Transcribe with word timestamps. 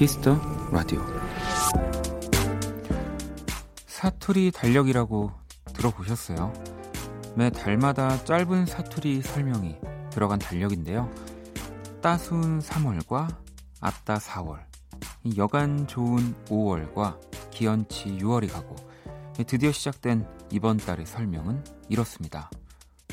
Kiss 0.00 0.23
the 0.23 0.40
Radio 0.72 0.98
사투리 3.86 4.50
달력이라고 4.50 5.30
들어보셨어요? 5.74 6.54
매 7.36 7.50
달마다 7.50 8.24
짧은 8.24 8.64
사투리 8.64 9.20
설명이 9.20 9.76
들어간 10.08 10.38
달력인데요. 10.38 11.10
따순 12.00 12.60
3월과 12.60 13.36
아따 13.82 14.14
4월, 14.14 14.64
여간 15.36 15.86
좋은 15.86 16.34
5월과 16.46 17.50
기언치 17.50 18.16
6월이 18.16 18.50
가고 18.50 18.76
드디어 19.46 19.70
시작된 19.70 20.26
이번 20.50 20.78
달의 20.78 21.04
설명은 21.04 21.62
이렇습니다. 21.90 22.50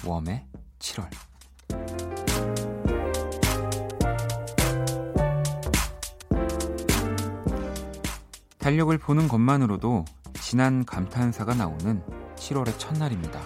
워매 0.06 0.46
7월. 0.80 1.27
달력을 8.68 8.98
보는 8.98 9.30
것만으로도 9.30 10.04
진한 10.42 10.84
감탄사가 10.84 11.54
나오는 11.54 12.04
7월의 12.36 12.78
첫날입니다. 12.78 13.42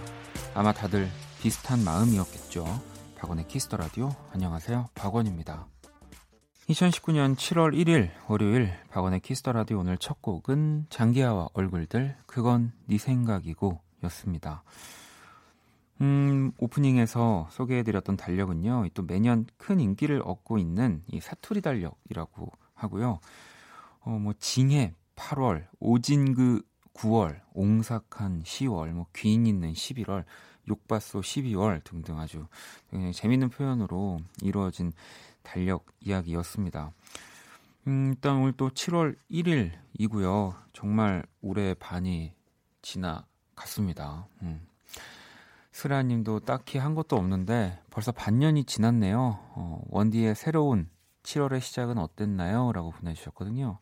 아마 0.55 0.73
다들 0.73 1.07
비슷한 1.39 1.83
마음이었겠죠. 1.83 2.65
박원의 3.19 3.47
Kiss 3.47 3.64
the 3.64 3.77
Radio 3.77 4.09
안녕하세요. 4.31 4.89
박원입니다. 4.95 5.67
2019년 6.69 7.35
7월 7.35 7.75
1일 7.75 8.09
월요일 8.29 8.73
박원의 8.89 9.19
Kiss 9.19 9.38
the 9.38 9.51
Radio 9.51 9.77
오늘 9.81 9.99
첫 9.99 10.23
곡은 10.23 10.87
장기하와 10.89 11.49
얼굴들 11.53 12.17
그건 12.25 12.71
네 12.87 12.97
생각이고 12.97 13.79
였습니다. 14.05 14.63
음, 16.01 16.51
오프닝에서 16.57 17.47
소개해드렸던 17.51 18.17
달력은요, 18.17 18.87
또 18.95 19.03
매년 19.03 19.45
큰 19.57 19.79
인기를 19.79 20.23
얻고 20.25 20.57
있는 20.57 21.03
이 21.05 21.19
사투리 21.19 21.61
달력이라고 21.61 22.51
하고요. 22.73 23.19
어, 23.99 24.09
뭐, 24.09 24.33
징해 24.39 24.95
8월, 25.15 25.67
오진그 25.79 26.61
9월, 26.93 27.41
옹삭한 27.53 28.43
10월, 28.43 28.89
뭐, 28.91 29.07
귀인 29.15 29.45
있는 29.45 29.73
11월, 29.73 30.25
욕받소 30.67 31.21
12월 31.21 31.83
등등 31.83 32.19
아주 32.19 32.47
재밌는 33.13 33.49
표현으로 33.49 34.19
이루어진 34.41 34.91
달력 35.43 35.85
이야기였습니다. 35.99 36.91
음, 37.87 38.13
일단 38.13 38.37
오늘 38.37 38.53
또 38.53 38.69
7월 38.69 39.15
1일이고요. 39.31 40.55
정말 40.73 41.23
올해 41.41 41.73
반이 41.73 42.33
지나갔습니다. 42.81 44.27
음. 44.43 44.67
스라님도 45.71 46.41
딱히 46.41 46.77
한 46.77 46.95
것도 46.95 47.15
없는데 47.15 47.79
벌써 47.89 48.11
반년이 48.11 48.65
지났네요. 48.65 49.39
어, 49.55 49.81
원디의 49.89 50.35
새로운 50.35 50.89
7월의 51.23 51.61
시작은 51.61 51.97
어땠나요? 51.97 52.71
라고 52.71 52.91
보내주셨거든요. 52.91 53.79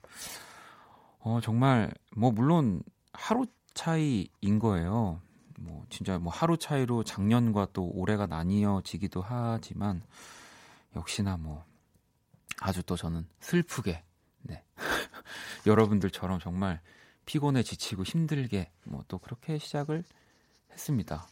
어, 1.20 1.40
정말, 1.42 1.92
뭐, 2.16 2.32
물론 2.32 2.82
하루 3.14 3.46
차이인 3.74 4.60
거예요. 4.60 5.22
뭐, 5.60 5.86
진짜 5.90 6.18
뭐 6.20 6.32
하루 6.32 6.58
차이로 6.58 7.04
작년과 7.04 7.68
또 7.74 7.90
올해가 7.94 8.26
나뉘어지기도 8.26 9.22
하지만, 9.22 10.02
역시나 10.96 11.38
뭐, 11.38 11.64
아주 12.62 12.84
또 12.84 12.96
저는 12.96 13.28
슬프게, 13.40 14.04
네. 14.42 14.64
여러분들처럼 15.68 16.40
정말 16.40 16.82
피곤해 17.26 17.64
지치고 17.64 18.04
힘들게, 18.04 18.72
뭐 18.86 19.04
또 19.08 19.18
그렇게 19.20 19.58
시작을 19.58 20.04
했습니다. 20.72 21.28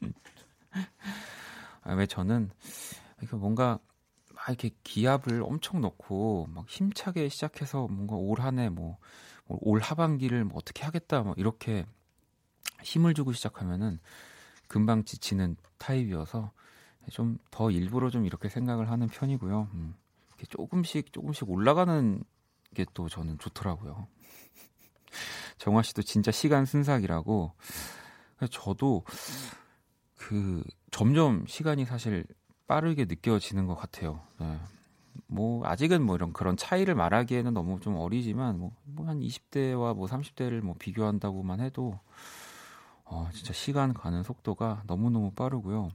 아, 1.82 1.92
왜 1.94 2.06
저는 2.06 2.50
뭔가 3.32 3.78
막 3.78 3.93
이렇게 4.52 4.70
기압을 4.84 5.42
엄청 5.42 5.80
넣고 5.80 6.48
막 6.50 6.68
힘차게 6.68 7.28
시작해서 7.28 7.86
뭔가 7.88 8.16
올 8.16 8.40
한해 8.40 8.68
뭐 8.70 8.98
올 9.46 9.80
하반기를 9.80 10.44
뭐 10.44 10.56
어떻게 10.58 10.84
하겠다 10.84 11.22
뭐 11.22 11.34
이렇게 11.36 11.84
힘을 12.82 13.14
주고 13.14 13.32
시작하면은 13.32 13.98
금방 14.68 15.04
지치는 15.04 15.56
타입이어서 15.78 16.52
좀 17.10 17.38
더 17.50 17.70
일부러 17.70 18.08
좀 18.10 18.24
이렇게 18.24 18.48
생각을 18.48 18.90
하는 18.90 19.08
편이고요. 19.08 19.68
음, 19.74 19.94
이렇게 20.28 20.46
조금씩 20.46 21.12
조금씩 21.12 21.48
올라가는 21.50 22.22
게 22.74 22.84
또 22.94 23.08
저는 23.08 23.38
좋더라고요. 23.38 24.08
정화 25.58 25.82
씨도 25.82 26.02
진짜 26.02 26.30
시간 26.32 26.64
순삭이라고 26.64 27.52
저도 28.50 29.04
그 30.16 30.64
점점 30.90 31.44
시간이 31.46 31.84
사실 31.84 32.24
빠르게 32.66 33.04
느껴지는 33.04 33.66
것 33.66 33.74
같아요. 33.74 34.20
네. 34.38 34.58
뭐 35.26 35.66
아직은 35.66 36.02
뭐 36.02 36.16
이런 36.16 36.32
그런 36.32 36.56
차이를 36.56 36.94
말하기에는 36.94 37.54
너무 37.54 37.80
좀 37.80 37.96
어리지만 37.96 38.58
뭐한 38.84 39.18
뭐 39.18 39.26
20대와 39.26 39.94
뭐 39.94 40.06
30대를 40.06 40.60
뭐 40.60 40.74
비교한다고만 40.78 41.60
해도 41.60 41.98
어 43.04 43.28
진짜 43.32 43.52
시간 43.52 43.94
가는 43.94 44.22
속도가 44.22 44.84
너무너무 44.86 45.30
빠르고요. 45.32 45.90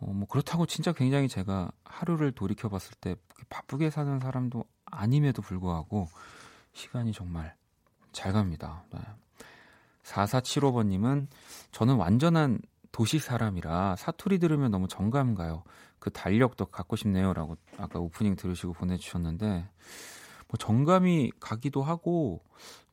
어 0.00 0.12
뭐 0.12 0.26
그렇다고 0.28 0.66
진짜 0.66 0.92
굉장히 0.92 1.28
제가 1.28 1.70
하루를 1.84 2.32
돌이켜 2.32 2.68
봤을 2.68 2.94
때 3.00 3.16
바쁘게 3.48 3.90
사는 3.90 4.20
사람도 4.20 4.64
아님에도 4.84 5.42
불구하고 5.42 6.08
시간이 6.72 7.12
정말 7.12 7.54
잘 8.12 8.32
갑니다. 8.32 8.84
네. 8.92 9.00
4475번 10.04 10.86
님은 10.86 11.28
저는 11.72 11.96
완전한 11.96 12.60
도시 12.98 13.20
사람이라 13.20 13.94
사투리 13.94 14.40
들으면 14.40 14.72
너무 14.72 14.88
정감 14.88 15.36
가요. 15.36 15.62
그 16.00 16.10
달력도 16.10 16.64
갖고 16.64 16.96
싶네요라고 16.96 17.56
아까 17.76 18.00
오프닝 18.00 18.34
들으시고 18.34 18.72
보내주셨는데 18.72 19.68
뭐 20.48 20.58
정감이 20.58 21.30
가기도 21.38 21.84
하고 21.84 22.42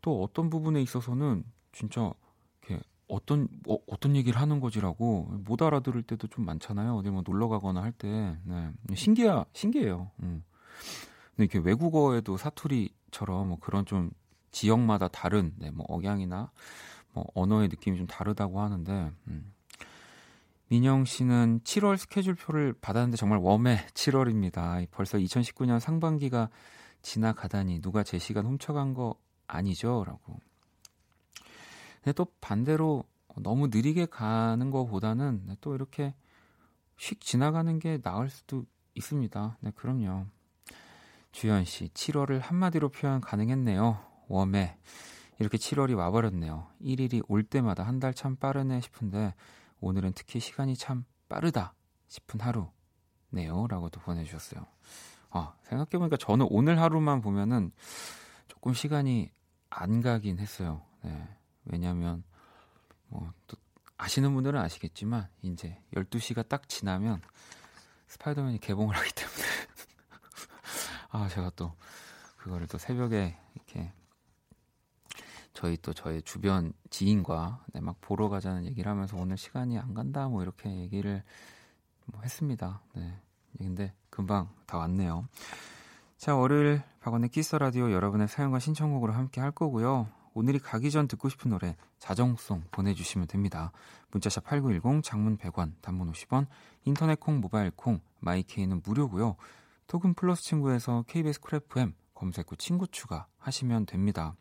또 0.04 0.22
어떤 0.22 0.52
부분에 0.52 0.80
있어서는 0.84 1.44
진짜 1.72 2.14
이렇게 2.62 2.84
어떤 3.08 3.48
어, 3.68 4.00
떤 4.00 4.16
얘기를 4.16 4.40
하는 4.40 4.60
거지라고 4.60 5.24
못 5.44 5.64
알아들을 5.64 6.04
때도 6.04 6.28
좀 6.28 6.46
많잖아요. 6.46 6.98
어디 6.98 7.10
뭐 7.10 7.24
놀러 7.26 7.48
가거나 7.48 7.82
할 7.82 7.92
때. 7.92 8.38
네. 8.44 8.74
신기하 8.94 9.46
신기해요. 9.54 10.12
음. 10.22 10.44
근데 11.36 11.46
이렇게 11.52 11.58
외국어에도 11.58 12.38
사투리처럼 12.38 13.48
뭐 13.48 13.58
그런 13.60 13.88
좀 13.88 14.12
지역마다 14.52 15.08
다른 15.08 15.56
네, 15.58 15.72
뭐 15.72 15.84
억양이나 15.90 16.52
뭐 17.12 17.26
언어의 17.34 17.70
느낌이 17.70 17.98
좀 17.98 18.06
다르다고 18.06 18.62
하는데 18.62 19.12
음. 19.30 19.55
민영 20.68 21.06
씨는 21.06 21.62
7월 21.64 21.98
스케줄표를 21.98 22.74
받았는데 22.82 23.18
정말 23.18 23.40
웜의 23.40 23.78
7월입니다. 23.94 24.88
벌써 24.92 25.18
2019년 25.18 25.80
상반기가 25.80 26.50
지나가다니 27.02 27.82
누가 27.82 28.04
제 28.04 28.18
시간 28.18 28.46
훔쳐간 28.48 28.94
거 28.96 29.16
아니죠? 29.48 30.04
라고. 30.06 30.40
근데 32.04 32.14
또 32.14 32.28
반대로 32.42 33.04
너무 33.38 33.68
느리게 33.68 34.08
가는 34.08 34.72
것보다는 34.72 35.56
또 35.62 35.76
이렇게 35.76 36.16
휙 36.98 37.22
지나가는 37.22 37.78
게 37.80 38.00
나을 38.02 38.30
수도 38.30 38.66
있습니다. 38.96 39.58
네, 39.62 39.72
그럼요. 39.76 40.26
주현 41.32 41.66
씨, 41.66 41.90
7월을 41.90 42.40
한마디로 42.40 42.90
표현 42.90 43.22
가능했네요. 43.22 44.00
웜에. 44.30 44.78
이렇게 45.40 45.58
7월이 45.58 45.96
와버렸네요. 45.98 46.68
1일이 46.82 47.22
올 47.28 47.44
때마다 47.44 47.84
한 47.84 48.00
달 48.00 48.14
참 48.14 48.36
빠르네 48.38 48.80
싶은데 48.82 49.36
오늘은 49.86 50.14
특히 50.16 50.40
시간이 50.40 50.76
참 50.76 51.06
빠르다 51.30 51.76
싶은 52.08 52.40
하루네요. 52.40 53.68
라고도 53.70 54.00
보내주셨어요. 54.00 54.66
아, 55.30 55.54
생각해보니까 55.62 56.18
저는 56.18 56.48
오늘 56.50 56.82
하루만 56.82 57.22
보면은 57.22 57.72
조금 58.48 58.74
시간이 58.74 59.30
안 59.70 60.02
가긴 60.02 60.40
했어요. 60.40 60.84
네. 61.04 61.28
왜냐면, 61.66 62.24
뭐, 63.10 63.32
또, 63.46 63.58
아시는 63.98 64.34
분들은 64.34 64.60
아시겠지만, 64.60 65.30
이제 65.44 65.80
12시가 65.94 66.48
딱 66.48 66.68
지나면 66.68 67.22
스파이더맨이 68.08 68.58
개봉을 68.62 68.96
하기 68.96 69.12
때문에. 69.14 69.44
아, 71.12 71.28
제가 71.28 71.52
또, 71.56 71.76
그거를 72.38 72.66
또 72.66 72.80
새벽에 72.80 73.38
이렇게 73.54 73.94
저희 75.56 75.78
또 75.78 75.94
저희 75.94 76.22
주변 76.22 76.74
지인과 76.90 77.66
네, 77.74 77.80
막 77.80 78.00
보러 78.02 78.30
가자는 78.30 78.66
얘기를 78.66 78.92
하면서 78.92 79.18
오늘 79.18 79.38
시간이 79.38 79.80
안 79.80 79.94
간다 79.94 80.28
뭐 80.28 80.44
이렇게 80.44 80.70
얘기를 80.70 81.24
뭐 82.06 82.22
했습니다. 82.22 82.82
네. 82.94 83.18
근데 83.58 83.94
금방 84.10 84.50
다 84.68 84.78
왔네요. 84.78 85.28
자, 86.18 86.36
월요일 86.36 86.84
박원의 87.00 87.30
키스 87.30 87.56
라디오 87.56 87.92
여러분의 87.92 88.28
사연과 88.28 88.60
신청곡으로 88.60 89.14
함께 89.14 89.40
할 89.40 89.52
거고요. 89.52 90.08
오늘이 90.34 90.60
가기 90.60 90.92
전 90.92 91.08
듣고 91.08 91.30
싶은 91.30 91.52
노래 91.52 91.78
자정송 92.00 92.66
보내주시면 92.72 93.28
됩니다. 93.28 93.72
문자샵 94.12 94.44
8910 94.44 95.04
장문 95.04 95.38
100원 95.38 95.72
단문 95.82 96.12
50원 96.12 96.48
인터넷 96.84 97.18
콩 97.18 97.40
모바일 97.40 97.72
콩 97.72 98.02
My 98.20 98.37
K는 98.37 98.82
무료고요. 98.84 99.38
톡은 99.88 100.16
플러스 100.16 100.44
친구에서 100.44 101.06
KBS 101.08 101.40
Cool 101.40 101.76
FM 101.76 101.94
검색 102.14 102.52
후 102.52 102.58
친구 102.58 102.88
추가 102.88 103.28
하시면 103.38 103.86
됩니다. 103.86 104.36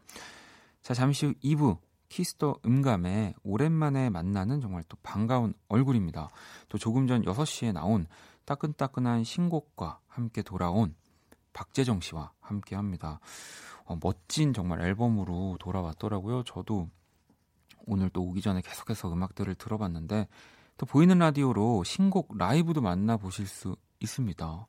자, 0.84 0.92
잠시 0.92 1.24
후 1.24 1.32
2부 1.42 1.78
Kiss 2.10 2.38
the 2.38 2.58
음감에 2.66 3.32
오랜만에 3.42 4.10
만나는 4.10 4.60
정말 4.60 4.84
또 4.86 4.98
반가운 5.02 5.54
얼굴입니다. 5.68 6.28
또 6.68 6.76
조금 6.76 7.06
전 7.06 7.24
6시에 7.24 7.72
나온 7.72 8.06
따끈따끈한 8.44 9.24
신곡과 9.24 10.00
함께 10.06 10.42
돌아온 10.42 10.94
박재정 11.54 12.02
씨와 12.02 12.32
함께 12.38 12.76
합니다. 12.76 13.18
어, 13.86 13.96
멋진 14.02 14.52
정말 14.52 14.82
앨범으로 14.82 15.56
돌아왔더라고요. 15.58 16.42
저도 16.42 16.90
오늘 17.86 18.10
또 18.10 18.22
오기 18.22 18.42
전에 18.42 18.60
계속해서 18.60 19.10
음악들을 19.10 19.54
들어봤는데 19.54 20.28
또 20.76 20.84
보이는 20.84 21.18
라디오로 21.18 21.84
신곡 21.84 22.36
라이브도 22.36 22.82
만나보실 22.82 23.46
수 23.46 23.74
있습니다. 24.00 24.66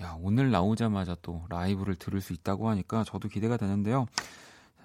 야, 0.00 0.16
오늘 0.22 0.50
나오자마자 0.50 1.16
또 1.20 1.44
라이브를 1.50 1.96
들을 1.96 2.22
수 2.22 2.32
있다고 2.32 2.70
하니까 2.70 3.04
저도 3.04 3.28
기대가 3.28 3.58
되는데요. 3.58 4.06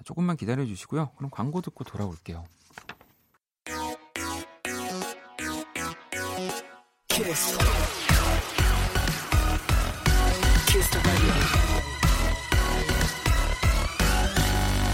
조금만 0.04 0.38
기다려 0.38 0.66
주시고요. 0.66 1.12
그럼 1.18 1.30
광고 1.30 1.62
듣고 1.62 1.84
돌아올게요. 1.84 2.44
키스. 7.08 7.58
키스 10.68 11.00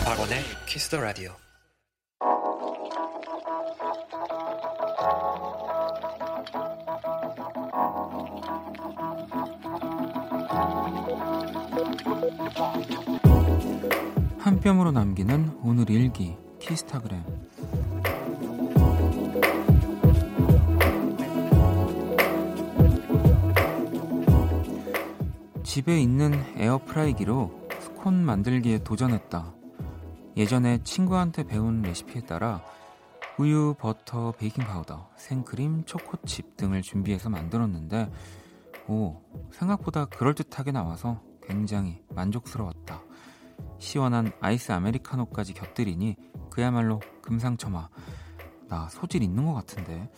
박원의 0.05 0.43
키스 0.67 0.89
더 0.89 0.99
라디오. 0.99 1.35
한 14.63 14.77
뼘으로 14.77 14.91
남기는 14.93 15.59
오늘 15.61 15.89
일기 15.89 16.37
키스타그램 16.59 17.21
집에 25.63 25.99
있는 25.99 26.33
에어프라이기로 26.55 27.67
스콘 27.81 28.23
만들기에 28.23 28.85
도전했다. 28.85 29.53
예전에 30.37 30.81
친구한테 30.85 31.43
배운 31.43 31.81
레시피에 31.81 32.21
따라 32.21 32.63
우유, 33.37 33.75
버터, 33.77 34.31
베이킹 34.31 34.63
파우더, 34.63 35.09
생크림, 35.17 35.83
초코칩 35.83 36.55
등을 36.55 36.83
준비해서 36.83 37.29
만들었는데 37.29 38.09
오, 38.87 39.21
생각보다 39.51 40.05
그럴듯하게 40.05 40.71
나와서 40.71 41.21
굉장히 41.45 42.01
만족스러웠다. 42.15 43.01
시원한 43.83 44.31
아이스 44.39 44.71
아메리카노까지 44.71 45.53
곁들이니 45.53 46.15
그야말로 46.49 47.01
금상첨화. 47.21 47.89
나 48.69 48.87
소질 48.87 49.21
있는 49.21 49.45
것 49.45 49.53
같은데. 49.53 50.09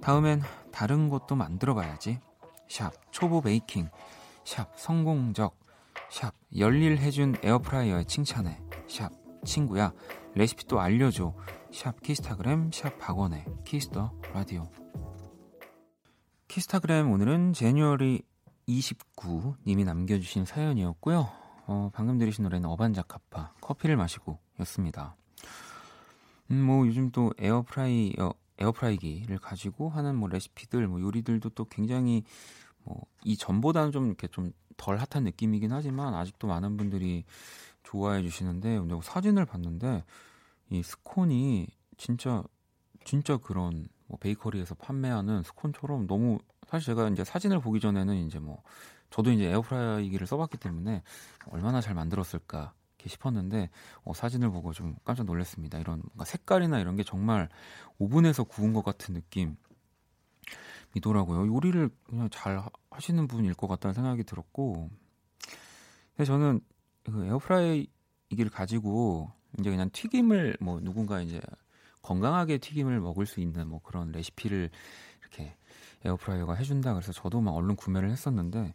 다음엔 0.00 0.40
다른 0.72 1.10
것도 1.10 1.36
만들어 1.36 1.74
봐야지. 1.74 2.18
샵 2.68 2.90
초보 3.12 3.42
베이킹. 3.42 3.90
샵 4.44 4.72
성공적. 4.78 5.60
샵 6.10 6.34
열일 6.56 6.96
해준 6.96 7.36
에어프라이어에 7.42 8.04
칭찬해. 8.04 8.58
샵 8.88 9.12
친구야 9.44 9.92
레시피 10.34 10.66
또 10.66 10.80
알려줘. 10.80 11.34
샵 11.70 12.00
키스타그램 12.00 12.70
샵 12.72 12.98
박원의 12.98 13.44
Kiss 13.66 13.91
the 13.91 14.10
Radio. 14.32 14.70
키스타그램 16.48 17.10
오늘은 17.10 17.52
January 17.52 18.22
29님이 18.66 19.84
남겨주신 19.84 20.46
사연이었고요. 20.46 21.41
어, 21.66 21.90
방금 21.92 22.18
들으신 22.18 22.44
노래는 22.44 22.68
어반자카파 22.68 23.54
커피를 23.60 23.96
마시고 23.96 24.38
였습니다. 24.60 25.16
음, 26.50 26.62
뭐 26.62 26.86
요즘 26.86 27.10
또 27.10 27.32
에어프라이 27.38 28.14
어 28.18 28.30
에어프라이기를 28.58 29.38
가지고 29.38 29.88
하는 29.88 30.16
뭐 30.16 30.28
레시피들 30.28 30.86
뭐 30.86 31.00
요리들도 31.00 31.50
또 31.50 31.64
굉장히 31.64 32.24
뭐 32.84 33.02
이 33.24 33.36
전보다는 33.36 33.92
좀 33.92 34.06
이렇게 34.06 34.26
좀 34.28 34.52
덜 34.76 34.98
핫한 34.98 35.24
느낌이긴 35.24 35.72
하지만 35.72 36.14
아직도 36.14 36.48
많은 36.48 36.76
분들이 36.76 37.24
좋아해 37.84 38.22
주시는데 38.22 38.78
근데 38.78 38.98
사진을 39.02 39.46
봤는데 39.46 40.04
이 40.70 40.82
스콘이 40.82 41.68
진짜 41.96 42.42
진짜 43.04 43.36
그런 43.36 43.86
뭐 44.06 44.18
베이커리에서 44.18 44.74
판매하는 44.76 45.42
스콘처럼 45.42 46.06
너무 46.06 46.38
사실 46.66 46.86
제가 46.86 47.08
이제 47.10 47.24
사진을 47.24 47.60
보기 47.60 47.80
전에는 47.80 48.16
이제 48.26 48.38
뭐 48.38 48.62
저도 49.12 49.30
이제 49.30 49.46
에어프라이기를 49.50 50.26
써봤기 50.26 50.56
때문에 50.58 51.02
얼마나 51.50 51.80
잘 51.80 51.94
만들었을까 51.94 52.72
싶었는데 53.08 53.68
어, 54.04 54.12
사진을 54.14 54.50
보고 54.50 54.72
좀 54.72 54.96
깜짝 55.04 55.24
놀랐습니다. 55.24 55.78
이런 55.78 56.02
뭔가 56.04 56.24
색깔이나 56.24 56.78
이런 56.78 56.96
게 56.96 57.02
정말 57.02 57.48
오븐에서 57.98 58.44
구운 58.44 58.72
것 58.72 58.84
같은 58.84 59.20
느낌이더라고요. 60.92 61.52
요리를 61.52 61.90
그냥 62.04 62.28
잘 62.30 62.62
하시는 62.90 63.26
분일 63.26 63.54
것 63.54 63.66
같다는 63.66 63.94
생각이 63.94 64.24
들었고, 64.24 64.90
근데 66.16 66.24
저는 66.24 66.60
그 67.04 67.24
에어프라이기를 67.26 68.50
가지고 68.52 69.32
이제 69.58 69.70
그냥 69.70 69.90
튀김을 69.92 70.58
뭐 70.60 70.80
누군가 70.80 71.20
이제 71.20 71.40
건강하게 72.02 72.58
튀김을 72.58 73.00
먹을 73.00 73.26
수 73.26 73.40
있는 73.40 73.68
뭐 73.68 73.80
그런 73.82 74.12
레시피를 74.12 74.70
이렇게 75.20 75.56
에어프라이어가 76.04 76.54
해준다 76.54 76.94
그래서 76.94 77.12
저도 77.12 77.40
막 77.40 77.52
얼른 77.52 77.76
구매를 77.76 78.10
했었는데 78.10 78.74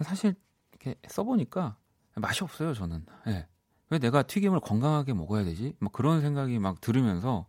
사실 0.00 0.34
이렇게 0.72 0.94
써보니까 1.08 1.76
맛이 2.16 2.44
없어요 2.44 2.74
저는. 2.74 3.04
네. 3.26 3.46
왜 3.90 3.98
내가 3.98 4.22
튀김을 4.22 4.60
건강하게 4.60 5.14
먹어야 5.14 5.44
되지? 5.44 5.74
막 5.78 5.92
그런 5.92 6.20
생각이 6.20 6.58
막 6.58 6.80
들으면서 6.80 7.46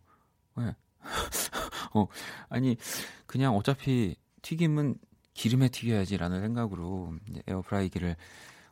왜? 0.54 0.74
어, 1.94 2.06
아니 2.48 2.76
그냥 3.26 3.56
어차피 3.56 4.16
튀김은 4.42 4.96
기름에 5.34 5.68
튀겨야지라는 5.68 6.40
생각으로 6.40 7.14
에어프라이기를 7.46 8.16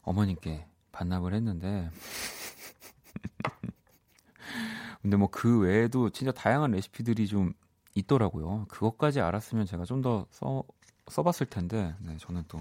어머님께 0.03 0.67
반납을 0.93 1.35
했는데 1.35 1.91
근데 5.03 5.17
뭐 5.17 5.29
그 5.31 5.61
외에도 5.61 6.11
진짜 6.11 6.33
다양한 6.33 6.73
레시피들이 6.73 7.27
좀 7.27 7.53
있더라고요. 7.97 8.67
그것까지 8.69 9.21
알았으면 9.21 9.67
제가 9.67 9.85
좀 9.85 10.03
더 10.03 10.27
써, 10.31 10.63
써봤을 11.09 11.47
텐데, 11.47 11.95
네, 12.01 12.17
저는 12.19 12.45
또 12.49 12.61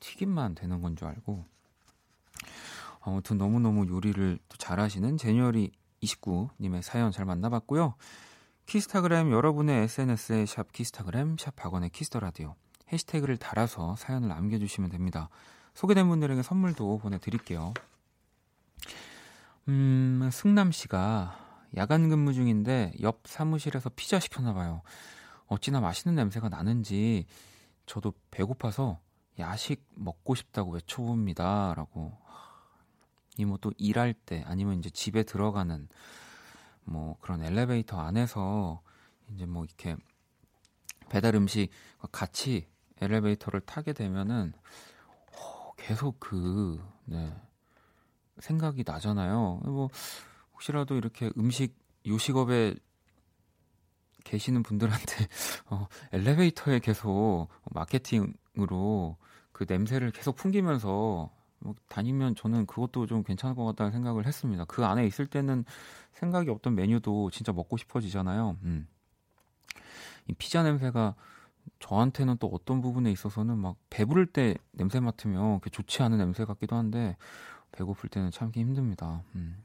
튀김만 0.00 0.54
되는 0.54 0.80
건 0.80 0.96
줄 0.96 1.08
알고. 1.08 1.44
아무튼 3.00 3.36
너무너무 3.38 3.86
요리를 3.88 4.38
또 4.48 4.56
잘하시는 4.58 5.16
제니얼이 5.18 5.72
29님의 6.02 6.82
사연 6.82 7.10
잘 7.10 7.24
만나봤고요. 7.24 7.94
키스타그램 8.66 9.32
여러분의 9.32 9.82
SNS에 9.84 10.46
샵 10.46 10.72
키스타그램 10.72 11.36
샵 11.38 11.56
박원의 11.56 11.90
키스터라디오 11.90 12.54
해시태그를 12.92 13.38
달아서 13.38 13.96
사연을 13.96 14.28
남겨주시면 14.28 14.90
됩니다. 14.90 15.28
소개된 15.74 16.08
분들에게 16.08 16.42
선물도 16.42 16.98
보내드릴게요. 16.98 17.74
음, 19.68 20.28
승남 20.32 20.70
씨가 20.72 21.41
야간 21.76 22.08
근무 22.08 22.32
중인데 22.32 22.94
옆 23.00 23.22
사무실에서 23.26 23.90
피자 23.90 24.20
시켰나 24.20 24.52
봐요. 24.54 24.82
어찌나 25.46 25.80
맛있는 25.80 26.14
냄새가 26.14 26.48
나는지 26.48 27.26
저도 27.86 28.12
배고파서 28.30 29.00
야식 29.38 29.84
먹고 29.94 30.34
싶다고 30.34 30.72
외쳐봅니다. 30.72 31.74
라고. 31.74 32.12
이 33.38 33.44
뭐 33.44 33.56
또 33.58 33.72
일할 33.78 34.12
때 34.12 34.44
아니면 34.46 34.78
이제 34.78 34.90
집에 34.90 35.22
들어가는 35.22 35.88
뭐 36.84 37.16
그런 37.20 37.42
엘리베이터 37.42 37.98
안에서 37.98 38.82
이제 39.34 39.46
뭐 39.46 39.64
이렇게 39.64 39.96
배달 41.08 41.34
음식 41.34 41.70
같이 42.10 42.68
엘리베이터를 43.00 43.60
타게 43.62 43.92
되면은 43.94 44.52
어, 45.32 45.72
계속 45.76 46.20
그, 46.20 46.82
네, 47.04 47.34
생각이 48.38 48.84
나잖아요. 48.86 49.60
뭐 49.64 49.88
혹시라도 50.62 50.96
이렇게 50.96 51.30
음식 51.36 51.76
요식업에 52.06 52.74
계시는 54.24 54.62
분들한테 54.62 55.26
어, 55.66 55.88
엘리베이터에 56.12 56.78
계속 56.78 57.48
마케팅으로 57.72 59.16
그 59.50 59.66
냄새를 59.68 60.12
계속 60.12 60.36
풍기면서 60.36 61.30
뭐 61.58 61.74
다니면 61.88 62.36
저는 62.36 62.66
그것도 62.66 63.06
좀 63.06 63.24
괜찮을 63.24 63.56
것 63.56 63.64
같다는 63.64 63.92
생각을 63.92 64.26
했습니다. 64.26 64.64
그 64.64 64.84
안에 64.84 65.04
있을 65.06 65.26
때는 65.26 65.64
생각이 66.12 66.48
없던 66.50 66.74
메뉴도 66.74 67.30
진짜 67.30 67.52
먹고 67.52 67.76
싶어지잖아요. 67.76 68.56
음. 68.62 68.86
이 70.28 70.32
피자 70.34 70.62
냄새가 70.62 71.14
저한테는 71.80 72.38
또 72.38 72.48
어떤 72.48 72.80
부분에 72.80 73.10
있어서는 73.10 73.58
막 73.58 73.76
배부를 73.90 74.26
때 74.26 74.56
냄새 74.72 75.00
맡으면 75.00 75.60
좋지 75.70 76.02
않은 76.02 76.18
냄새 76.18 76.44
같기도 76.44 76.76
한데 76.76 77.16
배고플 77.72 78.08
때는 78.08 78.30
참기 78.30 78.60
힘듭니다. 78.60 79.22
음. 79.34 79.62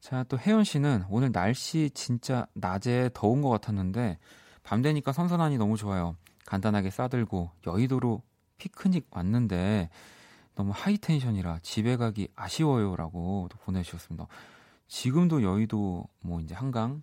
자, 0.00 0.24
또 0.24 0.38
혜연 0.38 0.64
씨는 0.64 1.04
오늘 1.10 1.32
날씨 1.32 1.90
진짜 1.92 2.46
낮에 2.54 3.10
더운 3.14 3.42
것 3.42 3.48
같았는데 3.50 4.18
밤 4.62 4.82
되니까 4.82 5.12
선선하니 5.12 5.58
너무 5.58 5.76
좋아요. 5.76 6.16
간단하게 6.46 6.90
싸들고 6.90 7.50
여의도로 7.66 8.22
피크닉 8.58 9.08
왔는데 9.10 9.90
너무 10.54 10.72
하이텐션이라 10.74 11.60
집에 11.62 11.96
가기 11.96 12.28
아쉬워요라고 12.34 13.48
또 13.50 13.58
보내주셨습니다. 13.58 14.26
지금도 14.88 15.42
여의도 15.42 16.08
뭐 16.20 16.40
이제 16.40 16.54
한강 16.54 17.02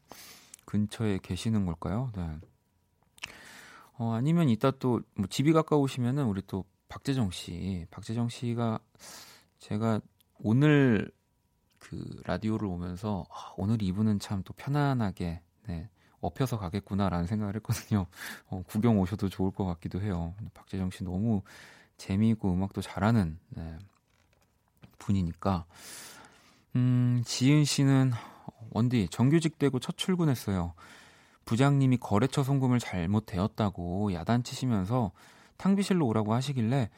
근처에 0.65 1.19
계시는 1.21 1.65
걸까요? 1.65 2.11
네. 2.15 2.39
어, 3.97 4.13
아니면 4.13 4.49
이따 4.49 4.71
또 4.71 5.01
뭐 5.15 5.27
집이 5.27 5.53
가까우시면은 5.53 6.25
우리 6.25 6.41
또 6.47 6.65
박재정 6.89 7.31
씨, 7.31 7.85
박재정 7.91 8.29
씨가 8.29 8.79
제가 9.59 10.01
오늘 10.39 11.11
그 11.89 12.21
라디오를 12.25 12.67
오면서 12.67 13.25
아, 13.29 13.53
오늘 13.57 13.81
이분은 13.83 14.19
참 14.19 14.41
또 14.43 14.53
편안하게 14.53 15.41
네, 15.67 15.89
업혀서 16.19 16.57
가겠구나라는 16.57 17.27
생각을 17.27 17.55
했거든요. 17.57 18.07
어, 18.49 18.63
구경 18.67 18.99
오셔도 18.99 19.29
좋을 19.29 19.51
것 19.51 19.65
같기도 19.65 20.01
해요. 20.01 20.33
박재정 20.55 20.89
씨 20.89 21.03
너무 21.03 21.41
재미있고 21.97 22.53
음악도 22.53 22.81
잘하는 22.81 23.37
네, 23.49 23.77
분이니까. 24.97 25.65
음, 26.75 27.21
지은 27.25 27.63
씨는 27.65 28.11
원디 28.71 29.07
정규직 29.09 29.59
되고 29.59 29.79
첫 29.79 29.95
출근했어요. 29.95 30.73
부장님이 31.45 31.97
거래처 31.97 32.43
송금을 32.43 32.79
잘못되었다고 32.79 34.13
야단치시면서 34.13 35.11
탕비실로 35.57 36.05
오라고 36.07 36.33
하시길래 36.33 36.89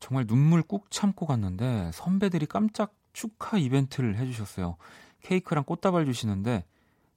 정말 0.00 0.26
눈물 0.26 0.62
꾹 0.62 0.90
참고 0.90 1.26
갔는데 1.26 1.90
선배들이 1.94 2.46
깜짝 2.46 2.92
축하 3.16 3.56
이벤트를 3.56 4.16
해주셨어요. 4.18 4.76
케이크랑 5.22 5.64
꽃다발 5.64 6.04
주시는데 6.04 6.64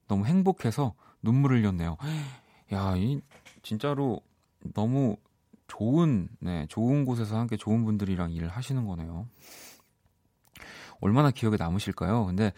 너무 0.08 0.26
행복해서 0.26 0.96
눈물을 1.22 1.60
흘렸네요. 1.60 1.98
야, 2.72 2.96
이 2.96 3.22
진짜로 3.64 4.22
너무 4.74 5.18
좋은 5.68 6.30
네, 6.40 6.66
좋은 6.70 7.04
곳에서 7.06 7.38
함께 7.38 7.58
좋은 7.58 7.84
분들이랑 7.84 8.32
일을 8.32 8.48
하시는 8.48 8.86
거네요. 8.86 9.28
얼마나 11.02 11.32
기억에 11.32 11.58
남으실까요? 11.58 12.26
근데 12.26 12.54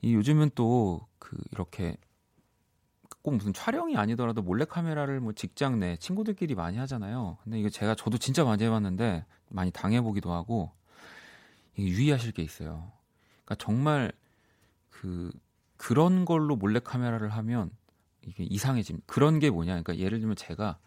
이 0.00 0.14
요즘은 0.14 0.50
또 0.54 1.12
그 1.22 1.38
이렇게 1.52 1.96
꼭 3.22 3.36
무슨 3.36 3.52
촬영이 3.52 3.96
아니더라도 3.96 4.42
몰래 4.42 4.64
카메라를 4.64 5.20
뭐 5.20 5.32
직장 5.32 5.78
내 5.78 5.96
친구들끼리 5.96 6.56
많이 6.56 6.76
하잖아요. 6.78 7.38
근데 7.44 7.60
이거 7.60 7.68
제가 7.68 7.94
저도 7.94 8.18
진짜 8.18 8.42
많이 8.44 8.64
해봤는데 8.64 9.24
많이 9.48 9.70
당해보기도 9.70 10.32
하고 10.32 10.72
유의하실 11.78 12.32
게 12.32 12.42
있어요. 12.42 12.92
그러니까 13.44 13.54
정말 13.64 14.12
그 14.90 15.32
그런 15.76 16.24
걸로 16.24 16.56
몰래 16.56 16.78
카메라를 16.78 17.30
하면 17.30 17.70
이게 18.22 18.44
이상해짐. 18.44 19.00
그런 19.06 19.38
게 19.38 19.50
뭐냐? 19.50 19.72
그러니까 19.72 19.96
예를 19.96 20.20
들면 20.20 20.36
제가 20.36 20.78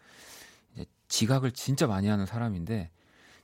이제 0.72 0.86
지각을 1.08 1.52
진짜 1.52 1.86
많이 1.86 2.08
하는 2.08 2.24
사람인데 2.26 2.90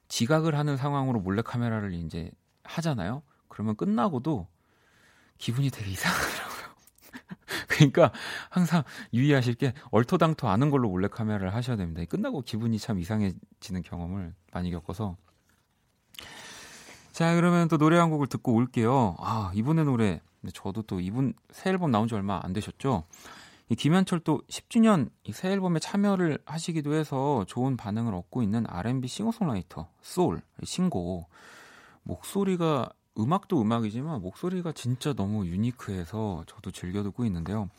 지각을 0.09 0.57
하는 0.57 0.77
상황으로 0.77 1.21
몰래 1.21 1.43
카메라를 1.43 1.93
이제 1.95 2.31
하잖아요. 2.65 3.23
그러면 3.49 3.77
끝나고도 3.77 4.49
기분이 5.39 5.71
되게 5.71 5.91
이상하더라고요. 5.91 6.63
그러니까 7.69 8.13
항상 8.49 8.83
유의하실 9.13 9.55
게 9.55 9.75
얼토당토 9.91 10.49
아는 10.49 10.71
걸로 10.71 10.89
몰래 10.89 11.09
카메라를 11.09 11.55
하셔야 11.55 11.77
됩니다. 11.77 12.03
끝나고 12.09 12.43
기분이 12.43 12.79
참 12.79 12.99
이상해지는 12.99 13.83
경험을 13.83 14.35
많이 14.53 14.71
겪어서 14.71 15.17
자, 17.23 17.37
그러면 17.37 17.69
또 17.69 17.79
노래 17.79 17.99
한 17.99 18.11
곡을 18.11 18.27
듣고 18.27 18.53
올게요. 18.53 19.15
아, 19.21 19.53
이분의 19.55 19.85
노래. 19.85 20.21
저도 20.55 20.83
또 20.83 20.99
이분 20.99 21.35
새 21.53 21.71
앨범 21.71 21.93
나온 21.93 22.09
지 22.09 22.17
얼마 22.17 22.41
안 22.43 22.53
되셨죠? 22.53 23.05
이 23.69 23.77
김현철 23.77 24.19
또 24.25 24.43
10주년 24.49 25.09
새 25.33 25.53
앨범에 25.53 25.79
참여를 25.79 26.41
하시기도 26.45 26.95
해서 26.95 27.45
좋은 27.47 27.77
반응을 27.77 28.13
얻고 28.13 28.43
있는 28.43 28.67
R&B 28.69 29.07
싱어송라이터 29.07 29.87
소울 30.01 30.43
신곡 30.65 31.29
목소리가 32.03 32.91
음악도 33.17 33.63
음악이지만 33.63 34.21
목소리가 34.21 34.73
진짜 34.73 35.13
너무 35.13 35.47
unique해서 35.47 36.43
저도 36.49 36.73
즐겨 36.73 37.05
듣고 37.05 37.25
있는데요. 37.27 37.71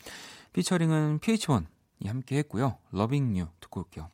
피처링은 0.53 1.19
pH-1이 1.19 2.07
함께 2.07 2.37
했고요. 2.37 2.77
Loving 2.93 3.41
You 3.41 3.51
듣고 3.59 3.81
올게요. 3.81 4.12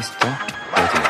Kiss 0.00 0.16
the 0.16 0.28
Radio 0.28 1.02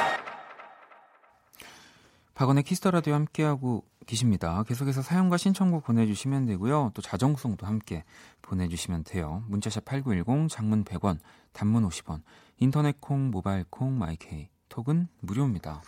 박원의 2.35 2.64
Kiss 2.64 2.79
the 2.79 2.90
Radio 2.90 3.14
함께하고 3.14 3.85
계십니다. 4.04 4.64
계속해서 4.64 5.00
사연과 5.00 5.37
신청곡 5.37 5.85
보내주시면 5.85 6.47
되고요. 6.47 6.90
또 6.94 7.00
자정송도 7.00 7.68
함께 7.68 8.02
보내주시면 8.42 9.04
돼요. 9.04 9.44
문자샵 9.47 9.85
8910 9.85 10.49
장문 10.49 10.82
100원 10.82 11.20
단문 11.52 11.88
50원 11.88 12.23
인터넷 12.56 13.00
콩 13.00 13.30
모바일 13.30 13.64
콩 13.70 13.97
My 13.96 14.31
K 14.31 14.49
톡은 14.68 15.06
무료입니다. 15.20 15.82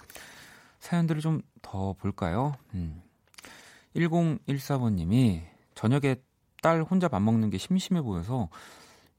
사연들을 0.78 1.20
좀 1.22 1.42
더 1.60 1.94
볼까요? 1.94 2.54
음. 2.74 3.02
1014번님이 3.96 5.42
저녁에 5.74 6.22
딸 6.62 6.82
혼자 6.82 7.08
밥 7.08 7.20
먹는 7.20 7.50
게 7.50 7.58
심심해 7.58 8.00
보여서 8.00 8.48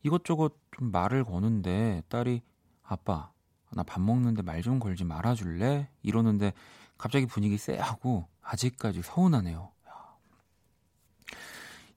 이것저것 0.03 0.53
좀 0.71 0.89
말을 0.89 1.25
거는데 1.25 2.03
딸이 2.07 2.43
아빠 2.83 3.32
나 3.75 3.83
밥 3.83 4.01
먹는데 4.01 4.41
말 4.41 4.61
좀 4.61 4.79
걸지 4.79 5.03
말아줄래? 5.03 5.89
이러는데 6.03 6.53
갑자기 6.97 7.25
분위기 7.25 7.57
쎄하고 7.57 8.27
아직까지 8.41 9.01
서운하네요. 9.01 9.71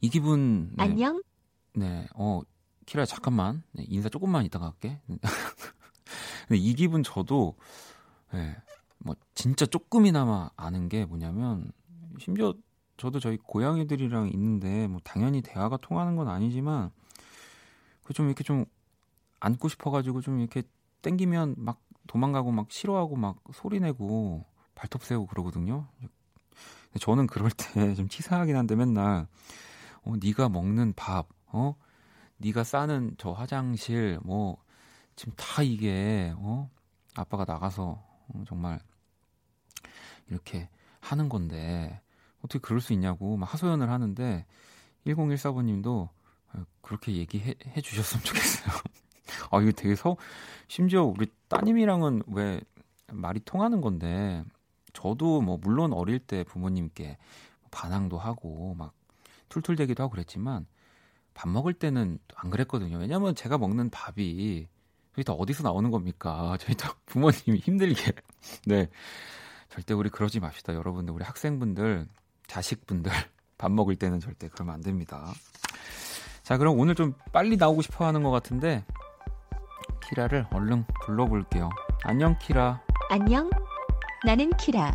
이 0.01 0.09
기분 0.09 0.71
네. 0.77 0.85
안녕? 0.85 1.23
네. 1.75 2.07
어 2.15 2.41
키라 2.87 3.05
잠깐만 3.07 3.63
네, 3.73 3.85
인사 3.89 4.09
조금만 4.09 4.45
이따가 4.45 4.67
할게. 4.67 5.01
근데 6.49 6.59
이 6.61 6.75
기분 6.75 7.03
저도 7.03 7.57
네, 8.33 8.57
뭐 8.99 9.17
진짜 9.35 9.67
조금이나마 9.67 10.51
아는 10.57 10.89
게 10.89 11.05
뭐냐면 11.05 11.73
심지어 12.19 12.55
저도 12.97 13.21
저희 13.21 13.37
고양이들이랑 13.37 14.29
있는데 14.33 14.87
뭐 14.87 15.01
당연히 15.05 15.43
대화가 15.43 15.77
통하는 15.79 16.17
건 16.17 16.29
아니지만 16.29 16.91
그 18.05 18.15
좀 18.15 18.27
이렇게 18.27 18.45
좀 18.45 18.65
안고 19.41 19.69
싶어가지고 19.69 20.21
좀 20.21 20.39
이렇게 20.41 20.63
땡기면 21.03 21.57
막 21.59 21.81
도망가고 22.07 22.53
막 22.53 22.71
싫어하고 22.71 23.17
막 23.17 23.39
소리내고 23.53 24.45
발톱 24.75 25.05
세우고 25.05 25.27
그러거든요. 25.27 25.89
저는 27.01 27.27
그럴 27.27 27.51
때 27.51 27.95
좀 27.95 28.09
치사하긴 28.09 28.57
한데 28.57 28.75
맨날 28.77 29.27
어 30.03 30.15
네가 30.23 30.49
먹는 30.49 30.95
밥, 30.95 31.29
어 31.47 31.75
네가 32.39 32.65
싸는 32.65 33.17
저 33.19 33.33
화장실 33.33 34.19
뭐 34.23 34.63
지금 35.15 35.33
다 35.37 35.63
이게 35.63 36.33
어 36.37 36.71
아빠가 37.15 37.45
나가서 37.45 38.03
어, 38.29 38.45
정말 38.47 38.81
이렇게 40.29 40.69
하는 41.01 41.29
건데 41.29 42.01
어떻게 42.41 42.59
그럴 42.59 42.81
수 42.81 42.93
있냐고 42.93 43.37
막 43.37 43.53
하소연을 43.53 43.91
하는데 43.91 44.47
1014번님도 45.07 46.09
그렇게 46.81 47.13
얘기해 47.13 47.55
주셨으면 47.83 48.25
좋겠어요. 48.25 48.75
아 49.51 49.61
이거 49.61 49.73
되게 49.73 49.95
서 49.95 50.17
심지어 50.69 51.05
우리 51.05 51.27
따님이랑은 51.49 52.23
왜 52.29 52.61
말이 53.13 53.41
통하는 53.41 53.81
건데 53.81 54.45
저도 54.93 55.41
뭐 55.41 55.59
물론 55.61 55.93
어릴 55.93 56.19
때 56.19 56.45
부모님께 56.45 57.19
반항도 57.71 58.19
하고 58.19 58.75
막 58.75 58.93
툴툴대기도 59.49 60.03
하고 60.03 60.13
그랬지만 60.13 60.67
밥 61.35 61.49
먹을 61.51 61.75
때는 61.75 62.19
안 62.35 62.51
그랬거든요. 62.51 62.97
왜냐면 62.99 63.35
제가 63.35 63.59
먹는 63.59 63.91
밥이 63.91 64.67
저희 65.15 65.25
다 65.25 65.33
어디서 65.33 65.63
나오는 65.63 65.91
겁니까? 65.91 66.57
저희 66.61 66.75
다 66.75 66.95
부모님이 67.07 67.59
힘들게. 67.59 68.13
네. 68.67 68.89
절대 69.69 69.95
우리 69.95 70.09
그러지 70.09 70.41
맙시다. 70.41 70.75
여러분들, 70.75 71.13
우리 71.13 71.25
학생분들, 71.25 72.07
자식분들, 72.47 73.13
밥 73.59 73.73
먹을 73.73 73.97
때는 73.97 74.21
절대 74.21 74.49
그러면 74.49 74.75
안 74.75 74.81
됩니다. 74.81 75.33
자, 76.43 76.57
그럼 76.57 76.79
오늘 76.79 76.95
좀 76.95 77.15
빨리 77.33 77.57
나오고 77.57 77.83
싶어 77.83 78.07
하는 78.07 78.23
것 78.23 78.31
같은데, 78.31 78.85
키라를 80.09 80.47
얼른 80.53 80.85
불러볼게요. 81.05 81.71
안녕, 82.05 82.39
키라. 82.39 82.81
안녕. 83.11 83.51
나는 84.25 84.51
키라. 84.57 84.93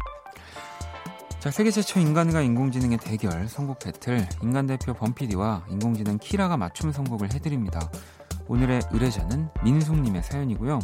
자, 1.40 1.50
세계 1.50 1.72
최초 1.72 2.00
인간과 2.00 2.42
인공지능의 2.42 3.00
대결 3.00 3.48
선곡 3.48 3.80
배틀 3.80 4.28
인간 4.44 4.68
대표 4.68 4.94
범피디와 4.94 5.66
인공지능 5.70 6.18
키라가 6.20 6.56
맞춤 6.56 6.92
선곡을 6.92 7.34
해드립니다. 7.34 7.90
오늘의 8.48 8.82
의뢰자는 8.92 9.50
민숙님의 9.64 10.24
사연이고요. 10.24 10.80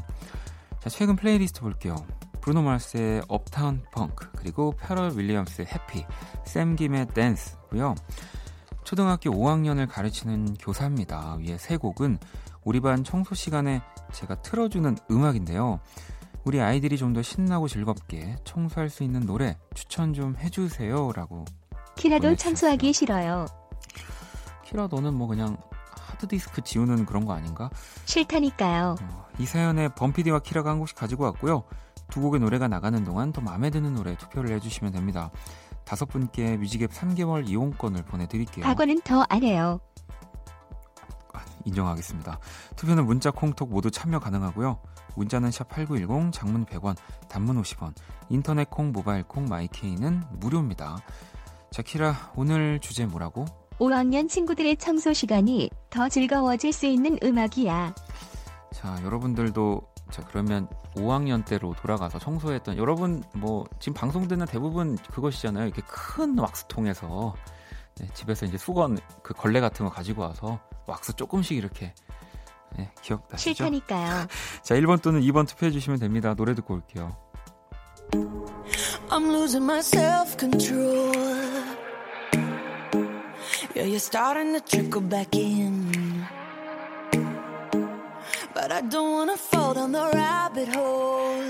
자, 0.79 0.89
최근 0.89 1.15
플레이리스트 1.15 1.61
볼게요. 1.61 1.95
브루노 2.41 2.61
마스의 2.63 3.21
업타운 3.27 3.83
펑크 3.91 4.31
그리고 4.37 4.73
페럴 4.79 5.17
윌리엄스의 5.17 5.67
해피, 5.67 6.05
샘 6.45 6.75
김의 6.75 7.07
댄스고요. 7.09 7.95
초등학교 8.83 9.31
5학년을 9.31 9.87
가르치는 9.89 10.53
교사입니다. 10.55 11.35
위에 11.41 11.57
세 11.57 11.75
곡은 11.75 12.17
우리 12.67 12.81
반 12.81 13.01
청소 13.05 13.33
시간에 13.33 13.81
제가 14.11 14.41
틀어주는 14.41 14.97
음악인데요. 15.09 15.79
우리 16.43 16.59
아이들이 16.59 16.97
좀 16.97 17.13
더 17.13 17.21
신나고 17.21 17.69
즐겁게 17.69 18.35
청소할 18.43 18.89
수 18.89 19.03
있는 19.03 19.21
노래 19.25 19.57
추천 19.73 20.13
좀 20.13 20.35
해주세요 20.37 21.13
라고. 21.13 21.45
키라도 21.95 22.35
청소하기 22.35 22.91
싫어요. 22.91 23.45
키라 24.65 24.87
너는 24.91 25.13
뭐 25.13 25.27
그냥 25.27 25.55
하드디스크 25.97 26.61
지우는 26.61 27.05
그런 27.05 27.23
거 27.25 27.31
아닌가? 27.31 27.69
싫다니까요. 28.03 28.95
어, 29.01 29.25
이 29.39 29.45
사연에 29.45 29.87
범피디와 29.87 30.39
키라가 30.39 30.69
한 30.71 30.79
곡씩 30.79 30.97
가지고 30.97 31.23
왔고요. 31.23 31.63
두 32.09 32.19
곡의 32.19 32.41
노래가 32.41 32.67
나가는 32.67 33.01
동안 33.05 33.31
더 33.31 33.39
마음에 33.39 33.69
드는 33.69 33.93
노래 33.93 34.17
투표를 34.17 34.53
해주시면 34.55 34.91
됩니다. 34.91 35.31
다섯 35.85 36.05
분께 36.07 36.57
뮤직앱 36.57 36.91
3개월 36.91 37.47
이용권을 37.47 38.03
보내드릴게요. 38.03 38.65
과거는 38.65 38.99
더 39.03 39.25
안 39.29 39.43
해요. 39.43 39.79
아, 41.67 41.69
인정하겠습니다. 41.69 42.39
투표는 42.75 43.05
문자, 43.05 43.31
콩톡 43.31 43.69
모두 43.69 43.91
참여 43.91 44.19
가능하고요. 44.19 44.79
문자는 45.15 45.49
샵8910, 45.49 46.31
장문 46.31 46.65
100원, 46.65 46.95
단문 47.27 47.61
50원, 47.61 47.93
인터넷 48.29 48.69
콩, 48.69 48.91
모바일 48.91 49.23
콩, 49.23 49.45
마이케이는 49.45 50.23
무료입니다. 50.39 50.97
자, 51.71 51.81
키라, 51.81 52.31
오늘 52.35 52.79
주제 52.79 53.05
뭐라고? 53.05 53.45
5학년 53.79 54.27
친구들의 54.27 54.77
청소 54.77 55.13
시간이 55.13 55.69
더 55.89 56.09
즐거워질 56.09 56.73
수 56.73 56.85
있는 56.85 57.17
음악이야. 57.21 57.93
자, 58.73 59.03
여러분들도 59.03 59.81
자, 60.09 60.23
그러면 60.25 60.67
5학년 60.95 61.45
때로 61.45 61.75
돌아가서 61.75 62.17
청소했던 62.17 62.77
여러분 62.77 63.23
뭐 63.35 63.65
지금 63.79 63.93
방송 63.93 64.27
듣는 64.27 64.45
대부분 64.47 64.95
그것이잖아요. 65.11 65.65
이렇게 65.65 65.81
큰 65.85 66.39
왁스통에서 66.39 67.35
네, 67.99 68.07
집에서 68.13 68.45
이제 68.45 68.57
수건 68.57 68.97
그 69.21 69.33
걸레 69.33 69.59
같은 69.59 69.85
거 69.85 69.91
가지고 69.91 70.23
와서 70.23 70.59
왁스 70.87 71.13
조금씩 71.15 71.57
이렇게 71.57 71.93
네, 72.75 72.91
기억나시죠? 73.01 73.53
싫다니까요. 73.53 74.27
자, 74.63 74.75
1번 74.75 75.01
또는 75.01 75.21
2번 75.21 75.47
투표해 75.47 75.71
주시면 75.71 75.99
됩니다. 75.99 76.33
노래 76.33 76.55
듣고 76.55 76.73
올게요. 76.75 77.15
I'm 79.09 79.29
losing 79.29 79.63
my 79.63 79.79
self 79.79 80.37
control. 80.37 81.13
Yeah, 83.75 83.85
you're 83.85 83.99
starting 83.99 84.53
to 84.53 84.61
trickle 84.61 85.01
back 85.01 85.35
in. 85.35 86.25
But 88.53 88.71
I 88.71 88.81
don't 88.81 89.11
wanna 89.11 89.37
fall 89.37 89.73
down 89.73 89.91
the 89.91 90.09
rabbit 90.13 90.69
hole. 90.75 91.43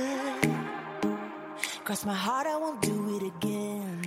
Cross 1.86 2.06
my 2.06 2.13
heart, 2.13 2.48
I 2.48 2.58
won't 2.58 2.82
do 2.82 3.15
it 3.15 3.24
again. 3.24 4.07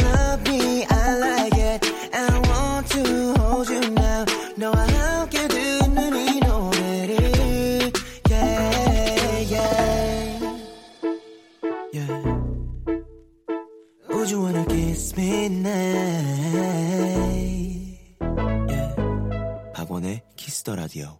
Kiss 20.61 20.63
the 20.63 20.75
Radio. 20.75 21.19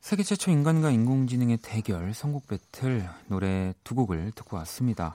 세계 0.00 0.22
최초 0.22 0.50
인간과 0.50 0.90
인공지능의 0.90 1.58
대결 1.58 2.14
선곡 2.14 2.46
배틀 2.46 3.06
노래 3.26 3.74
두 3.84 3.94
곡을 3.94 4.32
듣고 4.34 4.56
왔습니다. 4.56 5.14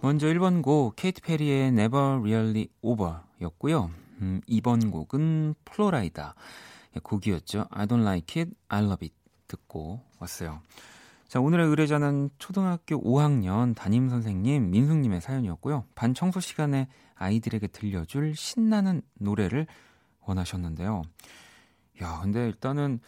먼저 0.00 0.26
1번 0.26 0.62
곡 0.62 0.96
케이티 0.96 1.20
페리의 1.22 1.68
Never 1.68 2.18
Really 2.18 2.66
Over였고요. 2.82 3.90
음, 4.20 4.40
2번 4.48 4.90
곡은 4.90 5.54
Flo 5.64 5.94
Rida 5.94 6.34
곡이었죠. 7.04 7.66
I 7.70 7.86
Don't 7.86 8.02
Like 8.02 8.42
It, 8.42 8.56
I 8.66 8.82
Love 8.82 9.06
It 9.06 9.14
듣고 9.46 10.00
왔어요. 10.18 10.60
자 11.28 11.38
오늘의 11.38 11.68
의뢰자는 11.68 12.30
초등학교 12.38 13.00
5학년 13.00 13.76
담임 13.76 14.08
선생님 14.08 14.72
민숙님의 14.72 15.20
사연이었고요. 15.20 15.84
반 15.94 16.14
청소 16.14 16.40
시간에 16.40 16.88
아이들에게 17.14 17.68
들려줄 17.68 18.34
신나는 18.34 19.02
노래를 19.20 19.68
원하셨는데요. 20.26 21.02
야 22.02 22.20
근데 22.22 22.46
일단은 22.46 23.00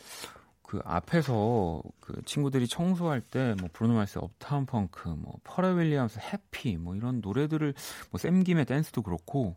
그 0.63 0.81
앞에서 0.85 1.83
그 2.01 2.21
친구들이 2.25 2.67
청소할 2.69 3.21
때 3.21 3.55
뭐 3.61 3.69
브루노 3.73 3.95
마스 3.95 4.19
업타운 4.19 4.67
펑크, 4.67 5.09
뭐 5.11 5.39
퍼레 5.45 5.73
윌리엄스 5.77 6.19
해피 6.21 6.77
뭐 6.77 6.95
이런 6.97 7.21
노래들을 7.21 7.75
뭐 8.11 8.19
샘김의 8.19 8.67
댄스도 8.67 9.03
그렇고 9.03 9.57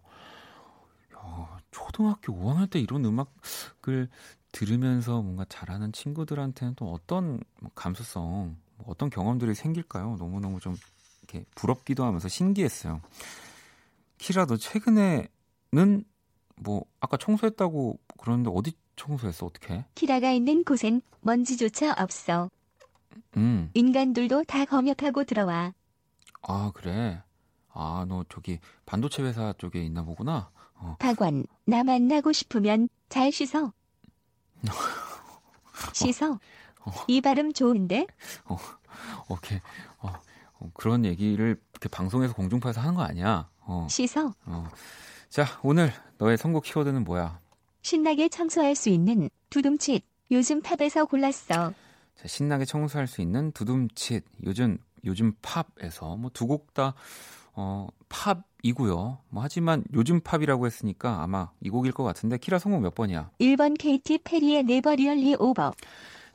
야, 1.16 1.58
초등학교 1.72 2.34
5학년 2.34 2.70
때 2.70 2.80
이런 2.80 3.06
음악을 3.06 4.10
들으면서 4.52 5.22
뭔가 5.22 5.46
잘하는 5.48 5.92
친구들한테는 5.92 6.76
또 6.76 6.92
어떤 6.92 7.40
뭐 7.62 7.72
감수성, 7.76 8.58
뭐 8.78 8.86
어떤 8.88 9.10
경험들이 9.10 9.54
생길까요? 9.56 10.16
너무너무 10.18 10.60
좀 10.60 10.76
이렇게 11.24 11.46
부럽기도 11.56 12.04
하면서 12.04 12.28
신기했어요. 12.28 13.02
키라도 14.18 14.58
최근에는 14.58 16.04
뭐 16.58 16.84
아까 17.00 17.18
청소했다고 17.18 18.00
그러는데 18.18 18.52
어디 18.54 18.74
청소했어 19.04 19.46
어떻게? 19.46 19.86
키라가 19.96 20.32
있는 20.32 20.64
곳엔 20.64 21.02
먼지조차 21.22 21.96
없어. 21.98 22.50
음. 23.38 23.72
인간들도 23.74 24.44
다 24.44 24.66
검역하고 24.66 25.24
들어와. 25.24 25.74
아 26.42 26.72
그래. 26.74 27.22
아 27.74 28.06
너 28.08 28.26
저기 28.30 28.60
반도체 28.86 29.24
회사 29.24 29.54
쪽에 29.58 29.82
있나 29.84 30.04
보구나. 30.04 30.50
어. 30.76 30.96
박원, 31.00 31.46
나 31.66 31.84
만나고 31.84 32.32
싶으면 32.34 32.90
잘 33.10 33.32
씻어. 33.32 33.72
씻어. 35.94 36.40
이 37.08 37.22
발음 37.22 37.54
좋은데? 37.54 38.08
오케이. 39.30 39.60
어, 40.00 40.14
어, 40.60 40.72
그런 40.74 41.06
얘기를 41.06 41.60
이렇게 41.74 41.88
방송에서 41.90 42.34
공중파에서 42.34 42.82
하는 42.82 42.96
거 42.96 43.02
아니야. 43.04 43.50
어. 43.62 43.88
씻어. 43.90 44.34
어. 44.46 44.68
자 45.30 45.46
오늘 45.62 45.94
너의 46.18 46.38
선곡 46.38 46.64
키워드는 46.64 47.04
뭐야? 47.04 47.40
신나게 47.82 48.30
청소할 48.30 48.76
수 48.76 48.90
있는 48.90 49.30
두둠칫. 49.50 50.04
요즘 50.32 50.62
팝에서 50.62 51.06
골랐어. 51.06 51.74
자, 52.16 52.28
신나게 52.28 52.66
청소할 52.66 53.08
수 53.08 53.22
있는 53.22 53.52
두둠칫 53.52 54.24
요즘 54.46 54.78
요즘 55.06 55.34
팝에서 55.42 56.16
뭐 56.18 56.30
두 56.32 56.46
곡 56.48 56.74
다 56.74 56.94
어, 57.54 57.88
팝이고요. 58.10 59.18
뭐 59.30 59.44
하지만 59.44 59.84
요즘 59.94 60.20
팝이라고 60.22 60.66
했으니까 60.66 61.22
아마 61.24 61.50
이 61.62 61.70
곡일 61.70 61.92
것 61.94 62.04
같은데 62.04 62.38
키라 62.38 62.60
선곡 62.60 62.82
몇 62.82 62.94
번이야? 62.96 63.32
1번 63.40 63.76
케이티 63.78 64.20
페리의 64.20 64.64
Never 64.64 64.96
Really 64.96 65.36
Over. 65.40 65.74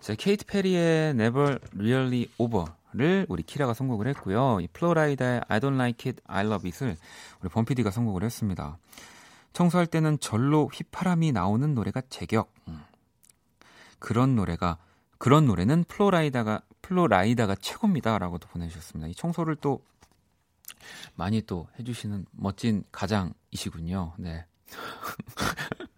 자, 0.01 0.15
케이티 0.17 0.45
페리의 0.45 1.11
Never 1.11 1.59
Really 1.77 2.27
Over를 2.37 3.27
우리 3.29 3.43
키라가 3.43 3.73
선곡을 3.75 4.07
했고요. 4.09 4.59
이 4.61 4.67
Flo 4.69 4.94
Rida의 4.94 5.43
I 5.49 5.61
Don't 5.61 5.75
Like 5.75 6.11
It, 6.11 6.21
I 6.27 6.45
Love 6.47 6.69
It을 6.69 6.97
우리 7.41 7.49
범피디가 7.49 7.91
선곡을 7.91 8.23
했습니다. 8.25 8.77
청소할 9.55 9.87
때는 9.87 10.19
절로 10.19 10.69
휘파람이 10.73 11.33
나오는 11.33 11.75
노래가 11.75 12.03
제격. 12.11 12.53
음. 12.69 12.83
그런 13.99 14.37
노래가 14.37 14.77
그런 15.17 15.47
노래는 15.47 15.85
플로라이다가 15.85 16.61
플로라이다가 16.83 17.55
최고입니다라고도 17.55 18.49
보내주셨습니다. 18.49 19.09
이 19.09 19.15
청소를 19.15 19.57
또 19.57 19.83
많이 21.15 21.41
또 21.41 21.67
해주시는 21.79 22.27
멋진 22.33 22.85
가장이시군요. 22.93 24.13
네. 24.19 24.45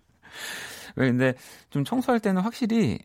왜 0.94 1.08
근데 1.08 1.34
좀 1.70 1.82
청소할 1.82 2.20
때는 2.20 2.42
확실히 2.42 3.00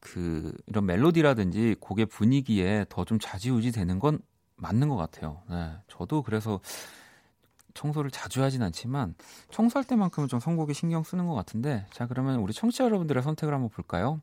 그 0.00 0.52
이런 0.66 0.86
멜로디라든지 0.86 1.76
곡의 1.80 2.06
분위기에 2.06 2.84
더 2.88 3.04
좀 3.04 3.18
좌지우지 3.18 3.72
되는 3.72 3.98
건 3.98 4.20
맞는 4.56 4.88
것 4.88 4.96
같아요. 4.96 5.42
네. 5.48 5.72
저도 5.88 6.22
그래서 6.22 6.60
청소를 7.78 8.10
자주 8.10 8.42
하진 8.42 8.62
않지만 8.62 9.14
청소할 9.50 9.84
때만큼은 9.84 10.28
좀 10.28 10.40
선곡에 10.40 10.72
신경 10.72 11.04
쓰는 11.04 11.26
것 11.26 11.34
같은데 11.34 11.86
자 11.92 12.06
그러면 12.06 12.40
우리 12.40 12.52
청취자 12.52 12.84
여러분들의 12.84 13.22
선택을 13.22 13.54
한번 13.54 13.70
볼까요? 13.70 14.20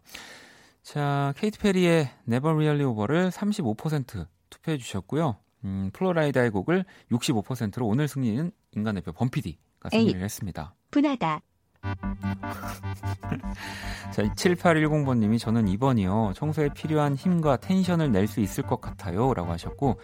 자 0.84 1.34
케이트 1.38 1.58
페리의 1.60 2.12
Never 2.28 2.54
Really 2.54 2.84
Over를 2.84 3.30
35% 3.32 4.28
투표해 4.50 4.78
주셨고요. 4.78 5.38
음, 5.64 5.90
플로라이다의 5.94 6.52
곡을 6.52 6.86
65%로 7.12 7.88
오늘 7.88 8.08
승리는 8.08 8.52
인간의 8.76 9.02
표 9.02 9.12
범피디가 9.14 9.90
승리를 9.90 10.20
에이. 10.20 10.24
했습니다. 10.24 10.76
분하다. 10.92 11.42
자, 14.12 14.24
7810번님이 14.24 15.40
저는 15.40 15.66
2번이요. 15.66 16.34
청소에 16.36 16.70
필요한 16.74 17.16
힘과 17.16 17.58
텐션을 17.58 18.12
낼 18.12 18.28
수 18.28 18.40
있을 18.40 18.64
것 18.64 18.82
같아요. 18.82 19.34
라고 19.34 19.52
하셨고, 19.52 20.00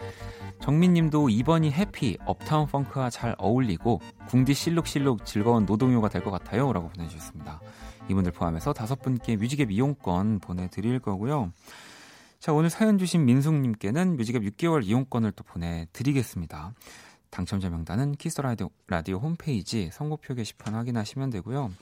정민님도 0.60 1.28
2번이 1.28 1.72
해피, 1.72 2.18
업타운 2.24 2.66
펑크와 2.66 3.10
잘 3.10 3.34
어울리고, 3.38 4.00
궁디 4.28 4.54
실룩실룩 4.54 5.24
즐거운 5.24 5.66
노동요가 5.66 6.08
될 6.08 6.22
것 6.22 6.30
같아요. 6.30 6.72
라고 6.72 6.88
보내주셨습니다. 6.90 7.60
이분들 8.08 8.32
포함해서 8.32 8.72
다섯 8.72 9.00
분께 9.02 9.36
뮤직앱 9.36 9.70
이용권 9.70 10.38
보내드릴 10.40 11.00
거고요. 11.00 11.52
자, 12.38 12.52
오늘 12.52 12.70
사연 12.70 12.98
주신 12.98 13.24
민숙님께는 13.24 14.16
뮤직앱 14.16 14.42
6개월 14.42 14.84
이용권을 14.84 15.32
또 15.32 15.42
보내드리겠습니다. 15.44 16.72
당첨자 17.32 17.70
명단은 17.70 18.12
Kiss 18.16 18.42
the 18.42 18.51
Radio, 18.51 18.70
Radio 18.86 19.16
홈페이지 19.16 19.88
선곡표 19.90 20.34
게시판 20.34 20.74
확인하시면 20.74 21.30
되고요. 21.30 21.72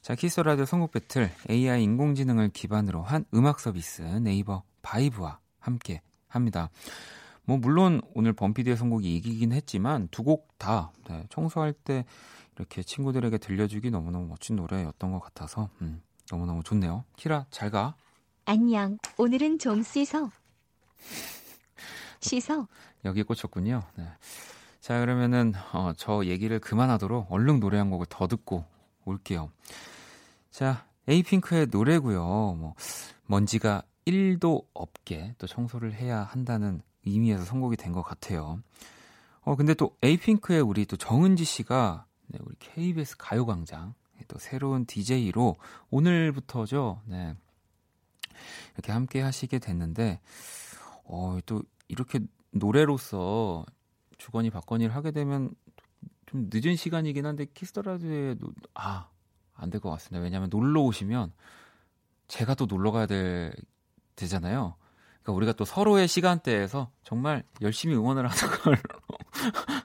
자, 0.00 0.14
Kiss 0.14 0.40
the 0.40 0.49
Radio 0.49 0.64
선곡 0.64 0.90
battle 0.90 1.30
AI 1.50 1.82
인공지능을 1.82 2.48
기반으로 2.48 3.02
한 3.02 3.26
음악 3.34 3.60
서비스 3.60 4.00
네이버 4.00 4.62
VIBE와 4.80 5.38
함께 5.58 6.00
합니다. 6.28 6.70
뭐 7.44 7.58
물론 7.58 8.00
오늘 8.14 8.32
범피디의 8.32 8.78
선곡이 8.78 9.14
이기긴 9.16 9.52
했지만 9.52 10.08
두 10.10 10.22
곡다 10.22 10.92
네, 11.08 11.24
청소할 11.28 11.74
때 11.74 12.06
이렇게 12.56 12.82
친구들에게 12.82 13.36
들려주기 13.36 13.90
너무너무 13.90 14.28
멋진 14.28 14.56
노래였던 14.56 15.12
것 15.12 15.20
같아서 15.20 15.68
음, 15.82 16.00
너무너무 16.32 16.62
좋네요. 16.62 17.04
키라 17.16 17.44
잘 17.50 17.70
가. 17.70 17.96
안녕. 18.46 18.96
오늘은 19.18 19.58
좀 19.58 19.82
씻어. 19.82 20.30
씻어. 22.24 22.66
여기에 23.04 23.24
꽂혔군요. 23.24 23.82
네. 23.96 24.08
자 24.80 24.98
그러면은 25.00 25.52
어, 25.72 25.92
저 25.96 26.24
얘기를 26.24 26.58
그만하도록 26.58 27.30
얼른 27.30 27.60
노래 27.60 27.78
한 27.78 27.90
곡을 27.90 28.06
더 28.08 28.26
듣고 28.26 28.64
올게요. 29.04 29.50
자 30.50 30.86
에이핑크의 31.08 31.68
노래고요. 31.70 32.22
뭐 32.22 32.74
먼지가 33.26 33.82
1도 34.06 34.64
없게 34.74 35.34
또 35.38 35.46
청소를 35.46 35.94
해야 35.94 36.22
한다는 36.22 36.82
의미에서 37.06 37.44
선곡이 37.44 37.76
된 37.76 37.92
것 37.92 38.02
같아요. 38.02 38.60
어 39.42 39.56
근데 39.56 39.74
또 39.74 39.96
에이핑크의 40.02 40.60
우리 40.62 40.86
또 40.86 40.96
정은지 40.96 41.44
씨가 41.44 42.06
네, 42.28 42.38
우리 42.42 42.54
KBS 42.58 43.16
가요광장 43.18 43.94
또 44.28 44.38
새로운 44.38 44.86
DJ로 44.86 45.56
오늘부터죠. 45.90 47.02
네. 47.04 47.36
이렇게 48.74 48.92
함께 48.92 49.20
하시게 49.20 49.58
됐는데 49.58 50.20
어, 51.04 51.38
또 51.46 51.62
이렇게 51.88 52.20
노래로서 52.50 53.64
주거니 54.18 54.50
받거니를 54.50 54.94
하게 54.94 55.10
되면 55.10 55.50
좀 56.26 56.48
늦은 56.52 56.76
시간이긴 56.76 57.26
한데 57.26 57.46
키스터라디오에 57.52 58.36
아, 58.74 59.08
안 59.54 59.70
될 59.70 59.80
것 59.80 59.90
같습니다. 59.90 60.22
왜냐하면 60.22 60.48
놀러 60.50 60.80
오시면 60.82 61.32
제가 62.28 62.54
또 62.54 62.66
놀러 62.66 62.90
가야 62.92 63.06
될 63.06 63.52
되잖아요. 64.16 64.76
그러니까 65.22 65.32
우리가 65.32 65.52
또 65.54 65.64
서로의 65.64 66.08
시간대에서 66.08 66.90
정말 67.02 67.44
열심히 67.62 67.94
응원을 67.96 68.26
하는 68.28 68.58
걸로 68.62 68.76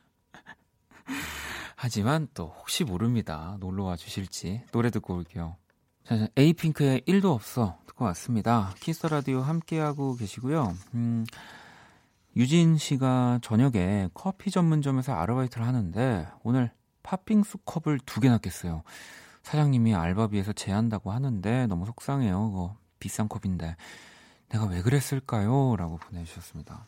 하지만 1.76 2.28
또 2.34 2.54
혹시 2.60 2.84
모릅니다. 2.84 3.58
놀러 3.60 3.84
와 3.86 3.96
주실지 3.96 4.64
노래 4.72 4.90
듣고 4.90 5.16
올게요. 5.16 5.56
자, 6.04 6.28
에이핑크의 6.36 7.02
1도 7.08 7.26
없어 7.34 7.79
듣고 8.00 8.06
왔습니다. 8.06 8.74
Kiss 8.80 9.06
the 9.06 9.19
Radio 9.19 9.42
함께하고 9.42 10.16
계시고요. 10.16 10.76
음, 10.96 11.26
유진 12.36 12.78
씨가 12.78 13.40
저녁에 13.44 14.10
커피 14.14 14.50
전문점에서 14.50 15.14
아르바이트를 15.14 15.68
하는데 15.68 16.28
오늘 16.44 16.72
팥빙수 17.04 17.60
컵을 17.66 18.00
두 18.06 18.22
개나 18.22 18.38
깼어요. 18.38 18.84
사장님이 19.44 19.94
알바비에서 19.94 20.54
제한다고 20.54 21.12
하는데 21.12 21.68
너무 21.68 21.86
속상해요. 21.86 22.52
그거 22.52 22.78
비싼 23.00 23.28
컵인데 23.28 23.76
내가 24.50 24.66
왜 24.66 24.82
그랬을까요? 24.82 25.76
라고 25.76 25.98
보내주셨습니다. 25.98 26.86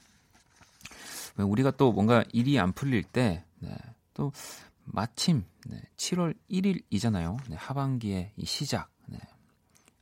우리가 1.38 1.72
또 1.72 1.92
뭔가 1.92 2.24
일이 2.32 2.60
안 2.60 2.72
풀릴 2.72 3.04
때, 3.04 3.44
네, 3.60 3.76
또 4.14 4.32
마침 4.86 5.46
네, 5.68 5.82
7월 5.98 6.36
1일이잖아요. 6.50 7.38
네, 7.50 7.56
하반기의 7.56 8.34
이 8.36 8.46
시작. 8.46 8.90
네, 9.08 9.20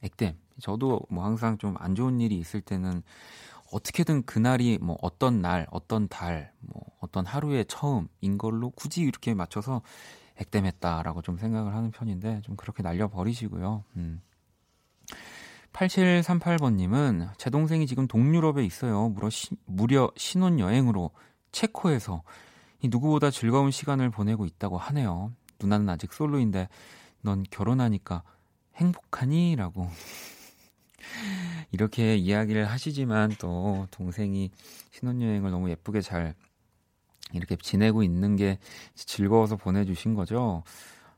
액땜. 0.02 0.38
저도 0.60 1.02
뭐 1.10 1.24
항상 1.26 1.58
좀 1.58 1.76
안 1.80 1.95
좋은 1.95 2.19
일이 2.22 2.38
있을 2.38 2.62
때는 2.62 3.04
어떻게든 3.72 4.24
그날이 4.24 4.78
뭐 4.82 4.98
어떤 5.02 5.41
날, 5.41 5.67
어떤 5.72 6.08
달, 6.08 6.52
뭐 6.60 6.82
어떤 7.00 7.26
하루의 7.26 7.65
처음인 7.67 8.38
걸로 8.38 8.72
굳이 8.72 9.02
이렇게 9.02 9.34
맞춰서 9.34 9.82
액땜했다라고 10.38 11.22
좀 11.22 11.38
생각을 11.38 11.76
하는 11.76 11.91
편인데 11.91 12.41
좀 12.41 12.56
그렇게 12.56 12.82
날려버리시고요. 12.82 13.84
음. 13.98 14.22
8738번님은 15.74 17.30
제 17.38 17.50
동생이 17.50 17.86
지금 17.86 18.08
동유럽에 18.08 18.65
있어요. 18.65 19.10
무려, 19.10 19.30
시, 19.30 19.50
무려 19.65 20.12
신혼여행으로 20.17 21.12
체코에서 21.52 22.24
이 22.82 22.88
누구보다 22.89 23.30
즐거운 23.30 23.69
시간을 23.72 24.10
보내고 24.10 24.45
있다고 24.45 24.78
하네요. 24.78 25.32
누나는 25.60 25.89
아직 25.89 26.13
솔로인데 26.13 26.69
넌 27.22 27.43
결혼하니까 27.52 28.24
행복하니? 28.76 29.56
라고 29.58 29.89
이렇게 31.72 32.16
이야기를 32.16 32.66
하시지만 32.66 33.36
또 33.40 33.88
동생이 33.92 34.52
신혼여행을 34.92 35.52
너무 35.52 35.70
예쁘게 35.70 36.02
잘 36.02 36.36
이렇게 37.34 37.56
지내고 37.56 38.04
있는 38.04 38.36
게 38.36 38.58
즐거워서 38.96 39.56
보내주신 39.56 40.14
거죠. 40.16 40.64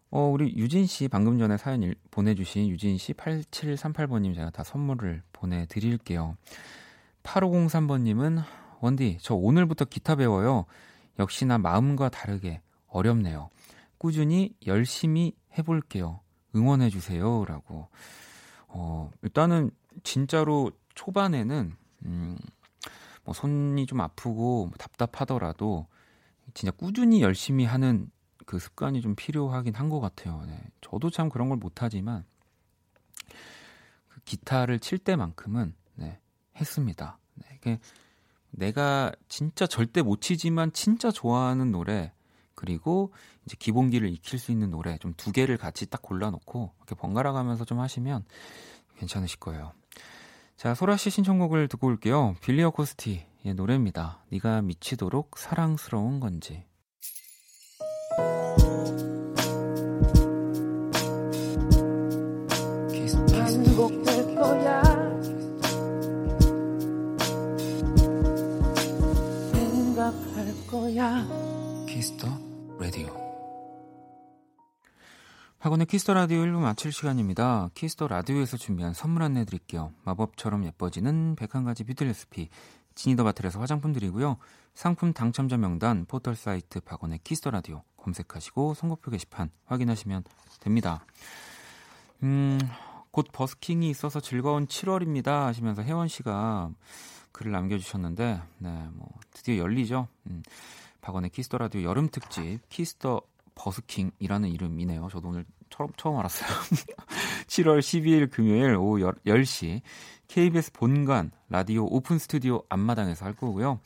어, 0.09 0.27
우리 0.27 0.53
유진 0.57 0.85
씨 0.85 1.07
방금 1.07 1.39
전에 1.39 1.57
사연 1.57 1.83
일, 1.83 1.95
보내주신 2.11 2.67
유진 2.67 2.97
씨 2.97 3.13
8738번님 3.13 4.35
제가 4.35 4.49
다 4.49 4.63
선물을 4.63 5.23
보내드릴게요. 5.31 6.35
8503번님은 7.23 8.43
원디, 8.81 9.17
저 9.21 9.35
오늘부터 9.35 9.85
기타 9.85 10.15
배워요. 10.15 10.65
역시나 11.19 11.59
마음과 11.59 12.09
다르게 12.09 12.61
어렵네요. 12.87 13.49
꾸준히 13.97 14.53
열심히 14.65 15.33
해볼게요. 15.57 16.19
응원해주세요. 16.55 17.45
라고. 17.45 17.87
어, 18.73 19.11
일단은 19.21 19.71
진짜로 20.03 20.71
초반에는, 20.95 21.75
음, 22.05 22.37
뭐 23.23 23.33
손이 23.33 23.85
좀 23.85 24.01
아프고 24.01 24.65
뭐 24.67 24.71
답답하더라도 24.77 25.87
진짜 26.53 26.71
꾸준히 26.71 27.21
열심히 27.21 27.65
하는 27.65 28.09
그 28.45 28.57
습관이 28.59 29.01
좀 29.01 29.15
필요하긴 29.15 29.75
한 29.75 29.89
것 29.89 29.99
같아요. 29.99 30.43
네. 30.47 30.59
저도 30.81 31.09
참 31.09 31.29
그런 31.29 31.47
걸 31.49 31.57
못하지만 31.57 32.25
그 34.09 34.19
기타를 34.25 34.79
칠 34.79 34.97
때만큼은 34.97 35.75
네, 35.95 36.19
했습니다. 36.55 37.19
네, 37.35 37.79
내가 38.49 39.11
진짜 39.27 39.67
절대 39.67 40.01
못 40.01 40.21
치지만 40.21 40.73
진짜 40.73 41.11
좋아하는 41.11 41.71
노래 41.71 42.11
그리고 42.61 43.11
이제 43.45 43.55
기본기를 43.57 44.07
익힐 44.09 44.37
수 44.37 44.51
있는 44.51 44.69
노래 44.69 44.99
좀 44.99 45.13
두 45.17 45.31
개를 45.31 45.57
같이 45.57 45.87
딱 45.89 46.01
골라놓고 46.03 46.71
이렇게 46.77 46.93
번갈아 46.95 47.31
가면서 47.33 47.65
좀 47.65 47.79
하시면 47.79 48.23
괜찮으실 48.97 49.39
거예요. 49.39 49.73
자, 50.57 50.75
소라 50.75 50.95
씨 50.95 51.09
신청곡을 51.09 51.67
듣고 51.67 51.87
올게요. 51.87 52.35
빌리 52.41 52.61
어코스티의 52.63 53.55
노래입니다. 53.55 54.23
네가 54.29 54.61
미치도록 54.61 55.37
사랑스러운 55.39 56.19
건지. 56.19 56.63
반복될 63.31 64.35
거야. 64.35 64.81
생각할 69.51 70.67
거야. 70.69 71.40
박원의 75.61 75.85
키스 75.85 76.04
더 76.04 76.15
라디오 76.15 76.39
1부 76.39 76.57
마칠 76.57 76.91
시간입니다. 76.91 77.69
키스 77.75 77.95
더 77.95 78.07
라디오에서 78.07 78.57
준비한 78.57 78.95
선물 78.95 79.21
안내 79.21 79.45
드릴게요. 79.45 79.93
마법처럼 80.05 80.65
예뻐지는 80.65 81.35
101가지 81.35 81.85
뷰티 81.85 82.03
레시피 82.03 82.49
지니 82.95 83.11
더 83.11 83.23
바틀에서 83.23 83.59
화장품 83.59 83.93
드리고요. 83.93 84.37
상품 84.73 85.13
당첨자 85.13 85.57
명단 85.57 86.05
포털 86.07 86.35
사이트 86.35 86.79
박원의 86.79 87.19
키스 87.23 87.41
더 87.41 87.51
라디오 87.51 87.83
검색하시고 87.97 88.73
선곡표 88.73 89.11
게시판 89.11 89.51
확인하시면 89.65 90.23
됩니다. 90.61 91.05
음, 92.23 92.57
곧 93.11 93.27
버스킹이 93.31 93.87
있어서 93.91 94.19
즐거운 94.19 94.65
7월입니다 94.65 95.43
하시면서 95.43 95.83
혜원 95.83 96.07
씨가 96.07 96.71
글을 97.33 97.51
남겨주셨는데, 97.51 98.41
네, 98.57 98.87
뭐 98.93 99.09
드디어 99.29 99.57
열리죠. 99.57 100.07
음, 100.25 100.41
박원의 101.01 101.29
키스 101.29 101.48
더 101.48 101.59
라디오 101.59 101.83
여름 101.83 102.09
특집 102.09 102.61
키스 102.69 103.02
더 103.02 103.21
버스킹이라는 103.55 104.49
이름이네요. 104.49 105.07
저도 105.11 105.29
오늘 105.29 105.45
처음, 105.69 105.89
처음 105.97 106.17
알았어요. 106.17 106.49
7월 107.47 107.79
12일 107.79 108.29
금요일 108.31 108.75
오후 108.75 109.13
10, 109.25 109.45
시 109.45 109.81
KBS 110.27 110.71
본관 110.73 111.31
라디오 111.49 111.85
오픈 111.85 112.17
스튜디오 112.17 112.63
앞마당에서 112.69 113.25
할 113.25 113.33
거고요. 113.33 113.79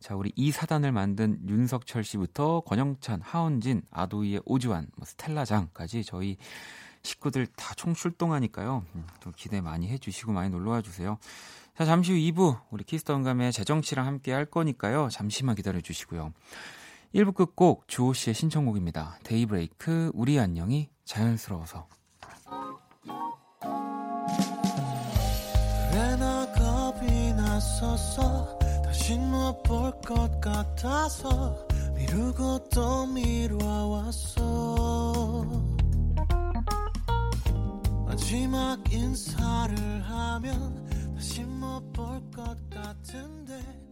자, 0.00 0.14
우리 0.16 0.32
이 0.36 0.50
사단을 0.50 0.92
만든 0.92 1.38
윤석철 1.48 2.04
씨부터 2.04 2.60
권영찬, 2.66 3.20
하원진, 3.22 3.82
아도이의 3.90 4.42
오주환, 4.44 4.88
뭐 4.96 5.06
스텔라장까지 5.06 6.04
저희 6.04 6.36
식구들 7.02 7.46
다 7.46 7.74
총 7.74 7.94
출동하니까요. 7.94 8.84
음, 8.94 9.06
또 9.20 9.30
기대 9.36 9.60
많이 9.60 9.88
해주시고 9.88 10.32
많이 10.32 10.50
놀러와 10.50 10.82
주세요. 10.82 11.18
자, 11.76 11.84
잠시 11.84 12.12
후 12.12 12.18
2부 12.18 12.60
우리 12.70 12.84
키스 12.84 13.03
더 13.03 13.14
음감회 13.16 13.52
재정 13.52 13.82
씨랑 13.82 14.06
함께 14.06 14.32
할 14.32 14.44
거니까요. 14.46 15.08
잠시만 15.10 15.54
기다려 15.56 15.80
주시고요. 15.80 16.32
1부 17.14 17.34
끝곡 17.34 17.86
주호 17.86 18.12
씨의 18.12 18.34
신청곡입니다. 18.34 19.18
데이브레이크 19.22 20.10
우리 20.14 20.38
안녕이 20.40 20.88
자연스러워서. 21.04 21.86
다신 28.84 29.30
못볼 29.30 30.00
것 30.00 30.40
같아서 30.40 31.66
미루고 31.94 32.68
또 32.70 33.06
미뤄왔어 33.06 34.44
마지막 38.06 38.92
인사를 38.92 40.02
하면 40.02 41.14
다시 41.14 41.42
못볼것 41.42 42.70
같은데 42.70 43.83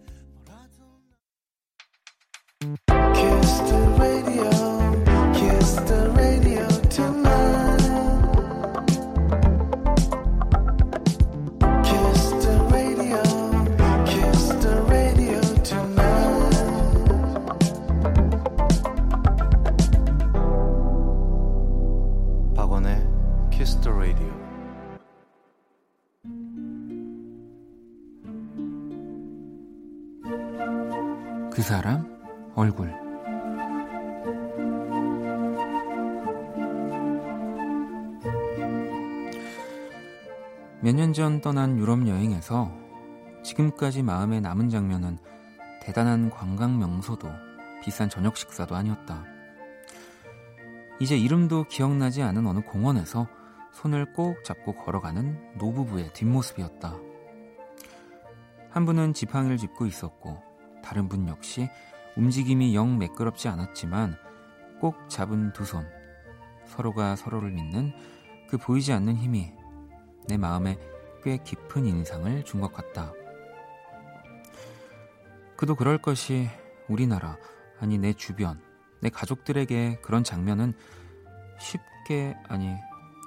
그 31.62 31.68
사람 31.68 32.04
얼굴 32.56 32.88
몇 40.80 40.96
년 40.96 41.12
전 41.12 41.40
떠난 41.40 41.78
유럽 41.78 42.08
여행에서 42.08 42.72
지금까지 43.44 44.02
마음에 44.02 44.40
남은 44.40 44.70
장면은 44.70 45.18
대단한 45.80 46.30
관광 46.30 46.80
명소도 46.80 47.28
비싼 47.80 48.08
저녁 48.08 48.36
식사도 48.36 48.74
아니었다. 48.74 49.24
이제 50.98 51.16
이름도 51.16 51.66
기억나지 51.68 52.22
않은 52.22 52.44
어느 52.44 52.58
공원에서 52.58 53.28
손을 53.70 54.12
꼭 54.14 54.42
잡고 54.42 54.74
걸어가는 54.74 55.58
노부부의 55.58 56.12
뒷모습이었다. 56.12 56.96
한 58.70 58.84
분은 58.84 59.14
지팡이를 59.14 59.58
짚고 59.58 59.86
있었고 59.86 60.50
다른 60.82 61.08
분 61.08 61.28
역시 61.28 61.68
움직임이 62.16 62.74
영 62.74 62.98
매끄럽지 62.98 63.48
않았지만 63.48 64.16
꼭 64.80 65.08
잡은 65.08 65.52
두 65.52 65.64
손, 65.64 65.86
서로가 66.66 67.16
서로를 67.16 67.50
믿는 67.50 67.92
그 68.48 68.58
보이지 68.58 68.92
않는 68.92 69.16
힘이 69.16 69.52
내 70.28 70.36
마음에 70.36 70.78
꽤 71.22 71.38
깊은 71.38 71.86
인상을 71.86 72.44
준 72.44 72.60
것 72.60 72.72
같다. 72.72 73.12
그도 75.56 75.74
그럴 75.76 75.98
것이 75.98 76.48
우리나라, 76.88 77.36
아니 77.80 77.96
내 77.98 78.12
주변, 78.12 78.60
내 79.00 79.08
가족들에게 79.08 80.00
그런 80.02 80.24
장면은 80.24 80.74
쉽게, 81.60 82.36
아니 82.48 82.74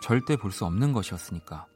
절대 0.02 0.36
볼 0.36 0.52
수 0.52 0.66
없는 0.66 0.92
것이었으니까. 0.92 1.68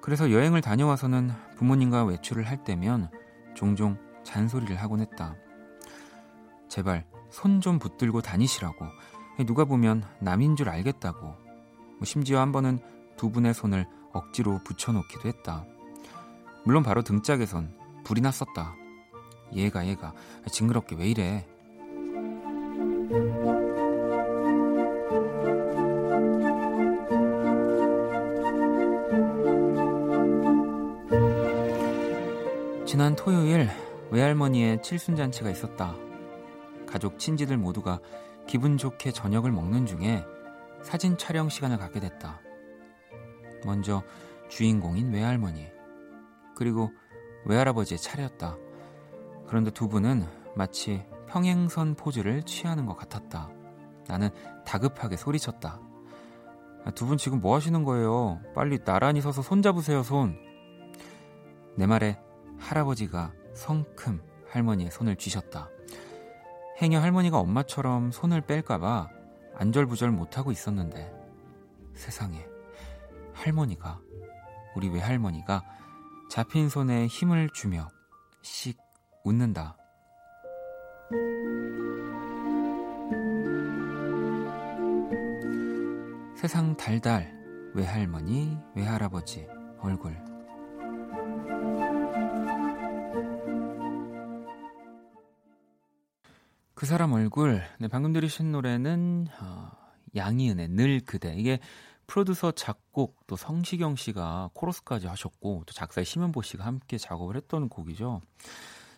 그래서 0.00 0.32
여행을 0.32 0.60
다녀와서는 0.60 1.30
부모님과 1.56 2.04
외출을 2.04 2.48
할 2.48 2.64
때면 2.64 3.10
종종 3.54 3.96
잔소리를 4.24 4.76
하곤 4.76 5.00
했다. 5.00 5.36
제발 6.68 7.04
손 7.30 7.60
좀 7.60 7.78
붙들고 7.78 8.22
다니시라고. 8.22 8.86
누가 9.46 9.64
보면 9.64 10.04
남인 10.20 10.56
줄 10.56 10.68
알겠다고. 10.68 11.20
뭐 11.20 12.04
심지어 12.04 12.40
한 12.40 12.52
번은 12.52 12.78
두 13.16 13.30
분의 13.30 13.54
손을 13.54 13.86
억지로 14.12 14.58
붙여놓기도 14.64 15.28
했다. 15.28 15.64
물론 16.64 16.82
바로 16.82 17.02
등짝에선 17.02 17.76
불이 18.04 18.20
났었다. 18.20 18.74
얘가 19.54 19.86
얘가 19.86 20.12
징그럽게 20.50 20.96
왜 20.96 21.08
이래? 21.08 21.46
지난 32.90 33.14
토요일 33.14 33.68
외할머니의 34.10 34.82
칠순잔치가 34.82 35.48
있었다. 35.48 35.94
가족 36.88 37.20
친지들 37.20 37.56
모두가 37.56 38.00
기분 38.48 38.76
좋게 38.76 39.12
저녁을 39.12 39.52
먹는 39.52 39.86
중에 39.86 40.24
사진 40.82 41.16
촬영 41.16 41.48
시간을 41.48 41.78
갖게 41.78 42.00
됐다. 42.00 42.40
먼저 43.64 44.02
주인공인 44.48 45.12
외할머니, 45.12 45.68
그리고 46.56 46.90
외할아버지의 47.44 47.96
차례였다. 47.96 48.56
그런데 49.46 49.70
두 49.70 49.86
분은 49.86 50.26
마치 50.56 51.06
평행선 51.28 51.94
포즈를 51.94 52.42
취하는 52.42 52.86
것 52.86 52.96
같았다. 52.96 53.50
나는 54.08 54.30
다급하게 54.66 55.16
소리쳤다. 55.16 55.80
두 56.96 57.06
분 57.06 57.18
지금 57.18 57.40
뭐 57.40 57.54
하시는 57.54 57.84
거예요? 57.84 58.40
빨리 58.52 58.82
나란히 58.82 59.20
서서 59.20 59.42
손 59.42 59.62
잡으세요, 59.62 60.02
손. 60.02 60.36
내 61.76 61.86
말에 61.86 62.18
할아버지가 62.60 63.32
성큼 63.54 64.22
할머니의 64.48 64.90
손을 64.90 65.16
쥐셨다. 65.16 65.68
행여 66.80 67.00
할머니가 67.00 67.38
엄마처럼 67.38 68.10
손을 68.12 68.42
뺄까봐 68.42 69.08
안절부절 69.56 70.10
못하고 70.10 70.52
있었는데 70.52 71.12
세상에 71.94 72.46
할머니가 73.34 74.00
우리 74.76 74.88
외할머니가 74.88 75.62
잡힌 76.30 76.68
손에 76.68 77.06
힘을 77.06 77.50
주며 77.52 77.88
씩 78.42 78.78
웃는다. 79.24 79.76
세상 86.36 86.74
달달 86.76 87.34
외할머니 87.74 88.56
외할아버지 88.74 89.46
얼굴 89.80 90.29
그 96.80 96.86
사람 96.86 97.12
얼굴. 97.12 97.62
네, 97.78 97.88
방금 97.88 98.14
들으신 98.14 98.52
노래는 98.52 99.26
어, 99.38 99.70
양희은의 100.16 100.68
늘 100.68 101.00
그대. 101.00 101.34
이게 101.36 101.60
프로듀서 102.06 102.52
작곡 102.52 103.26
또 103.26 103.36
성시경 103.36 103.96
씨가 103.96 104.48
코러스까지 104.54 105.06
하셨고 105.06 105.64
또 105.66 105.74
작사의 105.74 106.06
심현보 106.06 106.40
씨가 106.40 106.64
함께 106.64 106.96
작업을 106.96 107.36
했던 107.36 107.68
곡이죠. 107.68 108.22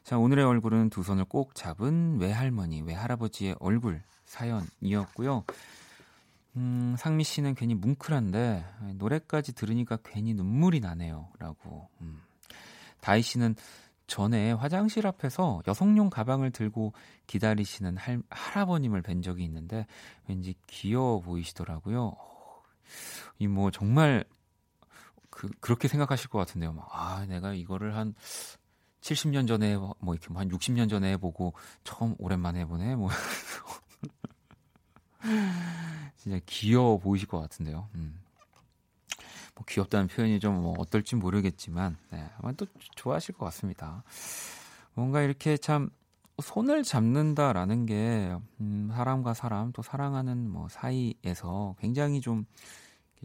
자, 0.05 0.16
오늘의 0.16 0.45
얼굴은 0.45 0.90
두 0.90 1.03
손을 1.03 1.25
꼭 1.25 1.57
잡은 1.57 2.21
외할머니, 2.21 2.83
외할아버지의 2.83 3.57
얼굴 3.59 4.01
사연이었고요. 4.27 5.42
음, 6.55 6.95
상미 6.97 7.25
씨는 7.25 7.57
괜히 7.57 7.75
뭉클한데 7.75 8.64
노래까지 8.95 9.55
들으니까 9.55 9.99
괜히 10.05 10.35
눈물이 10.35 10.79
나네요. 10.79 11.31
라고. 11.40 11.88
음. 12.01 12.23
다희 13.01 13.23
씨는 13.23 13.57
전에 14.12 14.53
화장실 14.53 15.07
앞에서 15.07 15.62
여성용 15.66 16.11
가방을 16.11 16.51
들고 16.51 16.92
기다리시는 17.27 17.96
할, 17.96 18.22
할아버님을 18.29 19.01
뵌 19.01 19.22
적이 19.22 19.44
있는데 19.44 19.87
왠지 20.29 20.55
귀여워 20.66 21.20
보이시더라고요. 21.20 22.14
이 23.38 23.46
뭐 23.46 23.70
정말 23.70 24.25
그, 25.31 25.48
그렇게 25.61 25.88
생각하실 25.88 26.29
것 26.29 26.38
같은데요. 26.38 26.75
막, 26.75 26.88
아, 26.92 27.25
내가 27.27 27.55
이거를 27.55 27.96
한 27.96 28.14
70년 29.01 29.48
전에 29.48 29.77
뭐 29.77 29.96
이렇게 30.14 30.29
한 30.35 30.51
60년 30.51 30.90
전에 30.90 31.16
보고 31.16 31.55
처음 31.85 32.14
오랜만에 32.18 32.61
해보네. 32.61 32.96
뭐 32.96 33.09
진짜 36.18 36.38
귀여워 36.44 36.98
보이실 36.98 37.29
것 37.29 37.40
같은데요. 37.40 37.88
음. 37.94 38.22
뭐 39.55 39.65
귀엽다는 39.69 40.09
표현이 40.09 40.41
좀 40.41 40.55
뭐 40.62 40.75
어떨지 40.79 41.17
모르겠지만 41.17 41.97
네, 42.11 42.31
아마 42.38 42.53
또 42.53 42.67
좋아하실 42.97 43.35
것 43.37 43.45
같습니다. 43.47 44.05
뭔가 44.95 45.23
이렇게 45.23 45.57
참 45.57 45.91
손을 46.43 46.83
잡는다라는 46.83 47.87
게 47.87 48.37
음, 48.61 48.91
사람과 48.95 49.35
사람 49.35 49.73
또 49.73 49.83
사랑하는 49.83 50.51
뭐 50.51 50.69
사이에서 50.69 51.77
굉장히 51.81 52.21
좀 52.21 52.47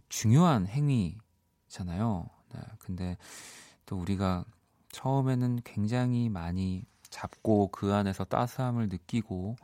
중요한 0.09 0.67
행위잖아요. 0.67 2.29
네, 2.53 2.59
근데 2.79 3.17
또 3.85 3.97
우리가 3.97 4.45
처음에는 4.91 5.59
굉장히 5.63 6.29
많이 6.29 6.85
잡고 7.09 7.69
그 7.71 7.93
안에서 7.93 8.23
따스함을 8.25 8.89
느끼고 8.89 9.55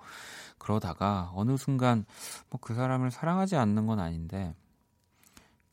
그러다가 0.57 1.31
어느 1.35 1.57
순간 1.57 2.05
뭐 2.49 2.59
그 2.61 2.73
사람을 2.75 3.11
사랑하지 3.11 3.55
않는 3.57 3.87
건 3.87 3.99
아닌데 3.99 4.55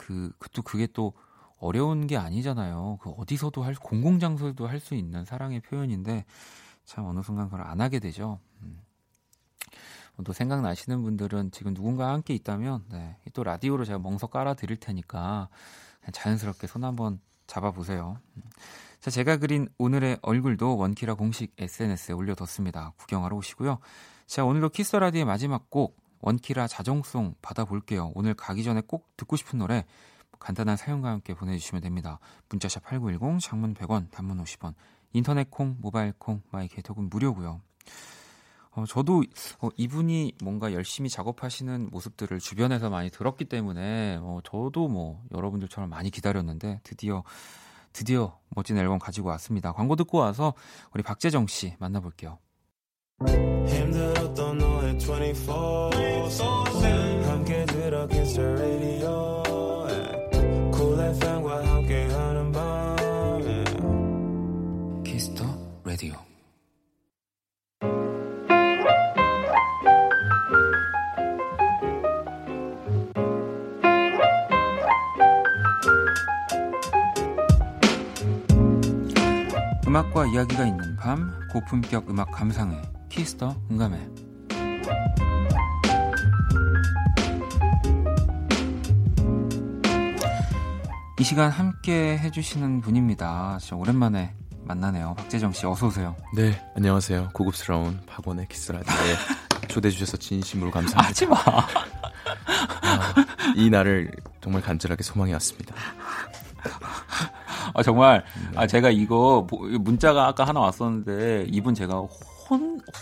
그, 0.01 0.33
또 0.53 0.63
그게 0.63 0.87
또 0.87 1.13
어려운 1.59 2.07
게 2.07 2.17
아니잖아요. 2.17 2.99
그 3.03 3.11
어디서도 3.11 3.63
할, 3.63 3.75
공공장소에도 3.75 4.67
할 4.67 4.81
수 4.81 4.95
있는 4.95 5.27
사랑의 5.27 5.61
표현인데 5.61 6.25
참 6.87 7.05
어느 7.05 7.21
순간 7.23 7.51
그걸 7.51 7.61
안 7.67 7.83
하게 7.83 7.99
되죠. 7.99 8.39
음. 8.63 8.81
또 10.25 10.33
생각나시는 10.33 11.03
분들은 11.03 11.51
지금 11.51 11.75
누군가와 11.75 12.13
함께 12.13 12.35
있다면 12.35 12.85
네, 12.91 13.17
또 13.35 13.45
라디오로 13.45 13.85
제가 13.85 13.99
멍석 13.99 14.31
깔아 14.31 14.55
드릴 14.55 14.79
테니까 14.79 15.49
자연스럽게 16.13 16.67
손 16.67 16.85
한번 16.85 17.21
잡아보세요. 17.47 18.17
음. 18.37 18.43
자, 19.01 19.11
제가 19.11 19.37
그린 19.37 19.69
오늘의 19.79 20.19
얼굴도 20.23 20.77
원키라 20.77 21.15
공식 21.15 21.55
SNS에 21.59 22.15
올려뒀습니다. 22.15 22.93
구경하러 22.97 23.37
오시고요. 23.37 23.79
자, 24.27 24.45
오늘도 24.45 24.71
키스 24.71 24.87
더 24.87 24.97
라디오의 24.97 25.25
마지막 25.27 25.69
곡 25.71 25.97
원키라 26.21 26.69
자정송 26.69 27.35
받아볼게요. 27.43 28.13
오늘 28.15 28.35
가기 28.35 28.63
전에 28.65 28.83
꼭 28.87 29.09
듣고 29.17 29.37
싶은 29.37 29.59
노래 29.59 29.85
간단한 30.39 30.77
사연과 30.77 31.11
함께 31.11 31.35
보내주시면 31.35 31.83
됩니다. 31.83 32.19
문자샵 32.49 32.85
8910, 32.85 33.41
장문 33.41 33.75
100원, 33.75 34.11
단문 34.11 34.43
50원, 34.43 34.75
인터넷 35.13 35.51
콩, 35.51 35.77
모바일 35.81 36.13
콩, 36.19 36.43
마이 36.51 36.69
K톡은 36.69 37.11
무료고요. 37.11 37.61
어, 38.73 38.85
저도 38.87 39.25
어, 39.61 39.69
이분이 39.77 40.35
뭔가 40.43 40.73
열심히 40.73 41.11
작업하시는 41.11 41.89
모습들을 41.91 42.39
주변에서 42.39 42.89
많이 42.89 43.11
들었기 43.11 43.47
때문에 43.47 44.19
어, 44.21 44.41
저도 44.45 44.89
뭐 44.89 45.23
여러분들처럼 45.33 45.91
많이 45.91 46.11
기다렸는데 46.11 46.81
드디어 46.85 47.25
드디어 47.93 48.39
멋진 48.51 48.79
앨범 48.79 49.01
가지고 49.01 49.31
왔습니다. 49.31 49.73
광고 49.73 49.97
듣고 49.97 50.19
와서 50.19 50.55
우리 50.95 51.03
박재정 51.03 51.49
씨 51.49 51.75
만나볼게요. 51.81 52.39
힘들었던 53.67 54.70
너의 55.07 55.33
24 55.33 55.91
함께 57.27 57.65
들어 57.67 58.07
kiss 58.07 58.35
the 58.35 58.49
radio. 58.53 59.43
Cool 60.75 61.01
FM과 61.01 61.67
함께하는 61.67 62.53
밤. 62.53 62.97
키스 65.05 65.30
더 65.30 65.45
라디오 65.85 66.15
음악과 79.87 80.27
이야기가 80.27 80.67
있는 80.67 80.97
밤 80.97 81.33
고품격 81.53 82.09
음악 82.11 82.31
감상회 82.31 82.81
키스 83.09 83.39
더 83.39 83.57
음감회 83.71 83.99
이 91.21 91.23
시간 91.23 91.51
함께 91.51 92.17
해주시는 92.17 92.81
분입니다. 92.81 93.59
진짜 93.61 93.77
오랜만에 93.77 94.35
만나네요. 94.63 95.13
박재정 95.19 95.53
씨 95.53 95.67
어서 95.67 95.89
오세요. 95.89 96.17
네, 96.35 96.59
안녕하세요. 96.75 97.29
고급스러운 97.35 98.01
박원의 98.07 98.49
키스 98.49 98.64
더 98.64 98.73
라디오에 98.73 99.17
초대해 99.69 99.93
주셔서 99.93 100.17
진심으로 100.17 100.71
감사합니다. 100.73 101.07
하지 101.07 101.27
마. 101.27 101.37
아, 101.45 101.67
이 103.55 103.69
날을 103.69 104.11
정말 104.41 104.63
간절하게 104.63 105.03
소망해 105.03 105.35
왔습니다. 105.35 105.75
아 107.75 107.83
정말 107.83 108.25
아 108.57 108.67
제가 108.67 108.89
이거 108.89 109.47
문자가 109.79 110.27
아까 110.27 110.45
하나 110.45 110.61
왔었는데 110.61 111.49
이분 111.51 111.75
제가 111.75 112.01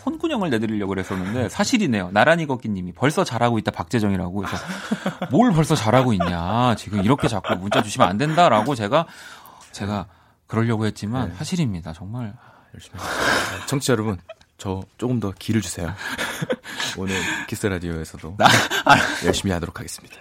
혼 0.04 0.14
혼군형을 0.18 0.50
내드리려고 0.50 0.90
그랬었는데 0.90 1.48
사실이네요. 1.48 2.10
나란히 2.12 2.46
걷기님이 2.46 2.92
벌써 2.92 3.24
잘하고 3.24 3.58
있다 3.58 3.70
박재정이라고 3.70 4.44
해서 4.44 4.56
뭘 5.30 5.52
벌써 5.52 5.74
잘하고 5.74 6.12
있냐 6.14 6.74
지금 6.76 7.02
이렇게 7.04 7.28
자꾸 7.28 7.54
문자 7.56 7.82
주시면 7.82 8.08
안 8.08 8.18
된다라고 8.18 8.74
제가 8.74 9.06
제가 9.72 10.06
그러려고 10.46 10.86
했지만 10.86 11.28
네. 11.28 11.34
사실입니다. 11.36 11.92
정말 11.92 12.34
열심히 12.74 12.98
하겠습니다. 12.98 13.66
청취자 13.66 13.92
여러분 13.92 14.18
저 14.56 14.82
조금 14.98 15.20
더 15.20 15.32
기를 15.38 15.60
주세요. 15.60 15.94
오늘 16.98 17.14
키스 17.46 17.66
라디오에서도 17.66 18.36
열심히 19.24 19.52
하도록 19.52 19.78
하겠습니다. 19.78 20.16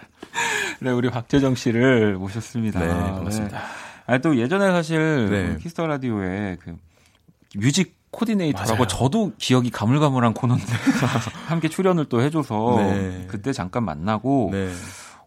네, 0.80 0.90
우리 0.90 1.10
박재정 1.10 1.56
씨를 1.56 2.14
모셨습니다. 2.14 2.78
네, 2.78 2.88
반갑습니다. 2.88 3.58
네. 3.58 3.64
아, 4.06 4.18
또 4.18 4.36
예전에 4.36 4.70
사실 4.70 5.28
네. 5.28 5.56
키스 5.60 5.76
더 5.76 5.86
라디오에 5.86 6.56
그 6.60 6.76
뮤직 7.56 7.97
코디네이터라고 8.10 8.74
맞아요. 8.74 8.86
저도 8.86 9.32
기억이 9.38 9.70
가물가물한 9.70 10.34
코너인데 10.34 10.72
함께 11.46 11.68
출연을 11.68 12.06
또 12.06 12.20
해줘서 12.22 12.76
네. 12.76 13.26
그때 13.28 13.52
잠깐 13.52 13.84
만나고 13.84 14.50
네. 14.52 14.72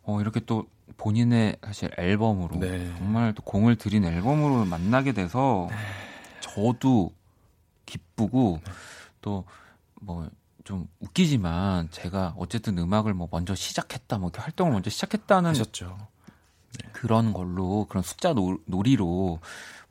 어, 0.03 0.19
이렇게 0.19 0.39
또 0.41 0.65
본인의 0.97 1.57
사실 1.63 1.91
앨범으로 1.97 2.59
네. 2.59 2.91
정말 2.97 3.33
또 3.33 3.43
공을 3.43 3.75
들인 3.75 4.05
앨범으로 4.05 4.65
만나게 4.65 5.13
돼서 5.13 5.67
네. 5.69 5.75
저도 6.39 7.11
기쁘고 7.85 8.59
네. 8.63 8.71
또 9.21 9.68
뭐 9.68 10.29
좀 10.63 10.87
웃기지만 10.99 11.89
제가 11.91 12.35
어쨌든 12.37 12.77
음악을 12.77 13.13
뭐 13.13 13.27
먼저 13.31 13.55
시작했다 13.55 14.17
뭐 14.17 14.29
이렇게 14.29 14.41
활동을 14.41 14.73
먼저 14.73 14.89
시작했다는 14.89 15.49
하셨죠. 15.49 15.97
네. 16.81 16.89
그런 16.93 17.33
걸로 17.33 17.85
그런 17.89 18.03
숫자 18.03 18.33
노, 18.33 18.57
놀이로 18.65 19.39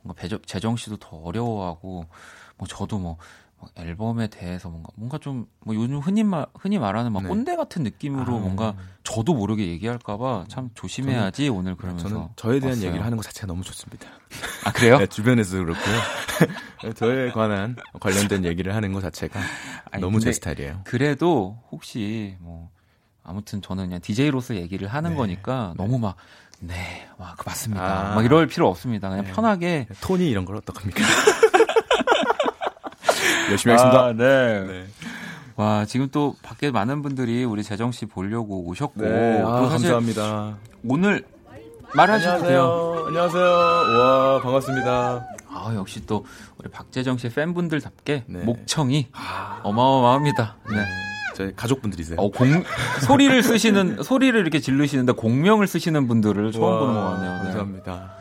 뭔가 0.01 0.19
배정, 0.19 0.39
재정 0.45 0.75
씨도 0.75 0.97
더 0.97 1.17
어려워하고 1.17 2.05
뭐 2.61 2.67
저도 2.67 2.99
뭐, 2.99 3.17
뭐 3.57 3.69
앨범에 3.75 4.27
대해서 4.27 4.69
뭔가 4.69 4.89
뭔가 4.95 5.17
좀 5.17 5.47
뭐 5.65 5.73
요즘 5.75 5.97
흔히 5.97 6.23
말 6.23 6.45
흔히 6.59 6.77
말하는 6.77 7.11
막 7.11 7.23
네. 7.23 7.29
꼰대 7.29 7.55
같은 7.55 7.81
느낌으로 7.83 8.35
아, 8.35 8.39
뭔가 8.39 8.75
저도 9.03 9.33
모르게 9.33 9.65
얘기할까봐 9.67 10.45
참 10.47 10.69
조심해야지 10.75 11.47
저는, 11.47 11.59
오늘 11.59 11.75
그러면서 11.75 12.07
저는 12.09 12.27
저에 12.35 12.59
대한 12.59 12.75
왔어요. 12.75 12.87
얘기를 12.87 13.03
하는 13.03 13.17
것 13.17 13.23
자체가 13.23 13.47
너무 13.47 13.63
좋습니다. 13.63 14.07
아 14.63 14.71
그래요? 14.71 14.99
네, 14.99 15.07
주변에서 15.07 15.57
그렇고요. 15.57 16.93
저에 16.95 17.31
관한 17.31 17.75
관련된 17.99 18.45
얘기를 18.45 18.75
하는 18.75 18.93
것 18.93 19.01
자체가 19.01 19.39
아니, 19.91 20.01
너무 20.01 20.19
제 20.19 20.31
스타일이에요. 20.31 20.81
그래도 20.83 21.59
혹시 21.71 22.35
뭐 22.39 22.69
아무튼 23.23 23.61
저는 23.63 23.85
그냥 23.85 24.01
DJ로서 24.01 24.55
얘기를 24.55 24.87
하는 24.87 25.11
네. 25.11 25.15
거니까 25.15 25.73
너무 25.77 25.97
막 25.97 26.15
네, 26.59 27.07
와, 27.17 27.33
그 27.37 27.43
맞습니다. 27.49 28.11
아. 28.11 28.15
막 28.15 28.23
이럴 28.23 28.45
필요 28.45 28.69
없습니다. 28.69 29.09
그냥 29.09 29.25
네. 29.25 29.31
편하게. 29.31 29.87
톤이 30.01 30.29
이런 30.29 30.45
걸 30.45 30.55
어떡합니까? 30.57 31.01
열심히 33.51 33.75
하겠습니다. 33.75 34.05
아, 34.05 34.13
네. 34.13 34.65
네. 34.65 34.85
와, 35.55 35.85
지금 35.85 36.07
또 36.11 36.35
밖에 36.41 36.71
많은 36.71 37.01
분들이 37.01 37.43
우리 37.43 37.63
재정 37.63 37.91
씨 37.91 38.05
보려고 38.05 38.65
오셨고. 38.67 39.01
네, 39.01 39.41
아, 39.41 39.67
감사합니다. 39.69 40.57
오늘 40.87 41.23
말하셔도 41.93 42.45
돼요. 42.45 43.03
안녕하세요. 43.07 43.43
와, 43.43 44.41
반갑습니다. 44.41 45.27
아, 45.49 45.73
역시 45.75 46.05
또 46.05 46.25
우리 46.57 46.69
박재정 46.69 47.17
씨 47.17 47.29
팬분들답게 47.29 48.23
네. 48.27 48.39
목청이 48.43 49.09
아. 49.11 49.59
어마어마합니다. 49.63 50.55
네. 50.69 50.77
네. 50.77 50.85
저희 51.35 51.55
가족분들이세요. 51.55 52.19
어, 52.19 52.29
공, 52.29 52.63
소리를 53.01 53.41
쓰시는, 53.43 54.03
소리를 54.03 54.39
이렇게 54.39 54.59
지르시는데 54.59 55.13
공명을 55.13 55.67
쓰시는 55.67 56.07
분들을 56.07 56.51
처음 56.51 56.79
보는 56.79 56.93
것 56.93 57.01
같네요. 57.11 57.31
네. 57.37 57.43
감사합니다. 57.43 58.20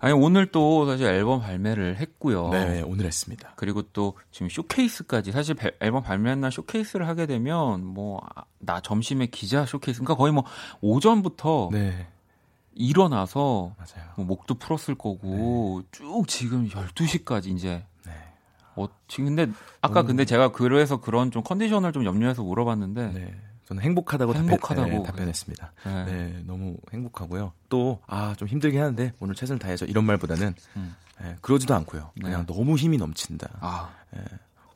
아니, 0.00 0.14
오늘 0.14 0.46
또 0.46 0.86
사실 0.86 1.06
앨범 1.06 1.40
발매를 1.40 1.98
했고요. 1.98 2.48
네, 2.48 2.82
오늘 2.82 3.04
했습니다. 3.06 3.52
그리고 3.56 3.82
또 3.82 4.14
지금 4.30 4.48
쇼케이스까지, 4.48 5.30
사실 5.30 5.54
배, 5.54 5.70
앨범 5.80 6.02
발매한 6.02 6.40
날 6.40 6.50
쇼케이스를 6.50 7.06
하게 7.06 7.26
되면 7.26 7.84
뭐, 7.84 8.20
나 8.58 8.80
점심에 8.80 9.26
기자 9.26 9.66
쇼케이스, 9.66 10.00
그러니까 10.00 10.16
거의 10.16 10.32
뭐 10.32 10.44
오전부터 10.80 11.68
네. 11.72 12.08
일어나서 12.74 13.74
뭐 14.16 14.24
목도 14.24 14.54
풀었을 14.54 14.94
거고 14.94 15.82
네. 15.82 15.88
쭉 15.92 16.24
지금 16.26 16.66
12시까지 16.68 17.48
이제 17.48 17.84
어, 18.76 18.88
지금 19.08 19.26
근데 19.26 19.52
아까 19.80 20.00
음. 20.02 20.06
근데 20.06 20.24
제가 20.24 20.52
그래서 20.52 21.00
그런 21.00 21.30
좀 21.30 21.42
컨디션을 21.42 21.92
좀 21.92 22.04
염려해서 22.04 22.42
물어봤는데 22.42 23.12
네. 23.12 23.40
저는 23.70 23.84
행복하다고, 23.84 24.34
행복하다고 24.34 24.82
답변, 24.82 24.98
네, 25.02 25.06
답변했습니다. 25.06 25.72
네. 25.84 26.04
네. 26.04 26.42
너무 26.44 26.76
행복하고요. 26.92 27.52
또 27.68 28.00
아 28.08 28.34
좀 28.36 28.48
힘들긴 28.48 28.80
하는데 28.80 29.12
오늘 29.20 29.36
최선을 29.36 29.60
다해서 29.60 29.84
이런 29.86 30.04
말보다는 30.06 30.54
음. 30.76 30.96
네, 31.20 31.36
그러지도 31.40 31.74
않고요. 31.76 32.10
그냥 32.20 32.44
네. 32.46 32.52
너무 32.52 32.76
힘이 32.76 32.98
넘친다. 32.98 33.48
아. 33.60 33.90
네, 34.10 34.24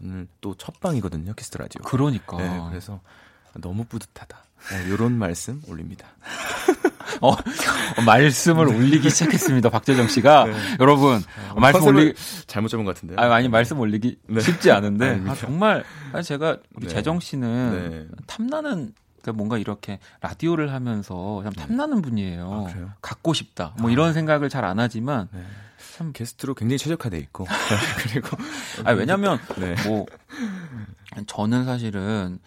오늘 0.00 0.28
또 0.40 0.54
첫 0.54 0.78
방이거든요, 0.78 1.34
키스 1.34 1.49
더 1.49 1.58
라디오. 1.58 1.82
그러니까. 1.82 2.36
네, 2.36 2.60
그래서 2.68 3.00
너무 3.54 3.84
뿌듯하다. 3.84 4.44
이런 4.88 5.18
말씀 5.18 5.60
올립니다. 5.68 6.06
어, 7.20 7.30
어, 7.30 7.36
말씀을 8.04 8.68
올리기 8.68 9.08
시작했습니다. 9.10 9.70
박재정 9.70 10.08
씨가. 10.08 10.44
네. 10.46 10.52
여러분, 10.80 11.22
어, 11.50 11.60
말씀 11.60 11.86
올리 11.86 12.14
잘못 12.46 12.68
잡은 12.68 12.84
것 12.84 12.94
같은데. 12.94 13.14
아, 13.18 13.32
아니, 13.32 13.48
말씀 13.48 13.78
올리기 13.78 14.18
네. 14.26 14.40
쉽지 14.40 14.70
않은데. 14.70 15.22
아, 15.26 15.34
정말, 15.34 15.84
아니, 16.12 16.24
제가 16.24 16.58
우리 16.74 16.86
네. 16.86 16.94
재정 16.94 17.20
씨는 17.20 18.08
네. 18.10 18.16
탐나는 18.26 18.92
그러니까 19.22 19.38
뭔가 19.38 19.58
이렇게 19.58 19.98
라디오를 20.20 20.72
하면서 20.72 21.40
참 21.44 21.52
네. 21.54 21.62
탐나는 21.62 22.02
분이에요. 22.02 22.66
아, 22.68 22.94
갖고 23.00 23.32
싶다. 23.32 23.74
뭐 23.78 23.88
아. 23.88 23.92
이런 23.92 24.12
생각을 24.12 24.48
잘 24.48 24.64
안 24.64 24.78
하지만 24.80 25.28
네. 25.32 25.42
참 25.96 26.12
게스트로 26.12 26.54
굉장히 26.54 26.78
최적화돼 26.78 27.18
있고 27.18 27.46
그리고 28.02 28.36
아 28.84 28.92
왜냐면 28.92 29.38
네. 29.56 29.76
뭐 29.86 30.06
저는 31.26 31.64
사실은 31.64 32.38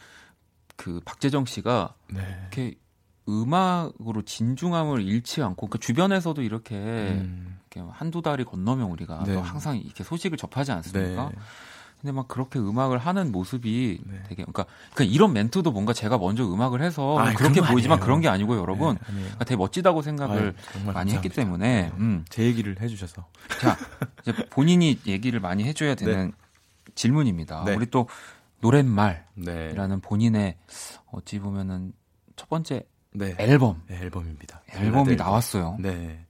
그 0.77 1.01
박재정 1.03 1.45
씨가 1.45 1.95
네. 2.13 2.21
이렇게 2.41 2.75
음악으로 3.27 4.21
진중함을 4.21 5.01
잃지 5.01 5.41
않고 5.41 5.67
그 5.67 5.79
주변에서도 5.79 6.41
이렇게, 6.41 6.75
음. 6.75 7.59
이렇게 7.69 7.85
한두 7.91 8.21
달이 8.21 8.45
건너면 8.45 8.89
우리가 8.91 9.23
네. 9.25 9.35
항상 9.35 9.77
이렇게 9.77 10.05
소식을 10.05 10.37
접하지 10.37 10.71
않습니까? 10.71 11.29
네. 11.29 11.35
근데 11.99 12.11
막 12.11 12.27
그렇게 12.27 12.59
음악을 12.59 12.99
하는 12.99 13.31
모습이 13.31 13.99
네. 14.05 14.17
되게 14.29 14.43
그러니까, 14.43 14.65
그러니까 14.93 15.13
이런 15.15 15.33
멘트도 15.33 15.71
뭔가 15.71 15.93
제가 15.93 16.19
먼저 16.19 16.45
음악을 16.45 16.81
해서 16.81 17.17
아, 17.17 17.33
그렇게 17.33 17.59
보이지만 17.59 17.97
아니에요. 17.97 18.05
그런 18.05 18.21
게 18.21 18.27
아니고요, 18.29 18.59
여러분. 18.59 18.95
네, 18.95 19.01
그러니까 19.07 19.45
되게 19.45 19.57
멋지다고 19.57 20.03
생각을 20.03 20.37
아유, 20.37 20.43
많이 20.43 20.83
감사합니다. 20.85 21.15
했기 21.15 21.29
때문에 21.29 21.81
네. 21.81 21.91
음. 21.97 22.23
제 22.29 22.43
얘기를 22.43 22.79
해주셔서 22.79 23.25
자 23.59 23.75
이제 24.21 24.31
본인이 24.51 24.99
얘기를 25.07 25.39
많이 25.39 25.63
해줘야 25.63 25.95
되는 25.95 26.27
네. 26.85 26.91
질문입니다. 26.93 27.63
네. 27.65 27.73
우리 27.75 27.87
또 27.87 28.07
노랫말이라는 28.61 29.25
네. 29.95 30.01
본인의 30.01 30.57
어찌 31.11 31.39
보면은 31.39 31.93
첫 32.35 32.49
번째 32.49 32.83
네. 33.13 33.35
앨범. 33.39 33.81
네, 33.87 33.97
앨범입니다. 33.97 34.61
앨범이 34.73 35.11
앨범. 35.11 35.25
나왔어요. 35.25 35.77
네. 35.79 36.25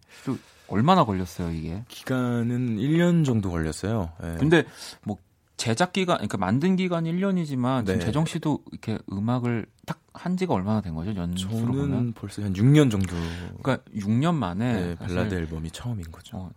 얼마나 0.70 1.06
걸렸어요, 1.06 1.52
이게? 1.52 1.84
기간은 1.88 2.78
1년 2.78 3.26
정도 3.26 3.50
걸렸어요. 3.50 4.12
네. 4.22 4.36
근데 4.38 4.66
뭐 5.04 5.18
제작 5.56 5.94
기간, 5.94 6.18
그러니까 6.18 6.38
만든 6.38 6.76
기간 6.76 7.06
1년이지만 7.06 7.80
네. 7.86 7.94
지금 7.94 8.00
재정 8.02 8.26
씨도 8.26 8.64
이렇게 8.72 9.00
음악을 9.12 9.66
딱 9.86 10.00
한 10.18 10.36
지가 10.36 10.54
얼마나 10.54 10.82
된 10.82 10.96
거죠? 10.96 11.14
연수로 11.16 11.52
저는 11.52 11.68
보면? 11.68 12.14
벌써 12.14 12.44
한 12.44 12.54
6년 12.54 12.90
정도. 12.92 13.16
그러니까 13.62 13.78
6년 13.96 14.34
만에 14.34 14.74
네, 14.88 14.96
발라드 14.96 15.34
앨범이 15.34 15.72
처음인 15.72 16.12
거죠. 16.12 16.38
어, 16.38 16.52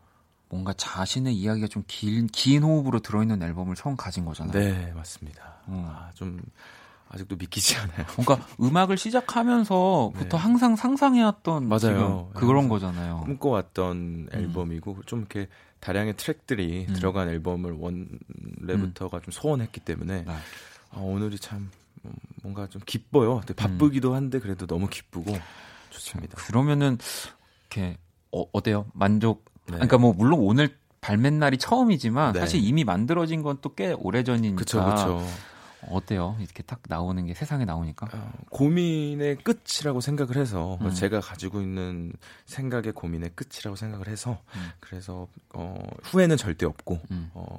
뭔가 0.50 0.72
자신의 0.72 1.34
이야기가 1.34 1.68
좀 1.68 1.84
긴, 1.86 2.26
긴 2.26 2.64
호흡으로 2.64 2.98
들어있는 2.98 3.42
앨범을 3.42 3.76
처음 3.76 3.96
가진 3.96 4.24
거잖아요. 4.24 4.52
네, 4.52 4.92
맞습니다. 4.92 5.54
음. 5.68 5.84
아, 5.86 6.10
좀 6.14 6.42
아직도 7.08 7.36
믿기지 7.36 7.76
않아요. 7.76 8.04
뭔가 8.16 8.44
음악을 8.60 8.98
시작하면서부터 8.98 10.36
네. 10.36 10.42
항상 10.42 10.76
상상해왔던 10.76 11.68
맞아요. 11.68 12.30
그런 12.34 12.68
거잖아요. 12.68 13.22
꿈꿔왔던 13.24 13.96
음. 13.96 14.28
앨범이고 14.32 15.02
좀 15.06 15.20
이렇게 15.20 15.48
다량의 15.78 16.16
트랙들이 16.16 16.86
음. 16.88 16.94
들어간 16.94 17.28
앨범을 17.28 17.72
원래부터가 17.72 19.18
음. 19.18 19.22
좀 19.22 19.32
소원했기 19.32 19.80
때문에 19.80 20.24
네. 20.24 20.32
아, 20.90 20.98
오늘이 20.98 21.38
참 21.38 21.70
뭔가 22.42 22.66
좀 22.66 22.82
기뻐요. 22.84 23.40
바쁘기도 23.56 24.14
한데 24.14 24.40
그래도 24.40 24.66
너무 24.66 24.88
기쁘고 24.88 25.36
좋습니다. 25.90 26.36
그러면은 26.36 26.98
이렇게 27.62 27.98
어, 28.32 28.44
어때요? 28.52 28.86
만족? 28.94 29.49
네. 29.70 29.76
그러니까 29.76 29.98
뭐 29.98 30.12
물론 30.12 30.40
오늘 30.40 30.76
발매 31.00 31.30
날이 31.30 31.56
처음이지만 31.58 32.34
네. 32.34 32.40
사실 32.40 32.62
이미 32.62 32.84
만들어진 32.84 33.42
건 33.42 33.60
또 33.60 33.74
꽤 33.74 33.92
오래 33.92 34.22
전이니까. 34.22 34.56
그쵸, 34.58 34.84
그쵸. 34.84 35.26
어때요? 35.88 36.36
이렇게 36.40 36.62
딱 36.62 36.80
나오는 36.88 37.24
게 37.24 37.32
세상에 37.32 37.64
나오니까? 37.64 38.06
어, 38.12 38.30
고민의 38.50 39.38
끝이라고 39.38 40.02
생각을 40.02 40.36
해서 40.36 40.76
음. 40.82 40.90
제가 40.90 41.20
가지고 41.20 41.62
있는 41.62 42.12
생각의 42.44 42.92
고민의 42.92 43.30
끝이라고 43.34 43.76
생각을 43.76 44.08
해서 44.08 44.38
음. 44.56 44.70
그래서 44.80 45.26
어, 45.54 45.74
후회는 46.02 46.36
절대 46.36 46.66
없고 46.66 47.00
음. 47.10 47.30
어, 47.32 47.56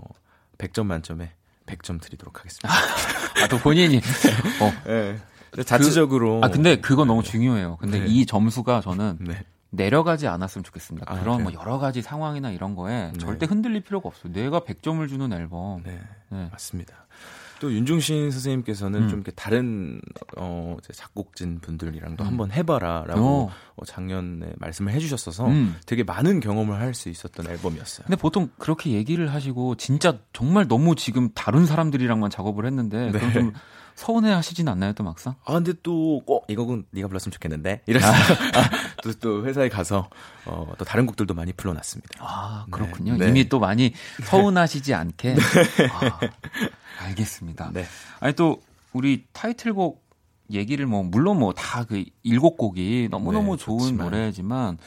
100점 0.59 0.85
만점에 0.85 1.31
100점 1.65 1.99
드리도록 1.99 2.39
하겠습니다. 2.39 2.69
아, 3.43 3.47
또 3.47 3.57
본인이 3.57 3.97
어. 3.97 4.71
네. 4.85 5.17
자체적으로 5.65 6.41
그, 6.41 6.45
아 6.45 6.49
근데 6.49 6.79
그거 6.79 7.03
너무 7.05 7.23
중요해요. 7.23 7.77
근데 7.81 7.99
네. 8.01 8.05
이 8.07 8.25
점수가 8.27 8.81
저는 8.81 9.17
네. 9.21 9.43
내려가지 9.71 10.27
않았으면 10.27 10.63
좋겠습니다. 10.63 11.11
아, 11.11 11.19
그런 11.19 11.43
뭐 11.43 11.53
여러 11.53 11.79
가지 11.79 12.01
상황이나 12.01 12.51
이런 12.51 12.75
거에 12.75 13.11
네. 13.11 13.17
절대 13.17 13.45
흔들릴 13.45 13.81
필요가 13.81 14.07
없어요. 14.09 14.31
내가 14.31 14.59
100점을 14.59 15.07
주는 15.09 15.31
앨범. 15.33 15.81
네. 15.83 15.99
네. 16.29 16.47
맞습니다. 16.51 17.07
또 17.61 17.71
윤중신 17.71 18.31
선생님께서는 18.31 19.03
음. 19.03 19.07
좀 19.07 19.19
이렇게 19.19 19.31
다른 19.33 20.01
어 20.35 20.77
작곡진 20.91 21.59
분들이랑도 21.59 22.23
음. 22.23 22.27
한번 22.27 22.51
해봐라라고 22.51 23.21
어. 23.21 23.51
어, 23.75 23.85
작년에 23.85 24.53
말씀을 24.57 24.91
해주셨어서 24.93 25.47
음. 25.47 25.75
되게 25.85 26.03
많은 26.03 26.39
경험을 26.39 26.79
할 26.79 26.95
수 26.95 27.07
있었던 27.09 27.47
앨범이었어요. 27.47 28.05
근데 28.07 28.19
보통 28.19 28.49
그렇게 28.57 28.91
얘기를 28.91 29.31
하시고 29.31 29.75
진짜 29.75 30.17
정말 30.33 30.67
너무 30.67 30.95
지금 30.95 31.29
다른 31.33 31.65
사람들이랑만 31.65 32.29
작업을 32.31 32.65
했는데 32.65 33.11
네. 33.11 33.19
그럼 33.19 33.31
좀 33.33 33.53
서운해 34.01 34.31
하시진 34.31 34.67
않나요, 34.67 34.93
또 34.93 35.03
막상? 35.03 35.35
아, 35.45 35.53
근데 35.53 35.73
또, 35.83 36.21
꼭 36.25 36.45
이거는 36.47 36.85
네가 36.89 37.07
불렀으면 37.07 37.31
좋겠는데? 37.33 37.83
이래서 37.85 38.07
아. 38.07 38.13
또, 39.03 39.13
또 39.13 39.45
회사에 39.45 39.69
가서, 39.69 40.09
어, 40.45 40.73
또 40.79 40.85
다른 40.85 41.05
곡들도 41.05 41.35
많이 41.35 41.53
불러놨습니다. 41.53 42.17
아, 42.19 42.65
그렇군요. 42.71 43.15
네. 43.17 43.29
이미 43.29 43.47
또 43.47 43.59
많이 43.59 43.93
서운하시지 44.23 44.95
않게. 44.95 45.35
네. 45.37 45.41
아, 45.91 46.19
알겠습니다. 47.05 47.69
네. 47.73 47.85
아니, 48.19 48.33
또, 48.33 48.59
우리 48.91 49.23
타이틀곡 49.33 50.03
얘기를 50.51 50.87
뭐, 50.87 51.03
물론 51.03 51.37
뭐 51.37 51.53
다 51.53 51.83
그 51.85 52.03
일곱 52.23 52.57
곡이 52.57 53.07
너무너무 53.11 53.55
네, 53.55 53.63
좋은 53.63 53.79
좋지만. 53.79 54.05
노래지만, 54.09 54.77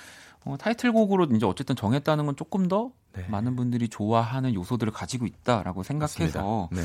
어, 0.44 0.56
타이틀곡으로 0.58 1.26
이제 1.36 1.46
어쨌든 1.46 1.76
정했다는 1.76 2.26
건 2.26 2.34
조금 2.36 2.66
더 2.66 2.90
네. 3.12 3.24
많은 3.28 3.54
분들이 3.54 3.88
좋아하는 3.88 4.54
요소들을 4.54 4.92
가지고 4.92 5.26
있다라고 5.26 5.84
생각해서, 5.84 6.68
네. 6.72 6.82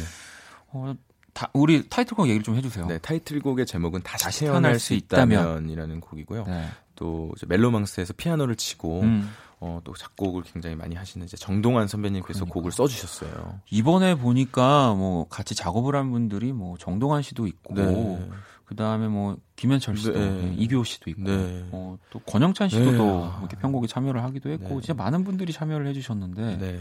어, 0.68 0.94
다, 1.40 1.50
우리 1.54 1.88
타이틀곡 1.88 2.28
얘기를 2.28 2.44
좀 2.44 2.58
해주세요. 2.58 2.86
네, 2.88 2.98
타이틀곡의 2.98 3.66
제목은 3.66 4.02
다시, 4.04 4.26
다시 4.26 4.40
태어날, 4.42 4.78
수 4.78 4.94
있다면 4.94 5.70
이라는 5.70 6.02
곡이고요. 6.02 6.44
네. 6.44 6.68
또 6.96 7.32
멜로망스에서 7.48 8.12
피아노를 8.18 8.58
치고 8.58 9.00
음. 9.04 9.30
어, 9.62 9.80
또 9.86 9.94
작곡을 9.94 10.44
굉장히 10.44 10.76
많이 10.76 10.98
하시는 10.98 11.26
이제 11.26 11.38
정동환 11.38 11.88
선배님께서 11.88 12.40
그러니까. 12.40 12.54
곡을 12.56 12.74
써주셨어요. 12.74 13.62
이번에 13.72 14.16
보니까 14.16 14.94
뭐 14.96 15.30
같이 15.30 15.56
작업을 15.56 15.96
한 15.96 16.12
분들이 16.12 16.52
뭐 16.52 16.78
정동환 16.78 17.22
씨도 17.22 17.48
있고, 17.48 17.74
네. 17.74 18.30
그 18.66 18.76
다음에 18.76 19.08
뭐 19.08 19.38
김현철 19.56 19.96
씨도, 19.96 20.20
네. 20.20 20.30
네, 20.30 20.54
이규호 20.58 20.84
씨도 20.84 21.10
있고, 21.12 21.24
네. 21.24 21.66
어, 21.72 21.98
또 22.10 22.20
권영찬 22.20 22.68
씨도 22.68 22.92
네. 22.92 22.98
또 22.98 23.32
이렇게 23.40 23.56
편곡에 23.56 23.88
참여를 23.88 24.24
하기도 24.26 24.50
했고, 24.50 24.68
네. 24.68 24.82
진짜 24.82 24.94
많은 24.94 25.24
분들이 25.24 25.54
참여를 25.54 25.88
해주셨는데. 25.88 26.80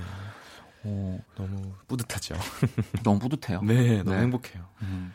네. 0.88 1.18
어, 1.18 1.18
너무 1.36 1.72
뿌듯하죠. 1.86 2.34
너무 3.04 3.18
뿌듯해요. 3.18 3.62
네, 3.62 4.02
너무 4.02 4.16
행복해요. 4.16 4.64
음. 4.82 5.12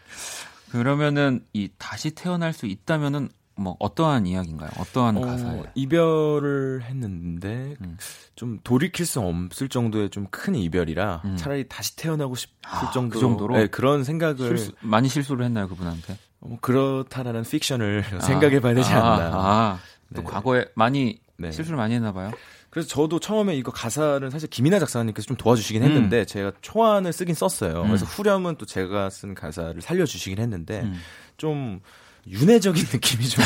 그러면은 0.71 1.45
이 1.53 1.69
다시 1.77 2.11
태어날 2.11 2.53
수 2.53 2.65
있다면은 2.65 3.29
뭐 3.55 3.75
어떠한 3.77 4.25
이야기인가요? 4.25 4.71
어떠한 4.79 5.17
어, 5.17 5.21
가사예요? 5.21 5.63
이별을 5.75 6.81
했는데 6.85 7.75
음. 7.81 7.97
좀 8.35 8.59
돌이킬 8.63 9.05
수 9.05 9.19
없을 9.19 9.69
정도의 9.69 10.09
좀 10.09 10.25
큰 10.31 10.55
이별이라 10.55 11.21
음. 11.25 11.35
차라리 11.37 11.67
다시 11.67 11.95
태어나고 11.95 12.33
싶을 12.33 12.55
아, 12.65 12.89
정도로, 12.89 13.09
그 13.09 13.19
정도로 13.19 13.57
네, 13.57 13.67
그런 13.67 14.03
생각을 14.03 14.37
실수, 14.57 14.71
많이 14.81 15.07
실수를 15.07 15.45
했나요 15.45 15.67
그분한테? 15.67 16.17
어, 16.41 16.57
그렇다라는 16.61 17.43
픽션을 17.43 18.03
아, 18.15 18.19
생각해봐야 18.25 18.73
되지 18.73 18.91
않나. 18.91 19.05
아, 19.05 19.35
아, 19.35 19.79
또 20.15 20.23
네. 20.23 20.27
과거에 20.27 20.65
많이 20.73 21.19
네. 21.37 21.51
실수를 21.51 21.77
많이 21.77 21.93
했나 21.93 22.11
봐요. 22.11 22.31
그래서 22.73 22.89
저도 22.89 23.19
처음에 23.19 23.55
이거 23.55 23.71
가사를 23.71 24.31
사실 24.31 24.49
김이나 24.49 24.79
작사님께서 24.79 25.27
좀 25.27 25.37
도와주시긴 25.37 25.83
했는데 25.83 26.21
음. 26.21 26.25
제가 26.25 26.53
초안을 26.63 27.13
쓰긴 27.13 27.35
썼어요. 27.35 27.83
음. 27.83 27.87
그래서 27.87 28.03
후렴은 28.07 28.55
또 28.55 28.65
제가 28.65 29.11
쓴 29.11 29.35
가사를 29.35 29.79
살려주시긴 29.79 30.39
했는데 30.39 30.81
음. 30.81 30.99
좀 31.37 31.81
윤회적인 32.25 32.83
느낌이 32.91 33.29
좀 33.29 33.43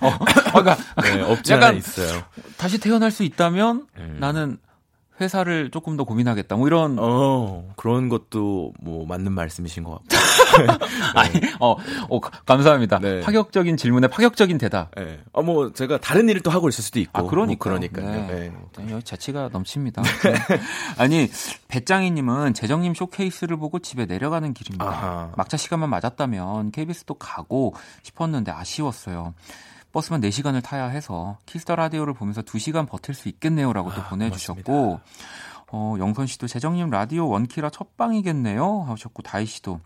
어, 0.00 0.16
그러니까 0.52 0.76
네, 1.02 1.22
없지 1.22 1.54
않아 1.54 1.72
있어요. 1.72 2.22
다시 2.56 2.78
태어날 2.78 3.10
수 3.10 3.24
있다면 3.24 3.88
음. 3.96 4.16
나는 4.20 4.58
회사를 5.20 5.70
조금 5.70 5.96
더 5.96 6.04
고민하겠다. 6.04 6.56
뭐 6.56 6.66
이런 6.66 6.96
어 6.98 7.68
그런 7.76 8.08
것도 8.08 8.72
뭐 8.80 9.06
맞는 9.06 9.32
말씀이신 9.32 9.82
것 9.84 9.92
같고. 9.92 10.06
아니 11.14 11.30
어, 11.60 11.76
어 12.10 12.20
감사합니다. 12.20 12.98
네. 12.98 13.20
파격적인 13.20 13.76
질문에 13.76 14.08
파격적인 14.08 14.58
대답. 14.58 14.90
네. 14.94 15.20
어 15.32 15.42
뭐 15.42 15.72
제가 15.72 15.98
다른 15.98 16.28
일을 16.28 16.40
또 16.42 16.50
하고 16.50 16.68
있을 16.68 16.82
수도 16.82 16.98
있고. 17.00 17.18
아 17.18 17.22
그러니까 17.22 17.70
뭐 17.70 17.78
그러니까요. 17.78 18.26
네. 18.26 18.52
네. 18.78 18.92
여기 18.92 19.02
재치가 19.04 19.48
넘칩니다. 19.52 20.02
아니 20.98 21.30
배짱이 21.68 22.10
님은 22.10 22.54
재정님 22.54 22.94
쇼케이스를 22.94 23.56
보고 23.56 23.78
집에 23.78 24.06
내려가는 24.06 24.52
길입니다. 24.54 24.84
아하. 24.86 25.32
막차 25.36 25.56
시간만 25.56 25.88
맞았다면 25.90 26.72
KBS도 26.72 27.14
가고 27.14 27.74
싶었는데 28.02 28.50
아쉬웠어요. 28.52 29.34
버스만 29.96 30.20
4시간을 30.20 30.62
타야 30.62 30.88
해서 30.88 31.38
키스 31.46 31.63
더 31.63 31.74
라디오를 31.74 32.12
보면서 32.12 32.42
2시간 32.42 32.86
버틸 32.86 33.14
수 33.14 33.30
있겠네요라고 33.30 33.94
또 33.94 34.02
아, 34.02 34.08
보내주셨고 34.10 35.00
어, 35.72 35.94
영선 35.98 36.26
씨도 36.26 36.48
재정님 36.48 36.90
라디오 36.90 37.26
원키라 37.28 37.70
첫 37.70 37.96
방이겠네요 37.96 38.82
하셨고 38.88 39.22
다희 39.22 39.46
씨도 39.46 39.80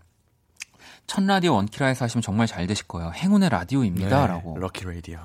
첫 1.07 1.23
라디오 1.23 1.53
원키라에서 1.53 2.03
하시면 2.03 2.21
정말 2.21 2.45
잘 2.45 2.67
되실 2.67 2.87
거예요. 2.87 3.11
행운의 3.11 3.49
라디오입니다라고. 3.49 4.55
네, 4.55 4.59
lucky 4.59 4.83
라디오 4.83 5.19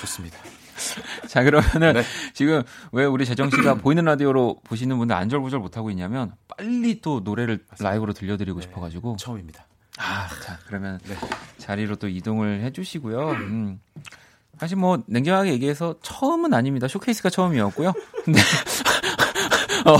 좋습니다. 0.00 0.38
자 1.28 1.44
그러면은 1.44 1.94
네. 1.94 2.02
지금 2.34 2.62
왜 2.90 3.04
우리 3.04 3.24
재정 3.24 3.48
씨가 3.48 3.74
보이는 3.82 4.04
라디오로 4.04 4.60
보시는 4.64 4.98
분들 4.98 5.14
안절부절 5.14 5.60
못 5.60 5.76
하고 5.76 5.90
있냐면 5.90 6.32
빨리 6.48 7.00
또 7.00 7.20
노래를 7.20 7.64
맞습니다. 7.70 7.90
라이브로 7.90 8.12
들려드리고 8.12 8.58
네, 8.58 8.66
싶어가지고 8.66 9.16
처음입니다. 9.18 9.66
아, 9.98 10.28
자, 10.42 10.58
그러면 10.66 10.98
네. 11.04 11.16
자리로 11.58 11.96
또 11.96 12.08
이동을 12.08 12.62
해주시고요. 12.62 13.30
음. 13.30 13.80
사실 14.58 14.76
뭐 14.76 15.02
냉정하게 15.06 15.52
얘기해서 15.52 15.96
처음은 16.02 16.54
아닙니다. 16.54 16.88
쇼케이스가 16.88 17.30
처음이었고요. 17.30 17.92
근데 18.24 18.40
어, 19.86 19.94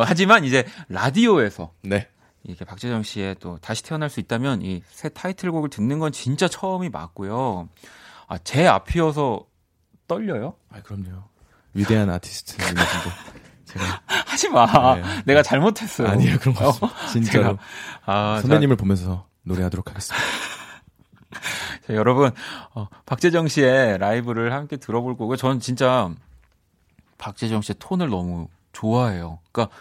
어, 0.00 0.04
하지만 0.04 0.44
이제 0.44 0.66
라디오에서 0.88 1.72
네. 1.82 2.08
이렇게 2.44 2.64
박재정 2.64 3.02
씨의 3.02 3.36
또 3.40 3.58
다시 3.60 3.82
태어날 3.82 4.08
수 4.10 4.20
있다면 4.20 4.62
이 4.62 4.82
새 4.90 5.08
타이틀곡을 5.08 5.70
듣는 5.70 5.98
건 5.98 6.12
진짜 6.12 6.48
처음이 6.48 6.88
맞고요. 6.88 7.68
아, 8.26 8.38
제 8.38 8.66
앞이어서 8.66 9.44
떨려요? 10.06 10.54
아, 10.70 10.80
그럼요. 10.82 11.22
위대한 11.74 12.08
아티스트인데 12.10 12.80
제가 13.66 14.02
하지 14.26 14.48
마. 14.48 14.94
네. 14.96 15.02
내가 15.26 15.42
잘못했어요. 15.42 16.08
아니요, 16.08 16.38
그런 16.40 16.54
거 16.54 16.68
없어. 16.68 16.90
진짜로. 17.12 17.42
제가, 17.44 17.58
아, 18.06 18.38
선배님을 18.40 18.76
자, 18.76 18.80
보면서 18.80 19.27
노래하도록 19.48 19.88
하겠습니다. 19.88 20.24
자, 21.86 21.94
여러분, 21.94 22.30
어, 22.74 22.88
박재정 23.06 23.48
씨의 23.48 23.98
라이브를 23.98 24.52
함께 24.52 24.76
들어볼 24.76 25.16
거고요. 25.16 25.36
저는 25.36 25.60
진짜 25.60 26.10
박재정 27.18 27.62
씨의 27.62 27.76
톤을 27.78 28.08
너무 28.08 28.48
좋아해요. 28.72 29.40
그러니까 29.50 29.74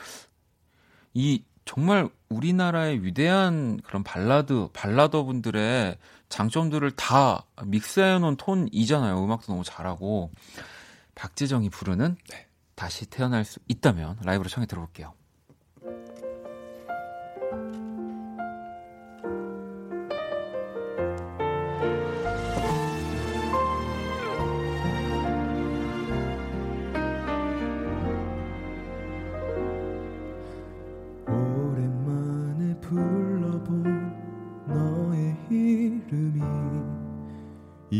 이 1.13 1.43
정말 1.65 2.09
우리나라의 2.30 3.03
위대한 3.03 3.80
그런 3.82 4.03
발라드, 4.03 4.70
발라더 4.74 5.24
분들의 5.24 5.97
장점들을 6.30 6.91
다 6.91 7.45
믹스해 7.63 8.20
놓은 8.20 8.38
톤이잖아요. 8.38 9.24
음악도 9.24 9.51
너무 9.51 9.63
잘하고. 9.63 10.32
박재정이 11.15 11.70
부르는 11.70 12.15
네. 12.30 12.47
다시 12.76 13.07
태어날 13.07 13.43
수 13.43 13.59
있다면 13.68 14.20
라이브로 14.22 14.49
청해 14.49 14.68
들어볼게요. 14.68 15.13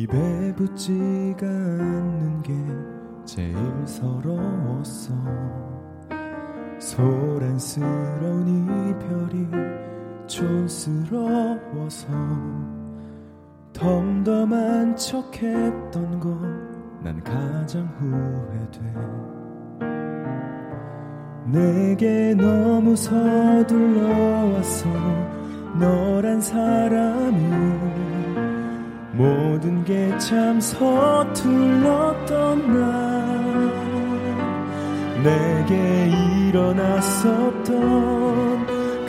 입에 0.04 0.54
붙지가 0.56 1.48
않는 1.48 2.43
게 2.43 2.54
제일 3.26 3.56
서러웠어. 3.86 5.14
소란스러운 6.78 8.48
이별이 8.89 9.48
촌스러워서 10.28 12.08
덤덤한 13.74 14.95
척했던 14.98 16.20
거난 16.20 17.24
가장 17.24 17.88
후회돼. 17.98 18.80
내게 21.45 22.36
너무 22.36 22.95
서둘러 22.95 24.08
왔어 24.54 24.89
너란 25.80 26.39
사람이 26.41 28.07
모든 29.18 29.84
게 29.84 30.15
참 30.20 30.61
서툴렀던 30.61 32.28
날. 32.74 32.88
내게 35.24 35.74
일어났었던 36.49 37.76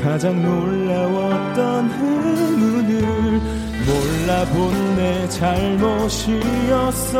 가장 0.02 0.42
놀라웠던 0.42 1.90
의문을 1.90 3.40
몰라본 3.86 4.96
내 4.96 5.28
잘못이었어. 5.28 7.14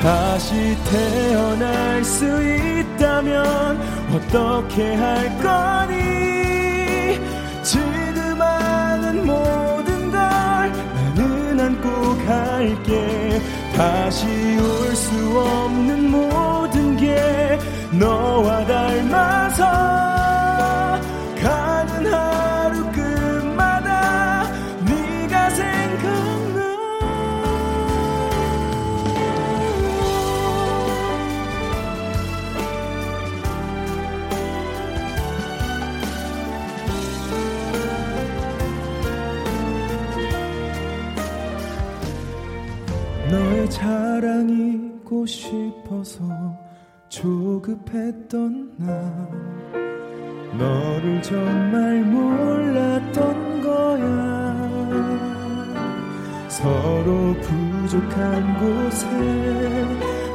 다시 0.00 0.76
태어날 0.90 2.02
수 2.02 2.24
있다면 2.24 3.78
어떻게 4.14 4.94
할 4.94 5.28
거니? 5.38 7.20
지금 7.62 8.40
하는 8.40 9.26
모든 9.26 9.73
안고 11.84 12.16
갈게. 12.24 13.40
다시 13.76 14.26
올 14.26 14.94
수 14.94 15.38
없는 15.38 16.10
모든 16.10 16.96
게 16.96 17.58
너와 17.92 18.64
닮아서 18.64 20.13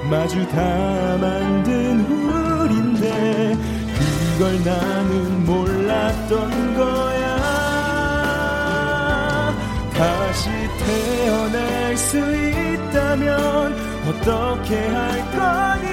마주 0.09 0.47
다 0.49 0.57
만든 1.21 1.99
우린데 2.09 3.55
그걸 4.37 4.63
나는 4.63 5.45
몰랐던 5.45 6.75
거야. 6.75 7.39
다시 9.93 10.49
태어날 10.79 11.95
수 11.97 12.17
있다면 12.17 13.75
어떻게 14.07 14.87
할 14.87 15.31
거니? 15.31 15.87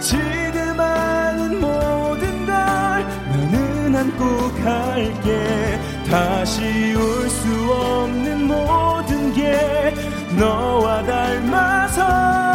지금 0.00 0.78
하는 0.78 1.58
모든 1.60 2.44
걸 2.44 2.52
나는 2.52 3.96
안고 3.96 4.52
갈게. 4.62 5.80
다시 6.10 6.94
올 6.96 7.30
수 7.30 7.72
없는 7.72 8.46
모든 8.46 9.32
게 9.32 9.94
너와 10.38 11.02
닮아 11.04 11.81
서 11.92 12.51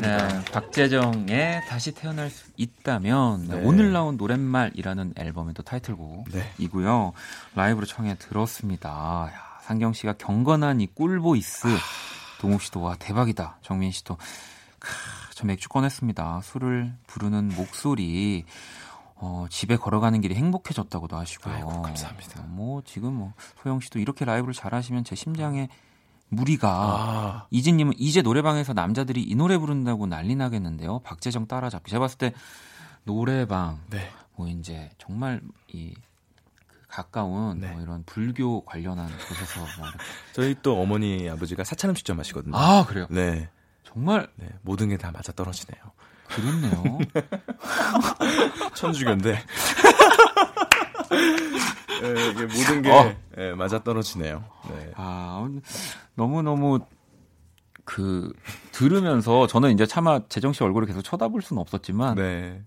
감사합니다. 0.00 0.38
네, 0.40 0.52
박재정의 0.52 1.62
다시 1.68 1.92
태어날 1.92 2.30
수 2.30 2.50
있다면 2.56 3.48
네. 3.48 3.62
오늘 3.64 3.92
나온 3.92 4.16
노랫말이라는 4.16 5.14
앨범의 5.16 5.54
또 5.54 5.62
타이틀곡이고요. 5.62 7.12
네. 7.14 7.60
라이브로 7.60 7.86
청해 7.86 8.16
들었습니다. 8.18 9.30
야, 9.32 9.58
상경 9.62 9.92
씨가 9.92 10.14
경건한 10.14 10.80
이 10.80 10.86
꿀보이스, 10.86 11.68
아... 11.68 11.78
동욱 12.40 12.62
씨도 12.62 12.80
와 12.80 12.96
대박이다. 12.96 13.58
정민 13.62 13.90
씨도 13.90 14.16
크, 14.78 14.90
저 15.34 15.46
맥주 15.46 15.68
꺼냈습니다. 15.68 16.40
술을 16.42 16.94
부르는 17.06 17.48
목소리. 17.56 18.44
어, 19.20 19.46
집에 19.50 19.76
걸어가는 19.76 20.20
길이 20.20 20.36
행복해졌다고도 20.36 21.16
하시고요. 21.16 21.54
아이고, 21.54 21.82
감사합니다. 21.82 22.44
뭐 22.46 22.82
지금 22.84 23.14
뭐 23.14 23.32
소영 23.60 23.80
씨도 23.80 23.98
이렇게 23.98 24.24
라이브를 24.24 24.54
잘하시면 24.54 25.02
제 25.02 25.16
심장에 25.16 25.68
무리가 26.30 26.68
아. 26.70 27.46
이진님은 27.50 27.94
이제 27.98 28.20
노래방에서 28.22 28.72
남자들이 28.74 29.22
이 29.22 29.34
노래 29.34 29.56
부른다고 29.58 30.06
난리 30.06 30.34
나겠는데요. 30.36 31.00
박재정 31.00 31.46
따라잡기. 31.46 31.90
제가 31.90 32.00
봤을 32.00 32.18
때 32.18 32.32
노래방, 33.04 33.80
네. 33.90 34.10
뭐 34.36 34.46
이제 34.48 34.90
정말 34.98 35.40
이그 35.68 36.00
가까운 36.88 37.60
네. 37.60 37.70
뭐 37.72 37.82
이런 37.82 38.02
불교 38.04 38.64
관련한 38.64 39.06
곳에서 39.08 39.64
저희 40.32 40.54
또 40.62 40.80
어머니 40.80 41.28
아버지가 41.28 41.64
사찰 41.64 41.90
음식점 41.90 42.18
하시거든요. 42.18 42.56
아 42.56 42.84
그래요? 42.86 43.06
네. 43.10 43.48
정말 43.84 44.28
네, 44.36 44.48
모든 44.62 44.88
게 44.90 44.96
다 44.98 45.10
맞아 45.10 45.32
떨어지네요. 45.32 45.82
그렇네요. 46.28 46.98
천주교인데. 48.74 49.42
네, 52.00 52.30
이게 52.30 52.46
모든 52.46 52.82
게 52.82 52.90
어. 52.90 53.14
네, 53.36 53.54
맞아 53.54 53.82
떨어지네요. 53.82 54.44
네. 54.70 54.92
아 54.96 55.48
너무 56.14 56.42
너무 56.42 56.80
그 57.84 58.32
들으면서 58.72 59.46
저는 59.46 59.72
이제 59.72 59.86
차마 59.86 60.20
재정 60.28 60.52
씨 60.52 60.62
얼굴을 60.62 60.86
계속 60.86 61.02
쳐다볼 61.02 61.42
수는 61.42 61.60
없었지만 61.60 62.16
네. 62.16 62.62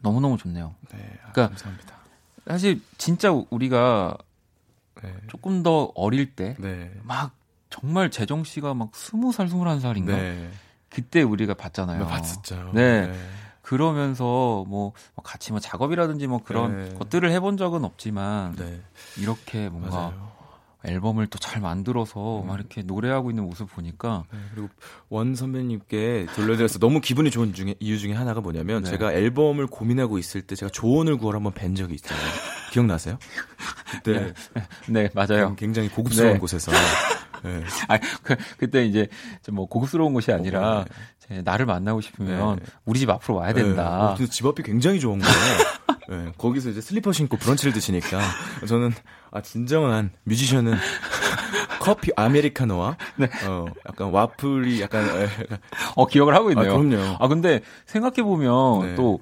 너무 0.00 0.20
너무 0.20 0.36
좋네요. 0.36 0.74
네, 0.92 0.98
아, 1.24 1.32
그러니까 1.32 1.48
감사합니다. 1.48 1.94
사실 2.46 2.80
진짜 2.96 3.30
우리가 3.50 4.16
네. 5.02 5.14
조금 5.28 5.62
더 5.62 5.92
어릴 5.94 6.34
때막 6.34 6.60
네. 6.60 6.90
정말 7.70 8.10
재정 8.10 8.44
씨가 8.44 8.74
막 8.74 8.94
스무 8.94 9.32
살 9.32 9.48
스물한 9.48 9.80
살인가 9.80 10.16
네. 10.16 10.50
그때 10.88 11.22
우리가 11.22 11.54
봤잖아요. 11.54 12.06
봤었죠. 12.06 12.72
네. 12.74 13.12
네. 13.68 13.76
그러면서 13.76 14.64
뭐 14.66 14.92
같이 15.22 15.52
뭐 15.52 15.60
작업이라든지 15.60 16.26
뭐 16.26 16.40
그런 16.42 16.84
네. 16.88 16.94
것들을 16.94 17.30
해본 17.30 17.56
적은 17.58 17.84
없지만 17.84 18.56
네. 18.56 18.80
이렇게 19.18 19.68
뭔가 19.68 19.96
맞아요. 19.96 20.28
앨범을 20.84 21.26
또 21.26 21.38
잘 21.38 21.60
만들어서 21.60 22.42
음. 22.42 22.46
막 22.46 22.58
이렇게 22.58 22.82
노래하고 22.82 23.30
있는 23.30 23.44
모습 23.44 23.70
보니까 23.74 24.24
네, 24.32 24.38
그리고 24.54 24.68
원 25.08 25.34
선배님께 25.34 26.26
들려드려서 26.34 26.78
너무 26.78 27.00
기분이 27.00 27.30
좋은 27.30 27.52
중에 27.52 27.74
이유 27.80 27.98
중에 27.98 28.12
하나가 28.12 28.40
뭐냐면 28.40 28.84
네. 28.84 28.90
제가 28.90 29.12
앨범을 29.12 29.66
고민하고 29.66 30.18
있을 30.18 30.42
때 30.42 30.54
제가 30.54 30.70
조언을 30.70 31.16
구하러 31.16 31.38
한번 31.38 31.52
뵌 31.52 31.74
적이 31.74 31.94
있잖아요. 31.94 32.26
기억나세요? 32.70 33.18
그때 33.90 34.32
네, 34.88 35.08
네 35.08 35.10
맞아요. 35.14 35.54
굉장히 35.56 35.88
고급스러운 35.88 36.34
네. 36.34 36.38
곳에서 36.38 36.70
네. 37.42 37.62
아, 37.88 37.98
그, 38.22 38.36
그때 38.58 38.84
이제 38.84 39.08
뭐 39.50 39.66
고급스러운 39.66 40.14
곳이 40.14 40.32
아니라 40.32 40.80
어, 40.80 40.84
네. 41.28 41.42
나를 41.42 41.66
만나고 41.66 42.00
싶으면 42.00 42.56
네. 42.56 42.66
우리 42.84 42.98
집 42.98 43.10
앞으로 43.10 43.36
와야 43.36 43.52
된다. 43.52 44.14
네. 44.18 44.24
어, 44.24 44.26
집 44.28 44.46
앞이 44.46 44.62
굉장히 44.62 45.00
좋은 45.00 45.18
거예요. 45.18 46.24
네, 46.24 46.32
거기서 46.38 46.70
이제 46.70 46.80
슬리퍼 46.80 47.12
신고 47.12 47.36
브런치를 47.36 47.72
드시니까 47.72 48.20
저는 48.66 48.92
아 49.30 49.42
진정한 49.42 50.10
뮤지션은 50.24 50.74
커피 51.80 52.10
아메리카노와 52.16 52.96
네. 53.16 53.28
어 53.46 53.66
약간 53.88 54.10
와플이 54.10 54.80
약간 54.80 55.06
어 55.96 56.06
기억을 56.06 56.34
하고 56.34 56.50
있네요. 56.50 56.72
아, 56.72 56.76
그럼요. 56.76 57.16
아 57.20 57.28
근데 57.28 57.60
생각해 57.86 58.22
보면 58.22 58.80
네. 58.88 58.94
또 58.94 59.20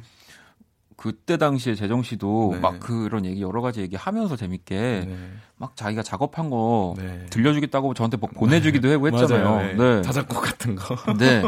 그때 0.96 1.36
당시에 1.36 1.74
재정 1.74 2.02
씨도 2.02 2.50
네. 2.54 2.60
막 2.60 2.80
그런 2.80 3.26
얘기 3.26 3.42
여러 3.42 3.60
가지 3.60 3.80
얘기하면서 3.82 4.36
재밌게 4.36 5.04
네. 5.06 5.16
막 5.56 5.76
자기가 5.76 6.02
작업한 6.02 6.48
거 6.48 6.94
네. 6.96 7.26
들려주겠다고 7.30 7.92
저한테 7.94 8.16
뭐 8.16 8.30
보내주기도 8.30 8.90
하고 8.90 9.06
했잖아요. 9.08 9.76
네. 9.76 10.02
자작곡 10.02 10.42
같은 10.42 10.74
거. 10.74 10.96
네. 11.18 11.42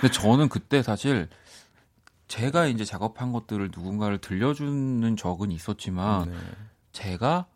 근데 0.00 0.12
저는 0.12 0.48
그때 0.48 0.82
사실 0.82 1.28
제가 2.28 2.66
이제 2.66 2.84
작업한 2.84 3.32
것들을 3.32 3.70
누군가를 3.74 4.18
들려주는 4.18 5.16
적은 5.16 5.50
있었지만 5.50 6.30
네. 6.30 6.36
제가 6.92 7.46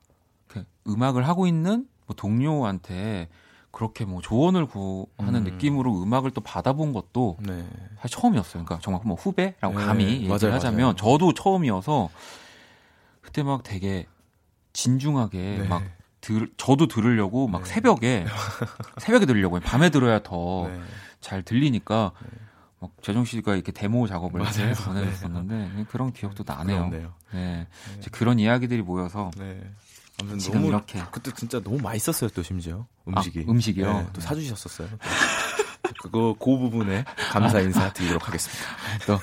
그 0.48 0.64
음악을 0.88 1.26
하고 1.26 1.46
있는 1.46 1.86
뭐 2.06 2.16
동료한테 2.16 3.28
그렇게 3.76 4.06
뭐 4.06 4.22
조언을 4.22 4.64
구하는 4.64 5.10
음. 5.18 5.44
느낌으로 5.44 6.02
음악을 6.02 6.30
또 6.30 6.40
받아본 6.40 6.94
것도 6.94 7.36
네. 7.40 7.68
사실 8.00 8.18
처음이었어요. 8.18 8.64
그러니까 8.64 8.78
정말 8.80 9.02
뭐 9.04 9.16
후배라고 9.16 9.78
네. 9.78 9.84
감히 9.84 10.04
얘기를 10.06 10.32
하자면 10.54 10.80
맞아요. 10.80 10.94
저도 10.96 11.34
처음이어서 11.34 12.08
그때 13.20 13.42
막 13.42 13.62
되게 13.62 14.06
진중하게 14.72 15.58
네. 15.60 15.68
막 15.68 15.82
들, 16.22 16.50
저도 16.56 16.86
들으려고 16.86 17.48
막 17.48 17.64
네. 17.64 17.68
새벽에 17.68 18.24
새벽에 18.96 19.26
들으려고 19.26 19.60
밤에 19.60 19.90
들어야 19.90 20.22
더잘 20.22 20.80
네. 21.20 21.42
들리니까 21.42 22.12
네. 22.18 22.28
막 22.80 22.92
재정 23.02 23.26
씨가 23.26 23.56
이렇게 23.56 23.72
데모 23.72 24.06
작업을 24.06 24.40
맞아요. 24.40 24.72
보내줬었는데 24.86 25.54
네. 25.76 25.84
그런 25.90 26.14
기억도 26.14 26.44
나네요. 26.46 26.88
네. 26.88 27.06
네. 27.34 27.66
그런 28.10 28.38
이야기들이 28.38 28.80
모여서 28.80 29.30
네. 29.36 29.60
아무튼 30.20 30.38
지금 30.38 30.60
너무, 30.60 30.68
이렇게 30.68 31.02
그때 31.10 31.30
진짜 31.36 31.60
너무 31.60 31.78
맛있었어요 31.78 32.30
또 32.30 32.42
심지어 32.42 32.86
음식이 33.06 33.44
아, 33.46 33.50
음식이요. 33.50 33.92
네, 33.92 34.06
또 34.12 34.20
사주셨었어요. 34.20 34.88
그거 36.02 36.34
그 36.38 36.58
부분에 36.58 37.04
감사 37.30 37.60
인사 37.60 37.92
드리도록 37.92 38.26
하겠습니다. 38.26 38.64
또 39.06 39.18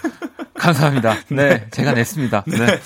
감사합니다. 0.54 1.16
네, 1.30 1.68
제가 1.72 1.94
냈습니다. 1.94 2.44
네. 2.48 2.82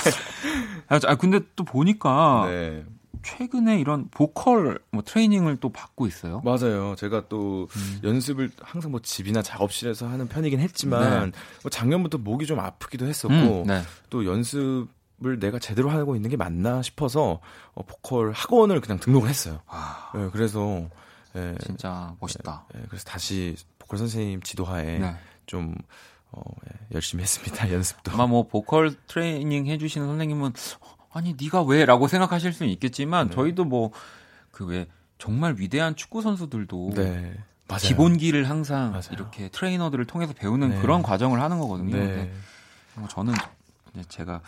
아 0.88 1.16
근데 1.16 1.40
또 1.56 1.64
보니까 1.64 2.46
네. 2.50 2.84
최근에 3.24 3.80
이런 3.80 4.08
보컬 4.10 4.80
뭐 4.92 5.04
트레이닝을 5.04 5.58
또 5.58 5.70
받고 5.70 6.08
있어요. 6.08 6.42
맞아요. 6.46 6.96
제가 6.98 7.28
또 7.28 7.68
음. 7.76 8.00
연습을 8.04 8.52
항상 8.62 8.92
뭐 8.92 9.02
집이나 9.02 9.42
작업실에서 9.42 10.08
하는 10.08 10.28
편이긴 10.28 10.60
했지만 10.60 11.32
네. 11.32 11.40
뭐 11.64 11.70
작년부터 11.70 12.20
목이 12.20 12.46
좀 12.46 12.60
아프기도 12.60 13.06
했었고 13.06 13.34
음, 13.34 13.64
네. 13.68 13.82
또 14.10 14.26
연습 14.26 14.88
을 15.26 15.40
내가 15.40 15.58
제대로 15.58 15.90
하고 15.90 16.16
있는 16.16 16.30
게 16.30 16.38
맞나 16.38 16.82
싶어서 16.84 17.40
어, 17.74 17.82
보컬 17.84 18.32
학원을 18.34 18.82
그냥 18.82 19.00
등록을 19.00 19.28
했어요. 19.30 19.62
아. 19.66 20.12
네, 20.14 20.30
그래서 20.32 20.88
예, 21.36 21.56
진짜 21.66 22.14
멋있다. 22.20 22.66
예, 22.76 22.82
그래서 22.88 23.04
다시 23.06 23.56
보컬 23.80 23.98
선생님 23.98 24.42
지도하에 24.44 25.00
네. 25.00 25.16
좀 25.48 25.74
어, 26.32 26.42
예, 26.68 26.88
열심히 26.94 27.24
했습니다. 27.24 27.70
연습도. 27.74 28.12
아마 28.12 28.28
뭐 28.28 28.48
보컬 28.48 28.94
트레이닝 29.08 29.66
해주시는 29.66 30.06
선생님은 30.08 30.54
아니 31.14 31.36
네가 31.42 31.64
왜라고 31.64 32.08
생각하실 32.08 32.54
수는 32.54 32.72
있겠지만 32.74 33.30
네. 33.30 33.36
저희도 33.36 33.66
뭐 33.66 33.92
그 34.52 34.66
왜 34.66 34.88
정말 35.18 35.56
위대한 35.58 35.96
축구 35.96 36.22
선수들도 36.22 36.92
네. 36.96 37.36
기본기를 37.80 38.48
항상 38.50 38.92
맞아요. 38.92 39.02
이렇게 39.14 39.50
트레이너들을 39.50 40.06
통해서 40.06 40.34
배우는 40.34 40.70
네. 40.70 40.80
그런 40.82 41.02
과정을 41.02 41.42
하는 41.42 41.58
거거든요. 41.58 41.96
네. 41.98 42.06
근데 42.06 42.34
뭐 42.96 43.08
저는 43.08 43.34
제가 44.10 44.42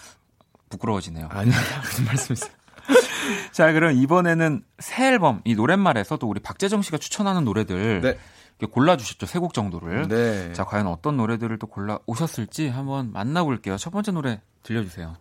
부끄러워지네요. 0.69 1.27
아니요 1.31 1.53
무슨 1.83 2.05
말씀이세요? 2.05 2.51
자 3.51 3.71
그럼 3.73 3.93
이번에는 3.93 4.63
새 4.79 5.07
앨범 5.07 5.41
이 5.45 5.55
노랫말에서 5.55 6.17
도 6.17 6.27
우리 6.27 6.39
박재정 6.39 6.81
씨가 6.81 6.97
추천하는 6.97 7.43
노래들 7.45 8.01
네. 8.01 8.17
골라주셨죠 8.65 9.25
세 9.25 9.39
곡 9.39 9.53
정도를. 9.53 10.07
네. 10.09 10.51
자 10.53 10.63
과연 10.65 10.87
어떤 10.87 11.15
노래들을 11.17 11.57
또 11.59 11.67
골라 11.67 11.99
오셨을지 12.07 12.67
한번 12.69 13.11
만나볼게요. 13.13 13.77
첫 13.77 13.91
번째 13.91 14.11
노래 14.11 14.41
들려주세요. 14.63 15.15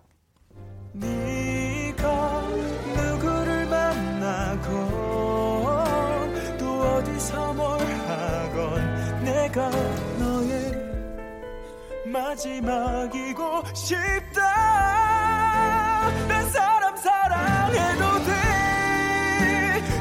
네가 0.94 2.42
누구를 2.96 3.66
만나건 3.66 4.68
또 6.58 6.80
어디서 6.80 7.52
뭘 7.54 7.80
하건 7.80 9.24
내가 9.24 9.70
너의 10.18 10.72
마지막이고 12.06 13.62
싶다 13.74 15.07
사랑해도 17.68 18.24
돼 18.24 18.36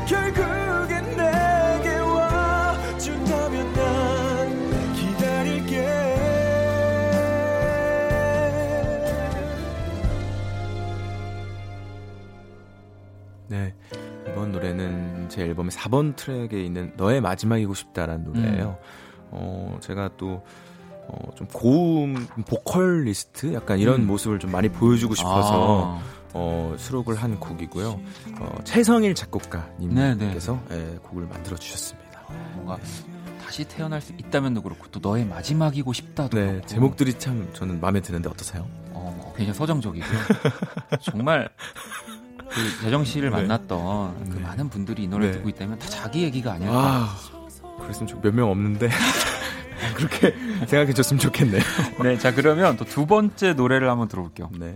결국엔 0.08 1.18
내게 1.18 1.98
와준다면 1.98 3.74
난 3.74 4.94
기다릴게 4.94 5.88
네. 13.48 13.76
이번 14.30 14.52
노래는 14.52 15.30
제 15.30 15.44
앨범의 15.44 15.72
4번 15.72 16.16
트랙에 16.16 16.64
있는 16.64 16.94
너의 16.96 17.20
마지막이고 17.22 17.74
싶다라는 17.74 18.24
노래예요. 18.26 18.78
음. 18.80 19.28
어, 19.32 19.78
제가 19.82 20.12
또 20.16 20.46
어, 21.10 21.32
좀 21.36 21.48
고음 21.48 22.28
보컬리스트 22.48 23.54
약간 23.54 23.80
이런 23.80 24.02
음. 24.02 24.08
모습을 24.08 24.40
좀 24.40 24.52
많이 24.52 24.70
보여주고 24.70 25.16
싶어서 25.16 25.98
아. 25.98 26.17
어, 26.40 26.76
수록을 26.78 27.16
한 27.16 27.40
곡이고요. 27.40 28.00
어, 28.40 28.56
최성일 28.64 29.16
작곡가님께서 29.16 30.60
네, 30.70 30.98
곡을 31.02 31.26
만들어 31.28 31.58
주셨습니다. 31.58 32.22
뭔가 32.54 32.78
다시 33.44 33.64
태어날 33.64 34.02
수 34.02 34.14
있다면도 34.18 34.62
그렇고 34.62 34.86
또 34.92 35.00
너의 35.02 35.26
마지막이고 35.26 35.92
싶다도 35.94 36.38
네, 36.38 36.46
그렇고. 36.48 36.68
제목들이 36.68 37.14
참 37.18 37.50
저는 37.54 37.80
마음에 37.82 38.02
드는데 38.02 38.30
어떠세요? 38.30 38.68
어, 38.92 39.34
굉장히 39.36 39.58
서정적이고요. 39.58 40.20
정말 41.02 41.50
그 42.50 42.82
재정 42.84 43.04
씨를 43.04 43.30
네. 43.32 43.38
만났던 43.38 44.30
그 44.30 44.36
네. 44.36 44.42
많은 44.42 44.70
분들이 44.70 45.04
이 45.04 45.08
노래 45.08 45.28
네. 45.28 45.32
듣고 45.34 45.50
있다면 45.50 45.80
다 45.80 45.88
자기 45.90 46.24
얘기가 46.24 46.54
아닐까. 46.54 46.74
아, 46.76 47.18
그랬으면 47.82 48.22
몇 48.22 48.32
명 48.34 48.50
없는데. 48.52 48.90
그렇게 49.96 50.34
생각해 50.68 50.92
줬으면 50.94 51.20
좋겠네요. 51.20 51.62
네, 52.04 52.18
자 52.18 52.34
그러면 52.34 52.78
또 52.78 52.84
두 52.86 53.06
번째 53.06 53.54
노래를 53.54 53.90
한번 53.90 54.08
들어볼게요. 54.08 54.50
네. 54.60 54.76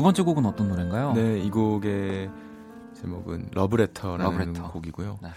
두 0.00 0.02
번째 0.02 0.22
곡은 0.22 0.46
어떤 0.46 0.68
노래인가요? 0.70 1.12
네, 1.12 1.40
이 1.40 1.50
곡의 1.50 2.30
제목은 2.94 3.50
러브레터라는 3.52 4.24
러브레터. 4.24 4.70
곡이고요. 4.72 5.18
네. 5.22 5.28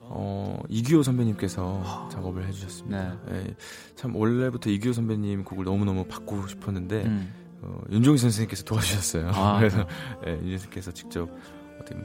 어, 0.00 0.58
이규호 0.68 1.04
선배님께서 1.04 2.08
작업을 2.10 2.44
해주셨습니다. 2.48 3.16
네. 3.28 3.32
네. 3.44 3.54
참 3.94 4.16
원래부터 4.16 4.70
이규호 4.70 4.92
선배님 4.92 5.44
곡을 5.44 5.64
너무 5.64 5.84
너무 5.84 6.02
받고 6.04 6.48
싶었는데 6.48 7.04
음. 7.04 7.32
어, 7.62 7.80
윤종희 7.92 8.18
선생님께서 8.18 8.64
도와주셨어요. 8.64 9.30
아, 9.34 9.58
그래서 9.60 9.86
네, 10.24 10.32
윤종희 10.32 10.50
선생님께서 10.50 10.90
직접 10.90 11.30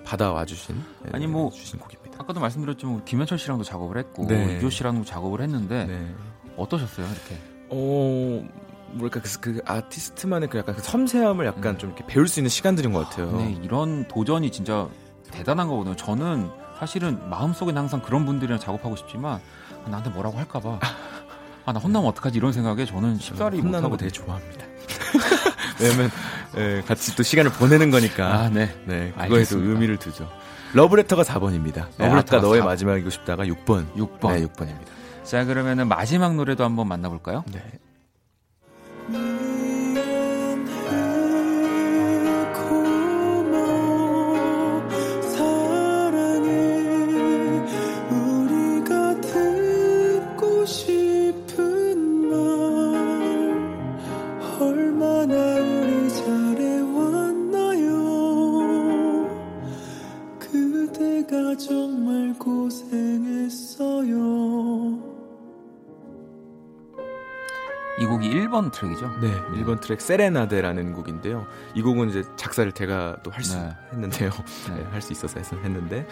받아와 0.05 0.45
주신 0.45 0.75
네, 1.03 1.09
아니 1.13 1.25
뭐 1.25 1.49
주신 1.49 1.79
곡입니다. 1.79 2.19
아까도 2.21 2.39
말씀드렸지만 2.39 3.05
김현철 3.05 3.39
씨랑도 3.39 3.63
작업을 3.63 3.97
했고 3.97 4.27
네. 4.27 4.57
이규호 4.57 4.69
씨랑도 4.69 5.03
작업을 5.03 5.41
했는데 5.41 5.85
네. 5.85 6.15
어떠셨어요 6.57 7.07
이렇게? 7.07 7.41
어 7.69 8.47
뭐랄까 8.93 9.19
그, 9.21 9.39
그 9.39 9.61
아티스트만의 9.65 10.49
그 10.49 10.57
약간 10.57 10.75
그 10.75 10.81
섬세함을 10.81 11.45
약간 11.45 11.75
음. 11.75 11.77
좀 11.77 11.89
이렇게 11.91 12.05
배울 12.05 12.27
수 12.27 12.39
있는 12.39 12.49
시간들인 12.49 12.93
것 12.93 13.09
같아요. 13.09 13.31
네, 13.37 13.57
이런 13.63 14.07
도전이 14.07 14.51
진짜 14.51 14.87
대단한 15.31 15.67
거거든요. 15.67 15.95
저는 15.95 16.49
사실은 16.79 17.29
마음속에는 17.29 17.79
항상 17.79 18.01
그런 18.01 18.25
분들이랑 18.25 18.59
작업하고 18.59 18.95
싶지만 18.95 19.39
아, 19.85 19.89
나한테 19.89 20.09
뭐라고 20.11 20.37
할까봐 20.37 20.79
아 21.65 21.71
나 21.71 21.79
혼나면 21.79 22.09
어떡하지 22.09 22.37
이런 22.37 22.51
생각에 22.51 22.85
저는 22.85 23.17
쉽사리 23.19 23.61
혼나는 23.61 23.89
거 23.89 23.97
되게 23.97 24.11
좋아합니다. 24.11 24.65
왜냐면 25.79 26.11
예, 26.57 26.83
같이 26.85 27.15
또 27.15 27.23
시간을 27.23 27.51
보내는 27.51 27.89
거니까. 27.89 28.33
아, 28.33 28.49
네. 28.49 28.75
네. 28.85 29.13
그거에도 29.17 29.59
의미를 29.59 29.97
두죠. 29.97 30.29
러브레터가 30.73 31.23
4번입니다. 31.23 31.87
네, 31.97 32.05
러브레터 32.07 32.37
아까 32.37 32.47
너의 32.47 32.61
4번. 32.61 32.65
마지막이고 32.65 33.09
싶다가 33.09 33.45
6번. 33.45 33.93
6번. 33.95 34.33
네, 34.33 34.45
6번입니다. 34.45 35.23
자, 35.23 35.45
그러면은 35.45 35.87
마지막 35.87 36.35
노래도 36.35 36.63
한번 36.63 36.87
만나볼까요? 36.87 37.43
네. 37.53 37.63
1번 68.53 68.71
트랙이죠? 68.71 69.11
네, 69.19 69.33
1번 69.55 69.81
트랙 69.81 69.99
세레나데라는 69.99 70.93
곡인데요. 70.93 71.47
이 71.73 71.81
곡은 71.81 72.09
이제 72.09 72.23
작사를 72.35 72.71
제가 72.71 73.17
또 73.23 73.31
할수 73.31 73.57
네. 73.57 73.71
했는데요. 73.91 74.29
네. 74.69 74.75
네, 74.75 74.85
할 74.91 75.01
수 75.01 75.11
있어서 75.11 75.39
해서 75.39 75.57
했는데 75.57 76.07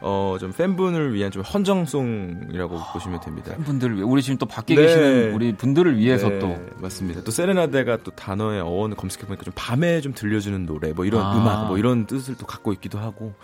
어, 0.00 0.36
좀 0.38 0.52
팬분을 0.52 1.14
위한 1.14 1.30
좀 1.32 1.42
헌정송이라고 1.42 2.78
아, 2.78 2.92
보시면 2.92 3.20
됩니다. 3.20 3.52
팬분들을 3.56 3.96
위해 3.96 4.04
우리 4.04 4.22
지금 4.22 4.36
또 4.36 4.46
밖에 4.46 4.74
네. 4.74 4.82
계시는 4.82 5.32
우리 5.32 5.56
분들을 5.56 5.96
위해서 5.96 6.28
네, 6.28 6.38
또 6.38 6.56
맞습니다. 6.76 7.22
또 7.22 7.30
세레나데가 7.30 7.98
또 8.04 8.10
단어의 8.12 8.60
어원을 8.60 8.96
검색해 8.96 9.26
보니까 9.26 9.44
좀 9.44 9.52
밤에 9.56 10.00
좀 10.02 10.12
들려주는 10.12 10.66
노래 10.66 10.92
뭐 10.92 11.04
이런 11.06 11.22
아. 11.22 11.36
음악 11.36 11.66
뭐 11.68 11.78
이런 11.78 12.06
뜻을 12.06 12.36
또 12.36 12.46
갖고 12.46 12.72
있기도 12.74 12.98
하고 12.98 13.34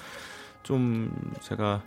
좀 0.63 1.11
제가 1.41 1.83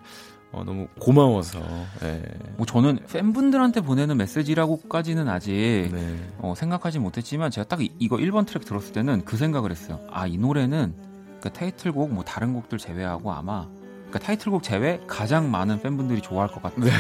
어, 0.56 0.64
너무 0.64 0.88
고마워서. 1.00 1.60
예. 2.04 2.24
뭐 2.56 2.66
저는 2.66 3.00
팬분들한테 3.12 3.82
보내는 3.82 4.16
메시지라고까지는 4.16 5.28
아직 5.28 5.52
네. 5.92 6.18
어, 6.40 6.54
생각하지 6.56 7.00
못했지만 7.00 7.52
제가 7.52 7.68
딱 7.68 7.82
이, 7.82 8.08
거 8.08 8.16
1번 8.16 8.48
트랙 8.48 8.64
들었을 8.64 8.94
때는 8.94 9.26
그 9.26 9.36
생각을 9.36 9.70
했어요. 9.70 10.00
아, 10.10 10.26
이 10.26 10.38
노래는 10.38 10.96
그 11.42 11.52
타이틀곡 11.52 12.14
뭐 12.14 12.24
다른 12.24 12.54
곡들 12.54 12.78
제외하고 12.78 13.34
아마 13.34 13.68
그 14.12 14.18
타이틀곡 14.18 14.64
제외 14.64 15.02
가장 15.08 15.52
많은 15.52 15.82
팬분들이 15.82 16.22
좋아할 16.22 16.50
것 16.50 16.64
같은 16.64 16.84
네. 16.84 16.92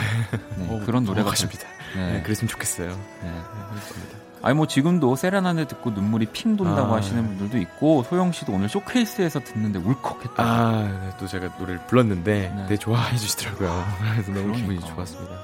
네, 0.57 0.69
오, 0.69 0.81
그런 0.85 1.05
노래가 1.05 1.29
같습니다. 1.29 1.65
네. 1.95 2.13
네, 2.13 2.21
그랬으면 2.23 2.49
좋겠어요. 2.49 2.89
네. 2.89 3.31
네, 3.31 4.24
아니 4.45 4.55
뭐 4.55 4.67
지금도 4.67 5.15
세라나네 5.15 5.65
듣고 5.65 5.89
눈물이 5.89 6.27
핑 6.27 6.55
돈다고 6.55 6.93
아. 6.93 6.97
하시는 6.97 7.25
분들도 7.25 7.57
있고 7.57 8.03
소영 8.03 8.31
씨도 8.31 8.53
오늘 8.53 8.69
쇼케이스에서 8.69 9.39
듣는데 9.39 9.79
울컥했다. 9.79 10.35
아, 10.43 10.83
네, 10.83 11.09
또 11.17 11.25
제가 11.25 11.47
노래를 11.57 11.87
불렀는데 11.87 12.53
네. 12.55 12.61
되게 12.67 12.77
좋아해 12.77 13.17
주시더라고요. 13.17 13.83
그래서 14.13 14.31
너무 14.31 14.51
그러니까. 14.51 14.57
기분이 14.57 14.79
좋았습니다. 14.81 15.41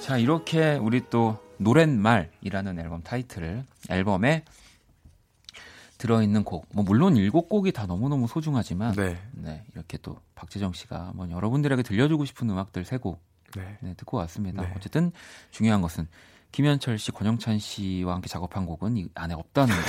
자, 0.00 0.18
이렇게 0.18 0.74
우리 0.74 1.08
또 1.10 1.38
노랫말이라는 1.58 2.80
앨범 2.80 3.02
타이틀을 3.02 3.62
앨범에 3.88 4.42
들어있는 5.98 6.42
곡, 6.42 6.66
뭐 6.74 6.82
물론 6.84 7.16
일곱 7.16 7.48
곡이 7.48 7.70
다 7.70 7.86
너무너무 7.86 8.26
소중하지만 8.26 8.94
네. 8.94 9.16
네 9.32 9.64
이렇게 9.74 9.96
또 9.98 10.18
박재정 10.34 10.72
씨가 10.72 11.12
뭐 11.14 11.30
여러분들에게 11.30 11.84
들려주고 11.84 12.24
싶은 12.24 12.50
음악들 12.50 12.84
세 12.84 12.98
곡 12.98 13.22
네. 13.56 13.78
네, 13.80 13.94
듣고 13.94 14.16
왔습니다. 14.18 14.62
네. 14.62 14.72
어쨌든 14.76 15.12
중요한 15.52 15.80
것은 15.80 16.08
김현철 16.54 16.98
씨, 16.98 17.10
권영찬 17.10 17.58
씨와 17.58 18.14
함께 18.14 18.28
작업한 18.28 18.64
곡은 18.64 18.96
이 18.96 19.06
안에 19.16 19.34
없다는 19.34 19.74
거. 19.74 19.82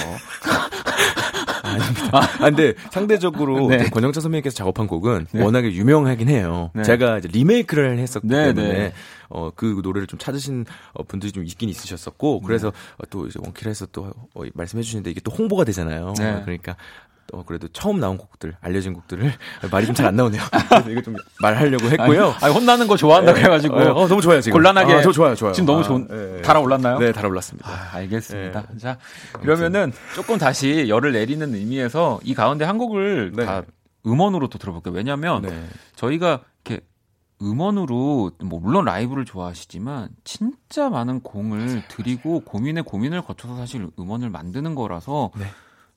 아닙니다. 1.62 2.10
아, 2.12 2.50
근데 2.50 2.74
상대적으로 2.90 3.68
네. 3.70 3.88
권영찬 3.92 4.20
선배님께서 4.20 4.56
작업한 4.56 4.88
곡은 4.88 5.28
네. 5.32 5.44
워낙에 5.44 5.72
유명하긴 5.72 6.28
해요. 6.28 6.72
네. 6.74 6.82
제가 6.82 7.20
이제 7.20 7.28
리메이크를 7.32 8.00
했었기 8.00 8.28
네, 8.28 8.52
때문에 8.52 8.74
네. 8.74 8.94
어, 9.30 9.52
그 9.56 9.80
노래를 9.84 10.08
좀 10.08 10.18
찾으신 10.18 10.66
어, 10.94 11.04
분들이 11.04 11.32
좀 11.32 11.46
있긴 11.46 11.70
있으셨었고 11.70 12.42
그래서 12.42 12.72
네. 12.72 12.78
어, 12.98 13.04
또 13.12 13.28
이제 13.28 13.40
원키라에서 13.44 13.88
또 13.92 14.12
어, 14.34 14.42
말씀해 14.56 14.82
주시는데 14.82 15.12
이게 15.12 15.20
또 15.20 15.32
홍보가 15.32 15.66
되잖아요. 15.66 16.16
그러니까 16.18 16.78
어, 17.34 17.44
그래도 17.44 17.68
처음 17.70 18.00
나온 18.00 18.18
곡들, 18.18 18.56
알려진 18.62 18.94
곡들을 18.94 19.32
말이 19.72 19.86
좀 19.86 19.96
잘 19.96 20.06
안 20.08 20.16
나오네요. 20.16 20.42
그래서 20.70 20.90
이거 20.90 21.02
좀 21.02 21.16
말하려고 21.42 21.86
했고요. 21.86 22.36
아니, 22.42 22.54
혼나는 22.54 22.88
거 22.88 22.96
좋아한다고 22.98 23.38
네. 23.38 23.44
해가지고. 23.46 23.80
네. 23.80 23.86
어, 23.88 24.08
너무 24.08 24.22
좋아요, 24.22 24.42
지금. 24.42 24.58
곤란하게. 24.58 24.94
아, 24.94 25.02
저 25.02 25.12
좋아요, 25.12 25.36
좋아요. 25.36 25.54
지금 25.54 25.66
너무 25.66 25.84
좋은, 25.84 26.08
아, 26.10 26.14
네, 26.14 26.42
달아올랐나요? 26.42 27.00
네, 27.00 27.12
달아올랐습니다. 27.12 27.70
아, 27.70 27.90
알겠습니다. 27.96 28.68
네. 28.72 28.78
자, 28.78 28.98
그러면은 29.42 29.92
조금 30.14 30.38
다시 30.38 30.88
열을 30.88 31.14
내리는 31.14 31.54
의미에서 31.54 32.20
이 32.24 32.34
가운데 32.34 32.64
한 32.66 32.78
곡을 32.78 33.32
네. 33.36 33.46
다 33.46 33.64
음원으로 34.06 34.48
또 34.50 34.60
들어볼게요. 34.60 34.94
왜냐면 34.94 35.42
네. 35.42 35.66
저희가 35.96 36.42
이렇게 36.64 36.86
음원으로 37.42 38.32
뭐 38.44 38.60
물론 38.60 38.86
라이브를 38.86 39.26
좋아하시지만 39.26 40.10
진짜 40.24 40.90
많은 40.90 41.22
공을 41.22 41.84
들이고 41.90 42.42
고민에 42.42 42.82
고민을 42.82 43.22
거쳐서 43.24 43.58
사실 43.58 43.88
음원을 44.00 44.30
만드는 44.30 44.76
거라서 44.76 45.32
네. 45.38 45.46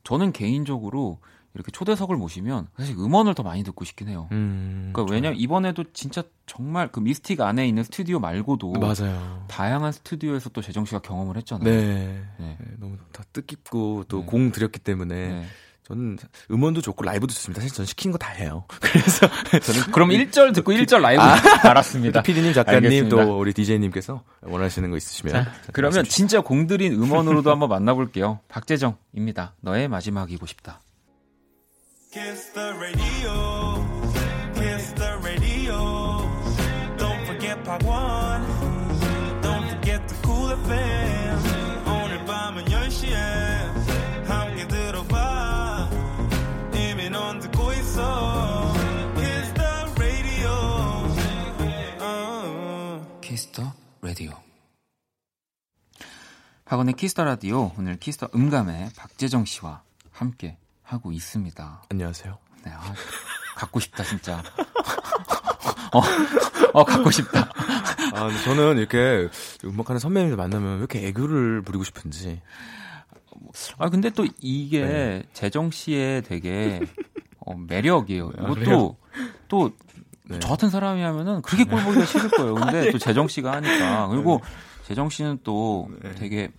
저는 0.08 0.32
개인적으로 0.32 1.18
이렇게 1.52 1.70
초대석을 1.70 2.16
모시면 2.16 2.68
사실 2.78 2.96
음원을 2.96 3.34
더 3.34 3.42
많이 3.42 3.62
듣고 3.62 3.84
싶긴 3.84 4.08
해요. 4.08 4.26
음, 4.32 4.90
그러니까 4.94 5.12
왜냐면 5.12 5.38
이번에도 5.38 5.84
진짜 5.92 6.22
정말 6.46 6.90
그 6.90 6.98
미스틱 6.98 7.42
안에 7.42 7.68
있는 7.68 7.82
스튜디오 7.82 8.18
말고도 8.18 8.72
맞아요. 8.72 9.44
다양한 9.48 9.92
스튜디오에서 9.92 10.48
또 10.48 10.62
재정 10.62 10.86
씨가 10.86 11.00
경험을 11.00 11.36
했잖아요. 11.36 11.68
네, 11.68 12.24
네. 12.38 12.56
네 12.58 12.66
너무 12.78 12.96
다 13.12 13.22
뜻깊고 13.34 14.04
또공 14.08 14.46
네. 14.46 14.52
들였기 14.52 14.78
때문에 14.78 15.14
네. 15.28 15.46
저는 15.88 16.18
음원도 16.50 16.82
좋고 16.82 17.02
라이브도 17.04 17.32
좋습니다. 17.32 17.60
사실 17.62 17.74
저는 17.74 17.86
시킨 17.86 18.12
거 18.12 18.18
다 18.18 18.28
해요. 18.30 18.64
그래서 18.80 19.26
저는 19.62 19.90
그럼 19.92 20.10
1절 20.10 20.54
듣고 20.54 20.72
1절 20.72 21.00
라이브 21.00 21.22
아, 21.22 21.36
알았습니다. 21.70 22.22
피디님, 22.22 22.52
작가님 22.52 22.84
알겠습니다. 22.84 23.24
또 23.24 23.38
우리 23.38 23.52
디제이님께서 23.54 24.22
원하시는 24.42 24.90
거 24.90 24.96
있으시면 24.96 25.32
자, 25.44 25.52
그러면 25.72 26.04
진짜 26.04 26.40
공들인 26.40 26.92
음원으로도 26.94 27.50
한번 27.50 27.68
만나볼게요. 27.70 28.40
박재정입니다. 28.48 29.54
너의 29.60 29.88
마지막이고 29.88 30.46
싶다. 30.46 30.82
Kiss 32.12 32.52
the 32.52 32.68
박원의 56.68 56.96
Kiss 56.96 57.12
the 57.12 57.24
Radio 57.24 57.72
오늘 57.78 57.96
Kiss 57.96 58.15
the 58.15 58.28
음감의 58.34 58.90
박재정 58.94 59.46
씨와 59.46 59.80
함께 60.10 60.58
하고 60.82 61.12
있습니다. 61.12 61.84
안녕하세요. 61.88 62.36
네, 62.66 62.70
아, 62.70 62.94
갖고 63.56 63.80
싶다 63.80 64.04
진짜. 64.04 64.42
어, 65.94 66.02
어 66.74 66.84
갖고 66.84 67.10
싶다. 67.10 67.50
아, 68.12 68.28
저는 68.44 68.76
이렇게 68.76 69.30
음악하는 69.64 69.98
선배님들 69.98 70.36
만나면 70.36 70.72
왜 70.72 70.78
이렇게 70.80 71.06
애교를 71.06 71.62
부리고 71.62 71.84
싶은지. 71.84 72.42
아 73.78 73.88
근데 73.88 74.10
또 74.10 74.26
이게 74.38 74.84
네. 74.84 75.22
재정 75.32 75.70
씨의 75.70 76.20
되게 76.20 76.82
어, 77.38 77.54
매력이에요. 77.54 78.30
아, 78.36 78.42
이것도 78.42 78.98
또 79.48 79.72
네. 80.28 80.38
저 80.40 80.48
같은 80.48 80.70
사람이 80.70 81.02
하면은 81.02 81.42
그렇게 81.42 81.64
꼴 81.64 81.82
보기가 81.82 82.04
싫을 82.04 82.30
거예요. 82.30 82.54
근데 82.54 82.90
또 82.92 82.98
재정 82.98 83.28
씨가 83.28 83.52
하니까 83.52 84.08
그리고 84.08 84.40
네. 84.42 84.48
재정 84.84 85.08
씨는 85.08 85.40
또 85.42 85.88
네. 86.02 86.14
되게 86.14 86.50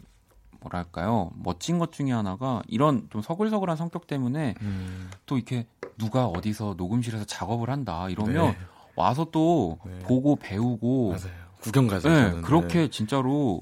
뭐랄까요 0.61 1.31
멋진 1.35 1.79
것 1.79 1.91
중에 1.91 2.11
하나가 2.11 2.61
이런 2.67 3.07
좀 3.11 3.21
서글서글한 3.21 3.77
성격 3.77 4.07
때문에 4.07 4.55
음. 4.61 5.09
또 5.25 5.37
이렇게 5.37 5.65
누가 5.97 6.25
어디서 6.25 6.75
녹음실에서 6.77 7.25
작업을 7.25 7.69
한다 7.69 8.09
이러면 8.09 8.51
네. 8.51 8.57
와서 8.95 9.27
또 9.31 9.79
네. 9.85 9.99
보고 9.99 10.35
배우고 10.35 11.11
맞아요. 11.11 11.49
구경 11.61 11.87
가서 11.87 12.09
네, 12.09 12.41
그렇게 12.41 12.81
네. 12.81 12.89
진짜로 12.89 13.61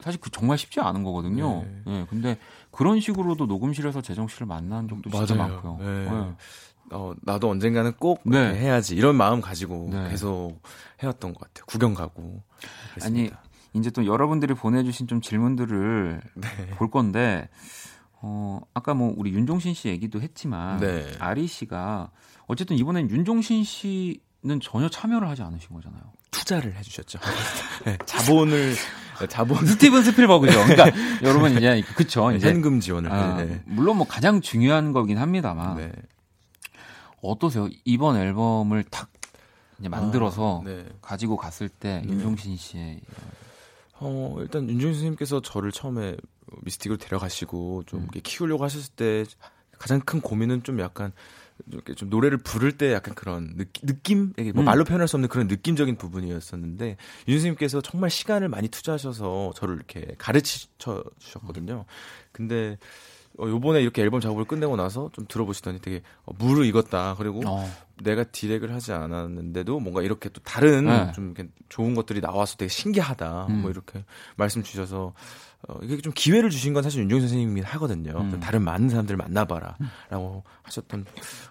사실 0.00 0.20
그 0.20 0.30
정말 0.30 0.58
쉽지 0.58 0.80
않은 0.80 1.04
거거든요. 1.04 1.62
네. 1.62 1.82
네. 1.86 2.06
근데 2.10 2.38
그런 2.72 3.00
식으로도 3.00 3.46
녹음실에서 3.46 4.00
재정 4.00 4.26
씨를 4.26 4.46
만난 4.46 4.88
적도 4.88 5.10
진짜 5.10 5.34
맞아요. 5.34 5.52
많고요. 5.52 6.36
네. 6.90 6.96
네. 6.96 6.96
어, 6.96 7.14
나도 7.22 7.48
언젠가는 7.50 7.92
꼭 7.98 8.20
네. 8.24 8.54
해야지 8.54 8.94
이런 8.94 9.16
마음 9.16 9.40
가지고 9.40 9.88
네. 9.90 10.08
계속 10.10 10.60
해왔던 11.00 11.34
것 11.34 11.40
같아요. 11.40 11.64
구경 11.66 11.94
가고. 11.94 12.42
그랬습니다. 12.94 13.36
아니 13.36 13.42
이제 13.74 13.90
또 13.90 14.06
여러분들이 14.06 14.54
보내주신 14.54 15.06
좀 15.06 15.20
질문들을 15.20 16.20
네. 16.34 16.48
볼 16.76 16.90
건데 16.90 17.48
어 18.20 18.60
아까 18.74 18.94
뭐 18.94 19.12
우리 19.16 19.32
윤종신 19.32 19.74
씨 19.74 19.88
얘기도 19.88 20.20
했지만 20.20 20.78
네. 20.80 21.10
아리 21.18 21.46
씨가 21.46 22.10
어쨌든 22.46 22.76
이번엔 22.76 23.10
윤종신 23.10 23.64
씨는 23.64 24.60
전혀 24.62 24.88
참여를 24.88 25.28
하지 25.28 25.42
않으신 25.42 25.70
거잖아요. 25.70 26.02
투자를 26.30 26.74
해주셨죠. 26.76 27.18
네, 27.84 27.98
자본을 28.04 28.74
자본 29.28 29.64
스티븐 29.66 30.02
스필버그죠. 30.02 30.64
그러니까 30.66 30.98
여러분 31.22 31.56
이제 31.56 31.82
그쵸 31.94 32.32
이제 32.32 32.48
현금 32.48 32.80
지원을 32.80 33.10
아, 33.10 33.36
네. 33.36 33.62
물론 33.66 33.98
뭐 33.98 34.06
가장 34.06 34.40
중요한 34.40 34.92
거긴 34.92 35.18
합니다만 35.18 35.76
네. 35.76 35.92
어떠세요? 37.22 37.68
이번 37.84 38.16
앨범을 38.16 38.84
탁 38.84 39.10
이제 39.78 39.88
만들어서 39.88 40.60
아, 40.60 40.64
네. 40.64 40.86
가지고 41.00 41.36
갔을 41.36 41.68
때 41.68 42.02
네. 42.04 42.12
윤종신 42.12 42.56
씨의 42.56 43.00
어 44.00 44.36
일단 44.40 44.68
윤종신 44.68 44.94
선생님께서 44.94 45.40
저를 45.40 45.72
처음에 45.72 46.16
미스틱으로 46.62 46.98
데려가시고 46.98 47.84
좀 47.86 48.00
음. 48.00 48.08
키우려고 48.22 48.64
하셨을 48.64 48.92
때 48.94 49.24
가장 49.78 50.00
큰 50.00 50.20
고민은 50.20 50.62
좀 50.62 50.80
약간 50.80 51.12
이렇게 51.70 51.94
좀 51.94 52.10
노래를 52.10 52.38
부를 52.38 52.76
때 52.76 52.92
약간 52.92 53.14
그런 53.14 53.56
느낌, 53.56 54.32
뭐 54.54 54.62
음. 54.62 54.64
말로 54.64 54.84
표현할 54.84 55.08
수 55.08 55.16
없는 55.16 55.28
그런 55.28 55.46
느낌적인 55.46 55.96
부분이었었는데 55.96 56.96
윤 57.28 57.36
선생님께서 57.36 57.80
정말 57.80 58.10
시간을 58.10 58.48
많이 58.48 58.68
투자하셔서 58.68 59.52
저를 59.54 59.76
이렇게 59.76 60.14
가르쳐 60.18 61.04
주셨거든요. 61.18 61.84
근데 62.32 62.78
어, 63.38 63.48
요번에 63.48 63.80
이렇게 63.80 64.02
앨범 64.02 64.20
작업을 64.20 64.44
끝내고 64.44 64.76
나서 64.76 65.10
좀 65.12 65.26
들어보시더니 65.28 65.80
되게 65.80 66.02
어, 66.24 66.32
무르익었다. 66.38 67.14
그리고 67.18 67.40
어. 67.46 67.68
내가 68.02 68.24
디렉을 68.24 68.72
하지 68.74 68.92
않았는데도 68.92 69.80
뭔가 69.80 70.02
이렇게 70.02 70.28
또 70.28 70.40
다른 70.42 70.86
네. 70.86 71.12
좀 71.12 71.32
이렇게 71.36 71.48
좋은 71.68 71.94
것들이 71.94 72.20
나와서 72.20 72.56
되게 72.56 72.68
신기하다. 72.68 73.46
음. 73.48 73.62
뭐 73.62 73.70
이렇게 73.70 74.04
말씀 74.36 74.62
주셔서 74.62 75.14
어, 75.68 75.78
이게 75.82 75.96
좀 75.98 76.12
기회를 76.14 76.50
주신 76.50 76.72
건 76.74 76.82
사실 76.82 77.00
윤종 77.02 77.20
선생님이 77.20 77.60
하거든요. 77.62 78.12
음. 78.20 78.40
다른 78.40 78.62
많은 78.62 78.88
사람들을 78.88 79.16
만나봐라. 79.16 79.76
라고 80.10 80.42
하셨던 80.62 81.06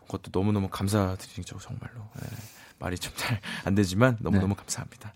것도 0.07 0.31
너무너무 0.33 0.67
감사드리죠, 0.69 1.57
정말로. 1.59 2.01
네. 2.21 2.27
말이 2.79 2.97
좀 2.97 3.13
잘 3.15 3.39
안 3.63 3.75
되지만 3.75 4.17
너무너무 4.19 4.49
네. 4.49 4.55
감사합니다. 4.55 5.13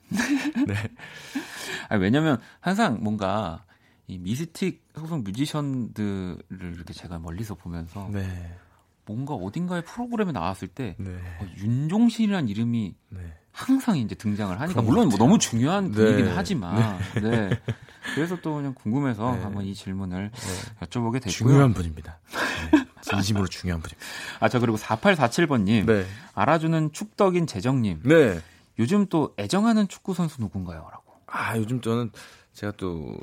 네. 0.67 0.75
아니, 1.89 2.01
왜냐면 2.01 2.39
항상 2.59 2.99
뭔가 3.01 3.63
이 4.07 4.17
미스틱 4.17 4.83
소속 4.95 5.23
뮤지션들을 5.23 6.43
이렇게 6.49 6.93
제가 6.93 7.19
멀리서 7.19 7.55
보면서 7.55 8.09
네. 8.11 8.55
뭔가 9.05 9.33
어딘가의 9.33 9.83
프로그램에 9.83 10.31
나왔을 10.31 10.67
때 10.67 10.95
네. 10.97 11.11
어, 11.39 11.45
윤종신이라는 11.57 12.49
이름이 12.49 12.95
네. 13.09 13.19
항상 13.51 13.97
이제 13.97 14.15
등장을 14.15 14.59
하니까 14.59 14.81
물론 14.81 15.09
뭐 15.09 15.17
너무 15.17 15.39
중요한 15.39 15.91
분이긴 15.91 16.25
네. 16.25 16.31
하지만 16.35 16.99
네. 17.15 17.21
네. 17.21 17.59
그래서 18.13 18.35
또 18.41 18.55
그냥 18.55 18.73
궁금해서 18.73 19.35
네. 19.35 19.41
한번 19.41 19.65
이 19.65 19.73
질문을 19.73 20.31
여쭤보게 20.81 21.13
됐고요. 21.13 21.31
중요한 21.31 21.73
분입니다. 21.73 22.19
진심으로 23.01 23.47
중요한 23.47 23.81
분입니다. 23.81 24.05
아, 24.39 24.49
저 24.49 24.59
그리고 24.59 24.77
4847번님 24.77 26.05
알아주는 26.33 26.91
축덕인 26.91 27.47
재정님. 27.47 28.01
네. 28.03 28.39
요즘 28.77 29.05
또 29.07 29.33
애정하는 29.39 29.87
축구 29.87 30.13
선수 30.13 30.41
누군가요? 30.41 30.87
라고. 30.91 31.13
아, 31.27 31.57
요즘 31.57 31.81
저는 31.81 32.11
제가 32.53 32.73
또 32.77 33.17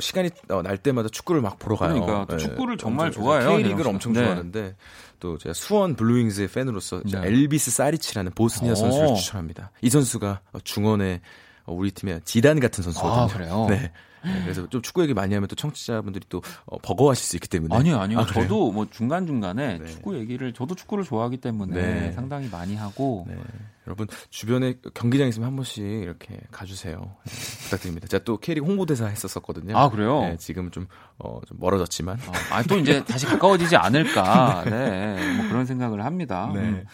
시간이 0.00 0.30
어, 0.48 0.62
날 0.62 0.78
때마다 0.78 1.08
축구를 1.08 1.40
막 1.40 1.58
보러 1.58 1.76
가요. 1.76 2.00
그러니까 2.00 2.36
네. 2.36 2.36
축구를 2.38 2.76
정말 2.78 3.10
좋아해요. 3.10 3.56
K리그를 3.56 3.88
엄청 3.88 4.12
네. 4.12 4.20
좋아하는데 4.22 4.76
또 5.20 5.38
제가 5.38 5.52
수원 5.52 5.94
블루윙즈의 5.94 6.48
팬으로서 6.48 7.02
네. 7.04 7.20
엘비스 7.22 7.70
사리치라는 7.70 8.32
보스니아 8.32 8.72
오. 8.72 8.74
선수를 8.74 9.14
추천합니다. 9.14 9.70
이 9.80 9.90
선수가 9.90 10.40
중원의 10.64 11.20
우리 11.66 11.90
팀의 11.90 12.22
지단 12.24 12.60
같은 12.60 12.82
선수거든요. 12.82 13.22
아, 13.22 13.26
그래요? 13.28 13.66
네. 13.68 13.76
네, 13.76 13.92
그래서 14.22 14.66
좀 14.68 14.82
축구 14.82 15.02
얘기 15.02 15.14
많이 15.14 15.34
하면 15.34 15.48
또 15.48 15.56
청취자분들이 15.56 16.26
또 16.28 16.42
어, 16.66 16.78
버거워하실 16.78 17.24
수 17.24 17.36
있기 17.36 17.48
때문에 17.48 17.74
아니요 17.74 17.98
아니요 17.98 18.20
아, 18.20 18.26
저도 18.26 18.72
뭐 18.72 18.86
중간 18.90 19.26
중간에 19.26 19.78
네. 19.78 19.86
축구 19.86 20.16
얘기를 20.18 20.52
저도 20.52 20.74
축구를 20.74 21.04
좋아하기 21.04 21.38
때문에 21.38 21.74
네. 21.74 22.12
상당히 22.12 22.48
많이 22.48 22.76
하고 22.76 23.26
네. 23.28 23.36
여러분 23.86 24.06
주변에 24.30 24.74
경기장 24.94 25.28
있으면 25.28 25.48
한 25.48 25.56
번씩 25.56 25.84
이렇게 25.84 26.38
가주세요 26.52 27.16
네, 27.24 27.32
부탁드립니다. 27.64 28.06
제가 28.06 28.22
또 28.24 28.36
K리그 28.36 28.64
홍보대사 28.66 29.06
했었었거든요. 29.06 29.76
아 29.76 29.90
그래요? 29.90 30.20
네, 30.20 30.36
지금 30.36 30.70
좀, 30.70 30.86
어, 31.18 31.40
좀 31.46 31.58
멀어졌지만 31.60 32.18
아, 32.50 32.56
아, 32.56 32.62
또 32.62 32.78
이제 32.78 33.04
다시 33.04 33.26
가까워지지 33.26 33.76
않을까 33.76 34.64
네, 34.70 35.36
뭐 35.36 35.48
그런 35.48 35.66
생각을 35.66 36.04
합니다. 36.04 36.50
네. 36.54 36.84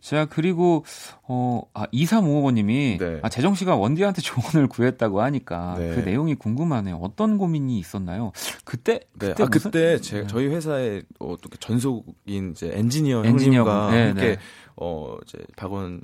음. 0.00 0.02
제가 0.02 0.26
그리고 0.26 0.84
어, 1.22 1.62
아, 1.74 1.86
2355번님이 1.86 2.98
네. 2.98 3.20
아, 3.22 3.28
재정 3.28 3.54
씨가 3.54 3.76
원디한테 3.76 4.22
조언을 4.22 4.68
구했다고 4.68 5.20
하니까 5.20 5.76
네. 5.78 5.94
그 5.94 6.00
내용이 6.00 6.34
궁금하네요. 6.34 6.96
어떤 6.96 7.38
고민이 7.38 7.78
있었나요? 7.78 8.32
그때 8.64 9.00
네. 9.18 9.28
그때 9.28 9.42
아, 9.42 9.46
무슨... 9.46 9.70
그때 9.70 10.00
제 10.00 10.22
네. 10.22 10.26
저희 10.26 10.46
회사에 10.46 11.02
어, 11.18 11.36
전속인 11.58 12.52
이제 12.52 12.70
엔지니어 12.74 13.24
엔지니어가 13.24 13.90
네, 13.90 14.06
함께 14.06 14.20
네. 14.20 14.38
어, 14.76 15.16
이제 15.24 15.38
박원 15.56 16.02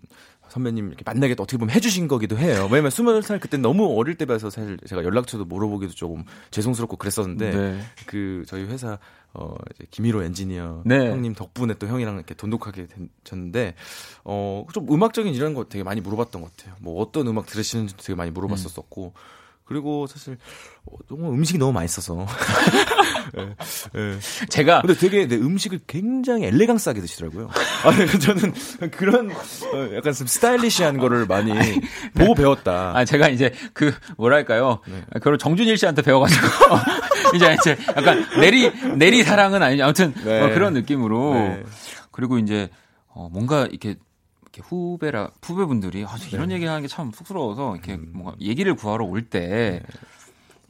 선배님 0.49 0.89
이렇게 0.89 1.03
만나게 1.05 1.33
어떻게 1.33 1.57
보면 1.57 1.75
해주신 1.75 2.09
거기도 2.09 2.39
해요. 2.39 2.69
왜냐면 2.71 2.91
스물 2.91 3.21
살 3.23 3.41
그때 3.41 3.57
너무 3.57 3.99
어릴 3.99 4.17
때 4.17 4.27
봐서 4.27 4.49
사실 4.49 4.79
제가 4.87 5.03
연락처도 5.05 5.45
물어보기도 5.45 5.93
조금 5.93 6.25
죄송스럽고 6.51 6.97
그랬었는데 6.97 7.51
네. 7.51 7.81
그 8.07 8.45
저희 8.47 8.65
회사 8.65 8.99
어 9.39 9.55
이제 9.75 9.85
김희로 9.91 10.23
엔지니어 10.23 10.83
네. 10.87 11.11
형님 11.11 11.35
덕분에 11.35 11.75
또 11.75 11.87
형이랑 11.87 12.15
이렇게 12.17 12.35
돈독하게 12.35 12.87
됐는데 13.25 13.75
어좀 14.25 14.91
음악적인 14.91 15.35
이런 15.35 15.53
거 15.53 15.65
되게 15.65 15.85
많이 15.85 16.01
물어봤던 16.01 16.41
것 16.41 16.57
같아요. 16.57 16.75
뭐 16.81 17.03
어떤 17.03 17.27
음악 17.27 17.47
들으시는지 17.47 17.97
되게 17.99 18.15
많이 18.15 18.31
물어봤었었고 18.31 19.13
음. 19.15 19.21
그리고 19.67 20.07
사실 20.07 20.39
어, 20.87 20.97
너무 21.09 21.31
음식이 21.33 21.59
너무 21.59 21.73
맛있어서 21.73 22.25
네, 23.35 23.55
네. 23.93 24.19
제가 24.49 24.83
근데 24.83 24.95
되게 24.95 25.27
네, 25.27 25.35
음식을 25.37 25.81
굉장히 25.89 26.45
엘레강스하게 26.45 27.01
드시더라고요. 27.01 27.51
아, 27.85 28.19
저는 28.19 28.55
그런 28.93 29.33
어, 29.33 29.95
약간 29.97 30.13
좀 30.13 30.29
스타일리시한 30.29 30.99
거를 30.99 31.27
많이 31.27 31.51
아니, 31.51 31.81
보고 32.15 32.35
배웠다. 32.35 32.97
아 32.97 33.05
제가 33.05 33.29
이제 33.29 33.53
그 33.73 33.93
뭐랄까요? 34.17 34.79
네. 34.87 35.03
그걸 35.15 35.37
정준일 35.37 35.77
씨한테 35.77 36.03
배워가지고 36.03 36.47
이제 37.35 37.55
이제 37.61 37.77
약간 37.97 38.25
내리 38.41 38.71
내리 38.97 39.23
사랑은 39.23 39.63
아니죠. 39.63 39.85
아무튼 39.85 40.15
네. 40.15 40.41
어, 40.43 40.49
그런 40.55 40.73
느낌으로 40.75 41.35
네. 41.35 41.65
그리고 42.11 42.39
이제 42.39 42.69
어, 43.09 43.29
뭔가 43.31 43.67
이렇게 43.67 43.97
이렇게 44.43 44.63
후배라 44.63 45.31
후배분들이 45.43 46.05
아, 46.07 46.17
이런 46.33 46.49
네. 46.49 46.55
얘기하는 46.57 46.83
게 46.83 46.89
참 46.89 47.13
쑥스러워서 47.13 47.75
이렇게 47.75 47.95
음. 47.95 48.11
뭔가 48.15 48.35
얘기를 48.41 48.75
구하러 48.75 49.05
올때 49.05 49.41
네. 49.41 49.83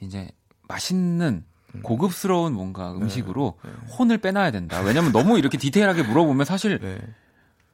이제 0.01 0.29
맛있는 0.69 1.45
음. 1.75 1.83
고급스러운 1.83 2.53
뭔가 2.55 2.93
네. 2.93 2.99
음식으로 3.03 3.55
네. 3.65 3.71
혼을 3.99 4.19
빼놔야 4.19 4.51
된다. 4.51 4.81
왜냐면 4.81 5.13
너무 5.13 5.39
이렇게 5.39 5.59
디테일하게 5.59 6.03
물어보면 6.05 6.45
사실 6.45 6.79
네. 6.81 6.99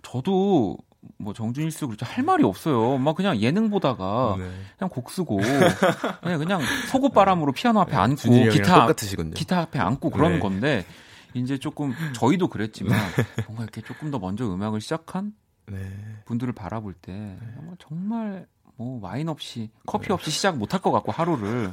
저도 0.02 0.76
뭐 1.18 1.32
정준일 1.32 1.70
씨 1.70 1.84
그렇죠 1.84 2.06
할 2.06 2.24
말이 2.24 2.44
없어요. 2.44 2.98
막 2.98 3.16
그냥 3.16 3.40
예능 3.40 3.70
보다가 3.70 4.36
네. 4.38 4.50
그냥 4.78 4.88
곡 4.88 5.10
쓰고 5.10 5.38
그냥 6.22 6.38
그냥 6.38 6.60
속옷 6.90 7.12
바람으로 7.12 7.52
피아노 7.52 7.80
앞에 7.80 7.96
앉고 7.96 8.50
기타 8.50 8.80
똑같으시군요. 8.80 9.34
기타 9.34 9.60
앞에 9.60 9.78
앉고 9.78 10.10
그런 10.10 10.40
건데 10.40 10.84
이제 11.34 11.58
조금 11.58 11.94
저희도 12.14 12.48
그랬지만 12.48 12.98
뭔가 13.46 13.64
이렇게 13.64 13.80
조금 13.80 14.10
더 14.10 14.18
먼저 14.18 14.44
음악을 14.44 14.80
시작한 14.80 15.32
네. 15.66 15.78
분들을 16.26 16.52
바라볼 16.52 16.94
때 16.94 17.12
네. 17.12 17.38
정말 17.78 18.46
뭐 18.76 19.00
와인 19.00 19.28
없이 19.28 19.70
커피 19.86 20.08
네. 20.08 20.14
없이 20.14 20.30
시작 20.30 20.56
못할 20.56 20.80
것 20.80 20.90
같고 20.92 21.12
하루를 21.12 21.72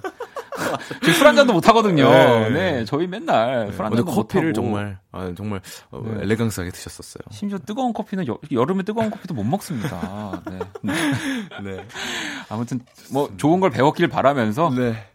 술 1.13 1.27
한 1.27 1.35
잔도 1.35 1.53
못 1.53 1.67
하거든요. 1.67 2.09
네. 2.09 2.49
네, 2.49 2.85
저희 2.85 3.07
맨날 3.07 3.67
네. 3.67 3.71
술한 3.71 3.95
잔도 3.95 4.11
커피를 4.11 4.53
정말 4.53 4.97
아, 5.11 5.31
정말 5.35 5.61
어, 5.91 6.01
네. 6.03 6.23
엘레강스하게 6.23 6.71
드셨었어요. 6.71 7.23
심지어 7.31 7.57
뜨거운 7.59 7.93
커피는 7.93 8.27
여, 8.27 8.37
름에 8.65 8.83
뜨거운 8.83 9.09
커피도 9.09 9.33
못 9.33 9.43
먹습니다. 9.43 10.41
네. 10.49 10.59
네. 11.63 11.85
아무튼 12.49 12.79
뭐 13.11 13.29
좋은 13.37 13.59
걸 13.59 13.69
배웠길 13.69 14.07
바라면서 14.07 14.69
네. 14.75 14.93
자, 14.93 15.08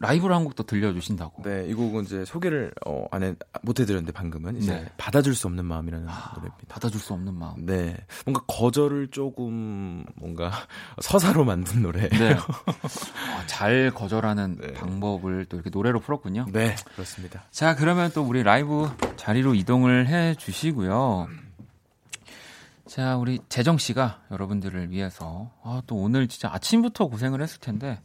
라이브로 0.00 0.34
한곡더 0.34 0.64
들려주신다고. 0.64 1.42
네, 1.42 1.66
이 1.68 1.74
곡은 1.74 2.04
이제 2.04 2.24
소개를 2.24 2.72
어, 2.86 3.06
안 3.10 3.22
해, 3.22 3.34
못 3.62 3.78
해드렸는데 3.78 4.12
방금은 4.12 4.56
이제 4.56 4.72
네. 4.72 4.88
받아줄 4.96 5.34
수 5.34 5.46
없는 5.46 5.64
마음이라는 5.66 6.08
아, 6.08 6.32
노래입니다. 6.34 6.66
받아줄 6.68 6.98
수 6.98 7.12
없는 7.12 7.34
마음. 7.34 7.66
네, 7.66 7.96
뭔가 8.24 8.42
거절을 8.46 9.08
조금 9.08 10.04
뭔가 10.14 10.50
서사로 11.02 11.44
만든 11.44 11.82
노래. 11.82 12.08
네. 12.08 12.32
어, 12.32 12.38
잘 13.46 13.90
거절하는 13.94 14.56
네. 14.60 14.72
방법을 14.72 15.44
또 15.46 15.56
이렇게 15.56 15.70
노래로 15.70 16.00
풀었군요. 16.00 16.46
네, 16.52 16.74
그렇습니다. 16.94 17.44
자, 17.50 17.74
그러면 17.74 18.10
또 18.14 18.22
우리 18.22 18.42
라이브 18.42 18.90
자리로 19.16 19.54
이동을 19.54 20.08
해 20.08 20.34
주시고요. 20.36 21.28
자, 22.86 23.16
우리 23.16 23.40
재정 23.48 23.76
씨가 23.76 24.22
여러분들을 24.30 24.90
위해서 24.90 25.50
아, 25.62 25.82
또 25.86 25.96
오늘 25.96 26.28
진짜 26.28 26.48
아침부터 26.52 27.08
고생을 27.08 27.42
했을 27.42 27.60
텐데 27.60 28.00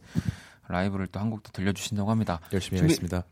라이브를 0.72 1.06
또 1.06 1.20
한곡더 1.20 1.52
들려주신다고 1.52 2.10
합니다. 2.10 2.40
열심히 2.52 2.80
하겠습니다. 2.80 3.22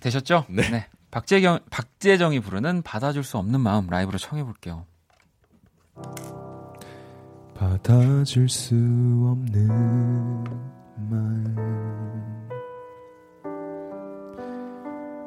되셨죠? 0.00 0.46
네. 0.48 0.62
네. 0.70 0.86
박재경, 1.10 1.58
박재정이 1.70 2.38
부르는 2.40 2.82
받아줄 2.82 3.24
수 3.24 3.36
없는 3.38 3.60
마음 3.60 3.88
라이브로 3.88 4.18
청해볼게요. 4.18 4.86
받아줄 7.54 8.48
수 8.48 8.74
없는 8.74 10.44
말 11.10 11.42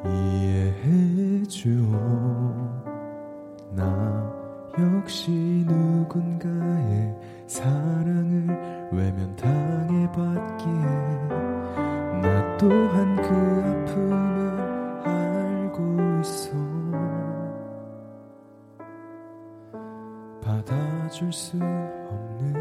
이해해줘 0.05 1.69
나 3.71 4.31
역시 4.79 5.31
누군가의 5.67 7.15
사랑을 7.47 8.47
외면당해봤기에 8.91 11.14
나 12.45 12.57
또한 12.57 13.15
그 13.17 13.23
아픔을 13.89 15.03
알고 15.03 15.81
있어. 16.21 16.51
받아줄 20.41 21.33
수 21.33 21.57
없는 21.57 22.55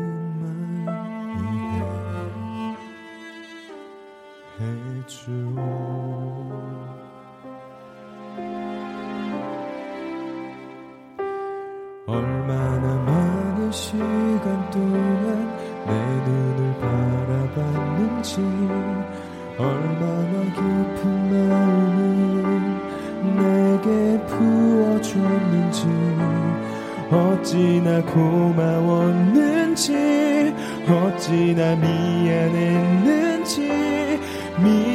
이해 1.38 1.78
해줘 4.58 5.30
얼마나 12.06 12.94
많은 13.04 13.70
시간 13.70 14.70
동안 14.70 15.54
내 15.86 15.92
눈을 16.24 16.74
바라봤는지 16.80 18.40
얼마나 19.56 20.42
깊은 20.54 21.30
마음을 21.30 22.02
내게 23.36 23.88
부어줬는지 24.26 25.86
어찌나 27.10 28.02
고마웠는지 28.02 29.88
어찌나 30.88 31.76
미안했는지 31.76 33.60
미 34.58 34.93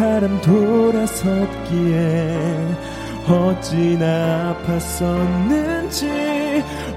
사람 0.00 0.40
돌아섰기에 0.40 2.00
어찌나 3.28 4.56
아팠었는지 4.64 6.08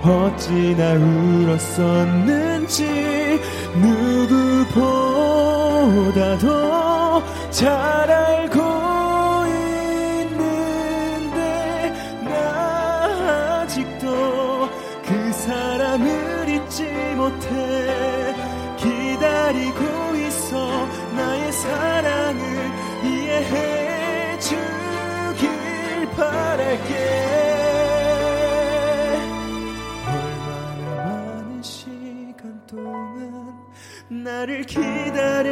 어찌나 0.02 0.94
울었었는지 1.44 2.88
누구보다도 4.72 6.48
잘 7.52 8.13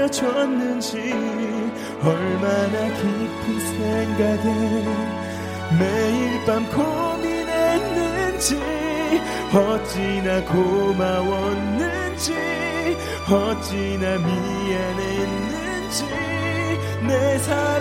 기다려줬는지 0.01 0.97
얼마나 2.03 2.87
깊은 2.95 3.59
생각에 3.59 4.43
매일 5.79 6.45
밤 6.45 6.65
고민했는지 6.71 8.57
어찌나 9.53 10.43
고마웠는지 10.45 12.33
어찌나 13.29 14.17
미안했는지 14.17 16.05
내 17.07 17.37
사랑 17.39 17.80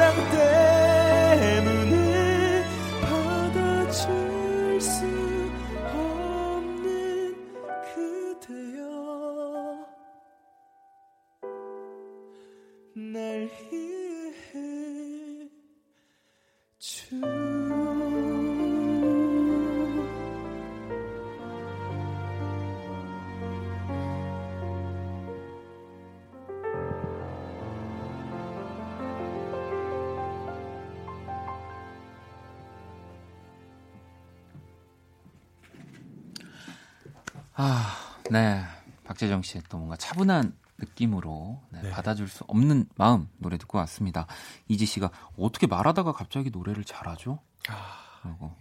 네. 38.30 38.62
박재정 39.04 39.42
씨의 39.42 39.64
또 39.68 39.78
뭔가 39.78 39.96
차분한 39.96 40.54
느낌으로 40.78 41.60
네, 41.70 41.82
네. 41.82 41.90
받아줄 41.90 42.28
수 42.28 42.44
없는 42.46 42.86
마음 42.96 43.28
노래 43.38 43.58
듣고 43.58 43.78
왔습니다. 43.78 44.26
이지 44.68 44.86
씨가 44.86 45.10
어떻게 45.38 45.66
말하다가 45.66 46.12
갑자기 46.12 46.50
노래를 46.50 46.84
잘하죠? 46.84 47.40
아, 47.68 48.20
그리고 48.22 48.56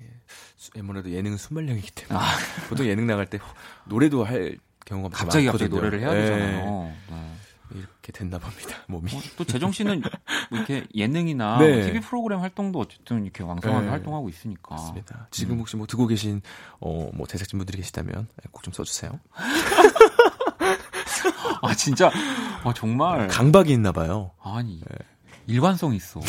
아무래도 0.78 1.12
예능은 1.12 1.38
순발력이기 1.38 1.92
때문에 1.92 2.20
아. 2.20 2.36
보통 2.70 2.86
예능 2.88 3.08
나갈 3.08 3.28
때 3.28 3.40
노래도 3.86 4.24
할 4.24 4.58
경우가 4.86 5.16
갑자기 5.16 5.46
갑자기 5.46 5.70
노래를 5.70 6.02
해야 6.02 6.12
되잖아요. 6.12 6.84
네. 6.84 6.98
네. 7.10 7.40
이렇게 7.72 8.12
됐나 8.12 8.40
봅니다. 8.40 8.78
몸이. 8.88 9.16
어, 9.16 9.22
또 9.38 9.44
재정 9.44 9.72
씨는 9.72 10.02
뭐 10.50 10.58
이렇게 10.60 10.86
예능이나 10.96 11.60
네. 11.60 11.84
TV 11.86 12.00
프로그램 12.02 12.42
활동도 12.42 12.80
어쨌든 12.80 13.24
이렇게 13.24 13.44
왕성하게 13.44 13.86
네. 13.86 13.92
활동하고 13.92 14.30
있으니까. 14.30 14.76
맞습니다. 14.76 15.28
지금 15.32 15.56
음. 15.56 15.60
혹시 15.60 15.76
뭐 15.78 15.86
듣고 15.88 16.08
계신 16.08 16.42
어 16.80 17.10
뭐 17.14 17.28
제작진 17.28 17.58
분들이 17.60 17.78
계시다면 17.78 18.28
꼭 18.52 18.62
좀 18.64 18.74
써주세요. 18.74 19.20
아 21.62 21.74
진짜 21.76 22.12
어, 22.64 22.74
정말 22.74 23.28
강박이 23.28 23.72
있나 23.72 23.92
봐요. 23.92 24.32
아니 24.42 24.80
네. 24.80 24.96
일관성 25.48 25.94
있어. 25.96 26.20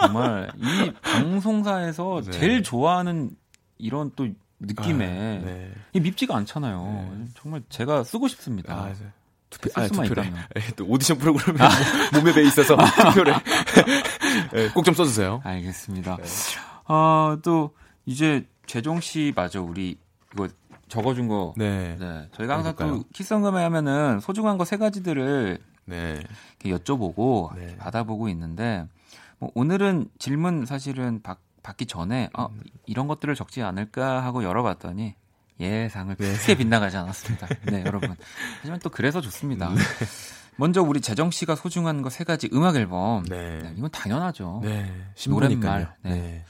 정말 0.00 0.50
이 0.56 0.92
방송사에서 1.02 2.22
네. 2.24 2.30
제일 2.32 2.62
좋아하는 2.62 3.30
이런 3.78 4.12
또 4.14 4.28
느낌에 4.60 5.06
아, 5.06 5.44
네. 5.44 5.72
이 5.92 6.00
밉지가 6.00 6.36
않잖아요. 6.36 7.14
네. 7.18 7.24
정말 7.34 7.62
제가 7.68 8.04
쓰고 8.04 8.28
싶습니다. 8.28 8.74
아, 8.74 8.92
네. 8.92 9.06
투표, 9.52 9.70
아, 9.74 9.86
투표를 9.86 10.32
네, 10.54 10.62
또 10.74 10.86
오디션 10.86 11.18
프로그램에 11.18 11.58
아. 11.62 11.68
몸에 12.18 12.32
배 12.32 12.42
있어서 12.42 12.76
투표를 12.76 13.34
네, 14.52 14.68
꼭좀 14.70 14.94
써주세요. 14.94 15.40
알겠습니다. 15.44 16.16
네. 16.16 16.22
아, 16.86 17.38
또 17.44 17.74
이제 18.06 18.46
재정 18.66 19.00
씨 19.00 19.32
맞아 19.36 19.60
우리 19.60 19.96
이거 20.32 20.48
적어준 20.88 21.28
거. 21.28 21.54
네. 21.56 21.96
네. 22.00 22.28
저희가 22.32 22.56
항상 22.56 22.74
또 22.76 23.04
키성금에 23.12 23.62
하면은 23.62 24.20
소중한 24.20 24.58
거 24.58 24.64
세 24.64 24.76
가지들을 24.76 25.58
네. 25.84 26.22
여쭤보고 26.64 27.54
네. 27.56 27.76
받아보고 27.76 28.28
있는데 28.30 28.86
뭐 29.38 29.50
오늘은 29.54 30.08
질문 30.18 30.64
사실은 30.66 31.20
받, 31.22 31.38
받기 31.62 31.86
전에 31.86 32.30
어, 32.34 32.46
음. 32.46 32.62
이런 32.86 33.06
것들을 33.08 33.34
적지 33.34 33.62
않을까 33.62 34.24
하고 34.24 34.42
열어봤더니 34.44 35.14
예상을 35.62 36.14
네. 36.16 36.32
크게 36.34 36.56
빗나가지 36.56 36.96
않았습니다. 36.96 37.48
네, 37.70 37.84
여러분. 37.86 38.14
하지만 38.60 38.80
또 38.80 38.90
그래서 38.90 39.20
좋습니다. 39.20 39.68
네. 39.70 39.76
먼저 40.56 40.82
우리 40.82 41.00
재정 41.00 41.30
씨가 41.30 41.56
소중한 41.56 42.02
거 42.02 42.10
세 42.10 42.24
가지 42.24 42.48
음악 42.52 42.76
앨범. 42.76 43.24
네. 43.24 43.60
네. 43.62 43.74
이건 43.76 43.90
당연하죠. 43.90 44.60
네. 44.62 44.92
노랫말. 45.28 45.94
네. 46.02 46.10
네. 46.10 46.44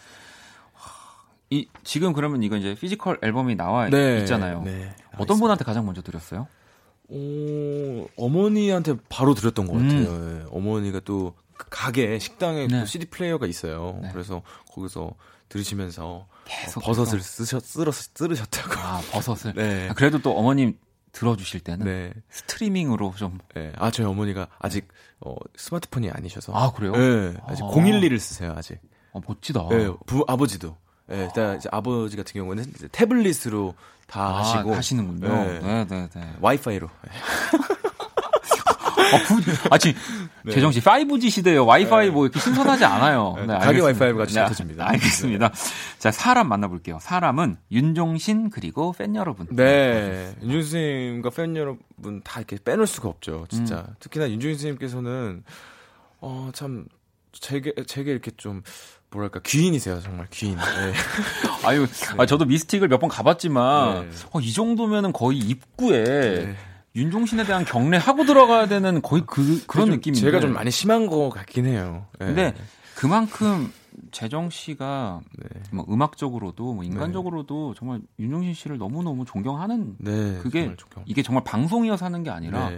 이 1.51 1.69
지금 1.85 2.13
그러면 2.15 2.43
이거 2.43 2.57
이제 2.57 2.75
physical 2.75 3.19
앨범이 3.23 3.57
나와 3.57 3.89
네. 3.91 4.21
있잖아요. 4.21 4.63
네. 4.63 4.95
어떤 5.19 5.39
분한테 5.39 5.65
가장 5.65 5.85
먼저 5.85 6.01
드렸어요? 6.01 6.49
어, 7.11 8.07
어머니한테 8.17 8.95
바로 9.11 9.35
드렸던 9.35 9.67
것 9.67 9.75
같아요. 9.75 10.09
음. 10.09 10.39
네. 10.39 10.47
어머니가 10.51 11.01
또그 11.01 11.35
가게 11.57 12.19
식당에 12.19 12.67
네. 12.67 12.81
또 12.81 12.87
CD 12.87 13.07
플레이어가 13.07 13.47
있어요. 13.47 13.99
네. 14.03 14.11
그래서 14.13 14.43
거기서 14.73 15.15
들으시면서 15.49 16.27
계속 16.45 16.83
어, 16.83 16.87
버섯을 16.87 17.21
써셨 17.21 17.65
썰어 17.65 17.93
썰으셨다고. 17.93 18.73
아 18.81 19.01
버섯을. 19.13 19.55
네. 19.57 19.89
아, 19.89 19.95
그래도 19.95 20.21
또 20.21 20.37
어머님 20.37 20.79
들어주실 21.13 21.61
때는 21.61 21.85
네. 21.85 22.13
스트리밍으로 22.31 23.15
좀. 23.17 23.39
네. 23.55 23.73
아 23.77 23.91
저희 23.91 24.07
어머니가 24.07 24.49
아직 24.59 24.89
어, 25.21 25.35
스마트폰이 25.57 26.11
아니셔서. 26.11 26.53
아 26.55 26.73
그래요? 26.73 26.93
네. 26.93 27.35
아직 27.47 27.63
아. 27.65 27.69
012를 27.69 28.19
쓰세요 28.19 28.55
아직. 28.57 28.81
아 29.13 29.21
멋지다. 29.27 29.69
네. 29.71 29.91
부 30.07 30.25
아버지도. 30.27 30.77
네, 31.07 31.25
일단 31.25 31.59
이제 31.59 31.69
아버지 31.71 32.17
같은 32.17 32.33
경우는 32.33 32.65
태블릿으로 32.93 33.75
다 34.07 34.23
아, 34.23 34.39
하시고 34.39 34.75
하시는군요. 34.75 35.29
네, 35.29 35.61
네, 35.61 35.85
네. 35.85 36.09
네. 36.15 36.37
와이파이로. 36.41 36.89
아, 39.13 39.75
아, 39.75 39.79
지금 39.79 40.01
네. 40.45 40.53
재정 40.53 40.73
씨 40.73 40.81
5G 40.81 41.31
시대에요. 41.31 41.65
와이파이 41.67 42.07
네. 42.07 42.13
뭐 42.13 42.25
이렇게 42.25 42.41
신선하지 42.41 42.85
않아요. 42.85 43.35
네, 43.47 43.47
가게 43.59 43.81
와이파이가 43.81 44.27
잘 44.27 44.47
터집니다. 44.49 44.89
알겠습니다. 44.91 45.53
자, 45.99 46.11
사람 46.11 46.49
만나볼게요. 46.49 46.99
사람은 47.01 47.57
윤종신 47.71 48.51
그리고 48.51 48.93
팬 48.93 49.15
여러분. 49.15 49.47
네. 49.51 50.35
윤종신 50.43 50.81
님과 50.81 51.31
팬 51.31 51.57
여러분 51.57 52.23
다 52.25 52.41
이렇게 52.41 52.57
빼놓을 52.65 52.87
수가 52.87 53.09
없죠. 53.09 53.47
진짜. 53.51 53.85
음. 53.89 53.95
특히나 54.01 54.31
윤종신 54.31 54.71
님께서는 54.71 55.45
어, 56.21 56.51
참 56.53 56.87
제게 57.33 57.73
제게 57.87 58.11
이렇게 58.13 58.31
좀 58.37 58.63
뭐랄까 59.11 59.41
귀인이세요 59.45 60.01
정말 60.01 60.27
귀인. 60.31 60.57
네. 60.57 60.93
아유, 61.65 61.87
아 62.17 62.27
저도 62.27 62.45
미스틱을 62.47 62.89
몇 62.89 62.99
번 63.03 63.09
가봤지만 63.11 64.09
네. 64.09 64.17
어, 64.33 64.41
이 64.41 64.53
정도면은 64.53 65.13
거의 65.13 65.39
입구에 65.39 66.05
네. 66.05 66.57
윤종신에 66.95 67.45
대한 67.45 67.65
경례 67.65 67.97
하고 67.97 68.25
들어가야 68.25 68.67
되는 68.67 69.01
거의 69.03 69.23
그 69.27 69.65
그런 69.67 69.91
느낌인데 69.91 70.21
제가 70.21 70.41
좀 70.41 70.53
많이 70.53 70.71
심한 70.71 71.07
거 71.07 71.31
같긴 71.31 71.67
해요. 71.67 72.07
네. 72.19 72.27
근데 72.27 72.55
그만큼 72.95 73.73
재정 74.11 74.51
씨가 74.51 75.21
네. 75.39 75.61
뭐 75.73 75.87
음악적으로도 75.89 76.75
뭐 76.75 76.85
인간적으로도 76.85 77.73
네. 77.75 77.79
정말 77.79 78.01
윤종신 78.19 78.55
씨를 78.55 78.79
너무 78.79 79.03
너무 79.03 79.25
존경하는 79.25 79.97
네, 79.99 80.39
그게 80.43 80.61
정말 80.61 80.77
존경. 80.77 81.05
이게 81.07 81.23
정말 81.23 81.45
방송이어서 81.45 82.05
하는 82.05 82.23
게 82.23 82.31
아니라. 82.31 82.71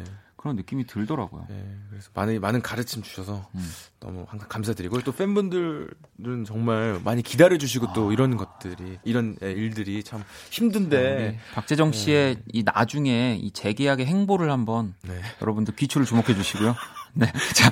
그런 0.44 0.56
느낌이 0.56 0.86
들더라고요. 0.86 1.46
네, 1.48 1.64
그래서 1.88 2.10
많은 2.12 2.38
많은 2.38 2.60
가르침 2.60 3.00
주셔서 3.00 3.48
음. 3.54 3.72
너무 3.98 4.26
항상 4.28 4.46
감사드리고 4.46 5.00
또 5.00 5.10
팬분들은 5.10 6.44
정말 6.46 7.00
많이 7.02 7.22
기다려 7.22 7.56
주시고 7.56 7.86
아. 7.88 7.92
또 7.94 8.12
이런 8.12 8.36
것들이 8.36 8.98
이런 9.04 9.38
예, 9.42 9.52
일들이 9.52 10.04
참 10.04 10.22
힘든데 10.50 10.98
네, 10.98 11.38
박재정 11.54 11.92
네. 11.92 11.96
씨의 11.96 12.34
네. 12.34 12.42
이 12.52 12.62
나중에 12.62 13.38
이 13.40 13.52
재계약의 13.52 14.04
행보를 14.04 14.50
한번 14.50 14.92
네. 15.00 15.18
여러분들 15.40 15.76
귀추를 15.76 16.06
주목해 16.06 16.34
주시고요. 16.34 16.76
네, 17.14 17.32
자, 17.56 17.70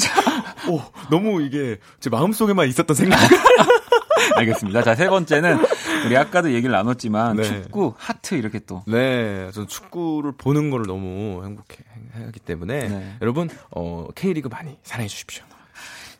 자, 0.00 0.68
오 0.68 0.82
너무 1.10 1.42
이게 1.42 1.78
제 2.00 2.10
마음 2.10 2.32
속에만 2.32 2.66
있었던 2.70 2.96
생각. 2.96 3.20
알겠습니다. 4.34 4.82
자, 4.82 4.96
세 4.96 5.08
번째는 5.08 5.58
우리 6.06 6.16
아까도 6.16 6.52
얘기를 6.52 6.72
나눴지만 6.72 7.36
네. 7.36 7.42
축구, 7.44 7.94
하트 7.96 8.34
이렇게 8.34 8.58
또. 8.60 8.82
네, 8.86 9.50
저는 9.52 9.68
축구를 9.68 10.32
보는 10.32 10.70
걸 10.70 10.82
너무 10.86 11.42
행복해 11.44 11.78
하기 12.12 12.40
때문에 12.40 12.88
네. 12.88 13.16
여러분 13.20 13.48
어, 13.70 14.08
K리그 14.14 14.48
많이 14.48 14.78
사랑해 14.82 15.08
주십시오. 15.08 15.44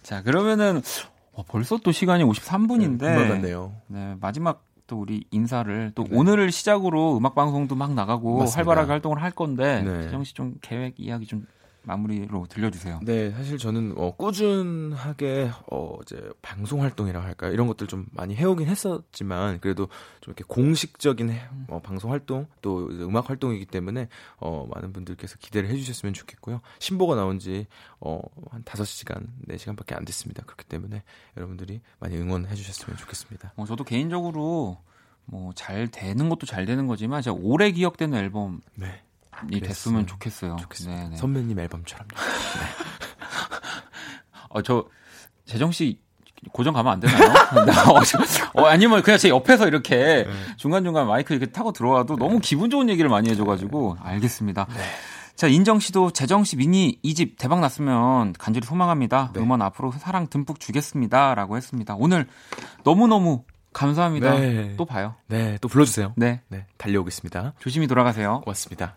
자, 0.02 0.22
그러면은 0.22 0.82
어, 1.32 1.42
벌써 1.46 1.78
또 1.78 1.92
시간이 1.92 2.24
53분인데. 2.24 3.40
네. 3.40 3.70
네, 3.88 4.16
마지막 4.20 4.64
또 4.86 5.00
우리 5.00 5.24
인사를 5.30 5.92
또 5.94 6.04
네. 6.04 6.16
오늘을 6.16 6.52
시작으로 6.52 7.16
음악 7.16 7.34
방송도 7.34 7.74
막 7.74 7.94
나가고 7.94 8.38
맞습니다. 8.38 8.58
활발하게 8.58 8.90
활동을 8.90 9.22
할 9.22 9.30
건데 9.30 9.82
네. 9.82 10.10
정 10.10 10.24
씨좀 10.24 10.56
계획 10.60 10.94
이야기 10.98 11.26
좀 11.26 11.46
마무리로 11.84 12.46
들려주세요. 12.48 13.00
네, 13.02 13.30
사실 13.30 13.58
저는 13.58 13.94
어, 13.96 14.14
꾸준하게 14.16 15.50
어, 15.70 15.98
이제 16.02 16.20
방송 16.42 16.82
활동이라 16.82 17.22
할까요? 17.22 17.52
이런 17.52 17.66
것들 17.66 17.86
좀 17.86 18.06
많이 18.12 18.34
해오긴 18.34 18.68
했었지만 18.68 19.60
그래도 19.60 19.88
좀 20.20 20.32
이렇게 20.32 20.44
공식적인 20.46 21.30
해, 21.30 21.48
어, 21.68 21.80
방송 21.80 22.10
활동 22.12 22.46
또 22.62 22.88
음악 22.88 23.30
활동이기 23.30 23.66
때문에 23.66 24.08
어, 24.36 24.66
많은 24.74 24.92
분들께서 24.92 25.36
기대를 25.38 25.68
해주셨으면 25.70 26.14
좋겠고요. 26.14 26.60
신보가 26.78 27.14
나온지 27.14 27.66
어, 28.00 28.20
한 28.50 28.62
5시간, 28.64 29.26
4시간밖에 29.48 29.96
안 29.96 30.04
됐습니다. 30.04 30.42
그렇기 30.44 30.64
때문에 30.64 31.02
여러분들이 31.36 31.80
많이 31.98 32.16
응원해 32.16 32.54
주셨으면 32.54 32.96
좋겠습니다. 32.96 33.52
어, 33.56 33.64
저도 33.64 33.84
개인적으로 33.84 34.78
뭐 35.26 35.52
잘 35.54 35.88
되는 35.88 36.28
것도 36.28 36.46
잘 36.46 36.66
되는 36.66 36.86
거지만 36.86 37.22
제가 37.22 37.36
오래 37.40 37.70
기억되는 37.70 38.16
앨범 38.18 38.60
네. 38.74 39.02
이 39.50 39.60
됐으면 39.60 40.06
좋겠어요. 40.06 40.56
좋겠습니다. 40.56 41.02
네네. 41.04 41.16
선배님 41.16 41.58
앨범처럼요. 41.58 42.08
네. 42.14 42.84
어, 44.50 44.62
저 44.62 44.86
재정 45.44 45.72
씨 45.72 45.98
고정 46.52 46.74
가면 46.74 46.92
안 46.92 47.00
되나요? 47.00 47.32
어, 48.54 48.64
아니면 48.66 49.02
그냥 49.02 49.18
제 49.18 49.28
옆에서 49.28 49.66
이렇게 49.66 50.24
네. 50.24 50.26
중간중간 50.56 51.06
마이크 51.06 51.34
이렇게 51.34 51.50
타고 51.50 51.72
들어와도 51.72 52.16
네. 52.16 52.24
너무 52.24 52.38
기분 52.40 52.70
좋은 52.70 52.88
얘기를 52.88 53.08
많이 53.08 53.30
해줘가지고 53.30 53.96
알겠습니다. 54.00 54.66
네. 54.68 54.80
자, 55.36 55.48
인정 55.48 55.80
씨도 55.80 56.12
재정 56.12 56.44
씨 56.44 56.56
미니 56.56 56.98
2집 57.04 57.36
대박 57.38 57.60
났으면 57.60 58.34
간절히 58.34 58.66
소망합니다. 58.66 59.32
네. 59.34 59.40
음원 59.40 59.62
앞으로 59.62 59.92
사랑 59.92 60.28
듬뿍 60.28 60.60
주겠습니다. 60.60 61.34
라고 61.34 61.56
했습니다. 61.56 61.96
오늘 61.98 62.26
너무너무 62.84 63.44
감사합니다. 63.72 64.38
네. 64.38 64.74
또 64.76 64.84
봐요. 64.84 65.16
네, 65.26 65.58
또 65.60 65.66
불러주세요. 65.68 66.12
네. 66.16 66.42
네, 66.48 66.66
달려오겠습니다. 66.78 67.54
조심히 67.58 67.88
돌아가세요. 67.88 68.42
고맙습니다. 68.44 68.96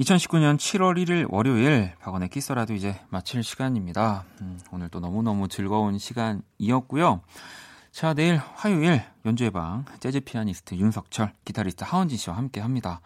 2019년 0.00 0.58
7월 0.58 1.02
1일 1.02 1.26
월요일 1.30 1.92
박원의 2.00 2.28
키스라도 2.28 2.74
이제 2.74 3.00
마칠 3.08 3.42
시간입니다. 3.42 4.24
음, 4.42 4.60
오늘 4.70 4.90
또 4.90 5.00
너무너무 5.00 5.48
즐거운 5.48 5.98
시간이었고요. 5.98 7.22
자, 7.92 8.12
내일 8.12 8.36
화요일 8.36 9.02
연주회 9.24 9.48
방 9.48 9.86
재즈 10.00 10.20
피아니스트 10.20 10.74
윤석철, 10.74 11.32
기타리스트 11.46 11.84
하은진 11.84 12.18
씨와 12.18 12.36
함께 12.36 12.60
합니다. 12.60 13.00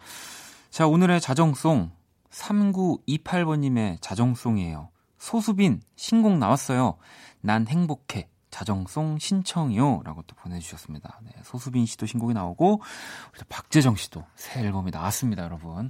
자, 0.69 0.85
오늘의 0.85 1.21
자정송 1.21 1.91
3928번님의 2.29 3.99
자정송이에요. 4.01 4.89
소수빈, 5.17 5.81
신곡 5.95 6.37
나왔어요. 6.39 6.97
난 7.39 7.67
행복해. 7.67 8.27
자정송 8.49 9.17
신청이요. 9.17 10.01
라고 10.03 10.23
또 10.23 10.35
보내주셨습니다. 10.35 11.21
네, 11.23 11.31
소수빈 11.43 11.85
씨도 11.85 12.05
신곡이 12.05 12.33
나오고, 12.33 12.81
박재정 13.47 13.95
씨도 13.95 14.25
새 14.35 14.59
앨범이 14.59 14.91
나왔습니다, 14.91 15.43
여러분. 15.43 15.89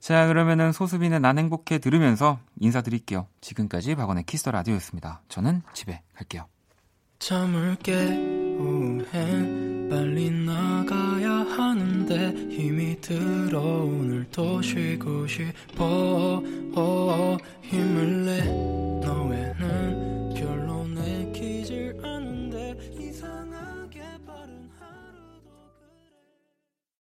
자, 0.00 0.26
그러면은 0.26 0.72
소수빈의 0.72 1.20
난 1.20 1.38
행복해 1.38 1.78
들으면서 1.78 2.38
인사드릴게요. 2.60 3.26
지금까지 3.40 3.94
박원의 3.94 4.24
Kiss 4.24 4.39
the 4.39 4.50
Radio였습니다. 4.52 5.22
저는 5.28 5.62
집에 5.74 6.02
갈게요. 6.14 6.46
잠을 7.18 7.76
깨우해 7.82 9.08
빨리 9.90 10.30
나가야 10.30 11.30
하는데 11.30 12.28
힘이 12.50 13.00
들어 13.00 13.60
오늘 13.60 14.24
더 14.30 14.62
쉬고 14.62 15.26
싶어 15.26 16.42
어, 16.76 17.36
힘을 17.62 18.24
내 18.24 18.68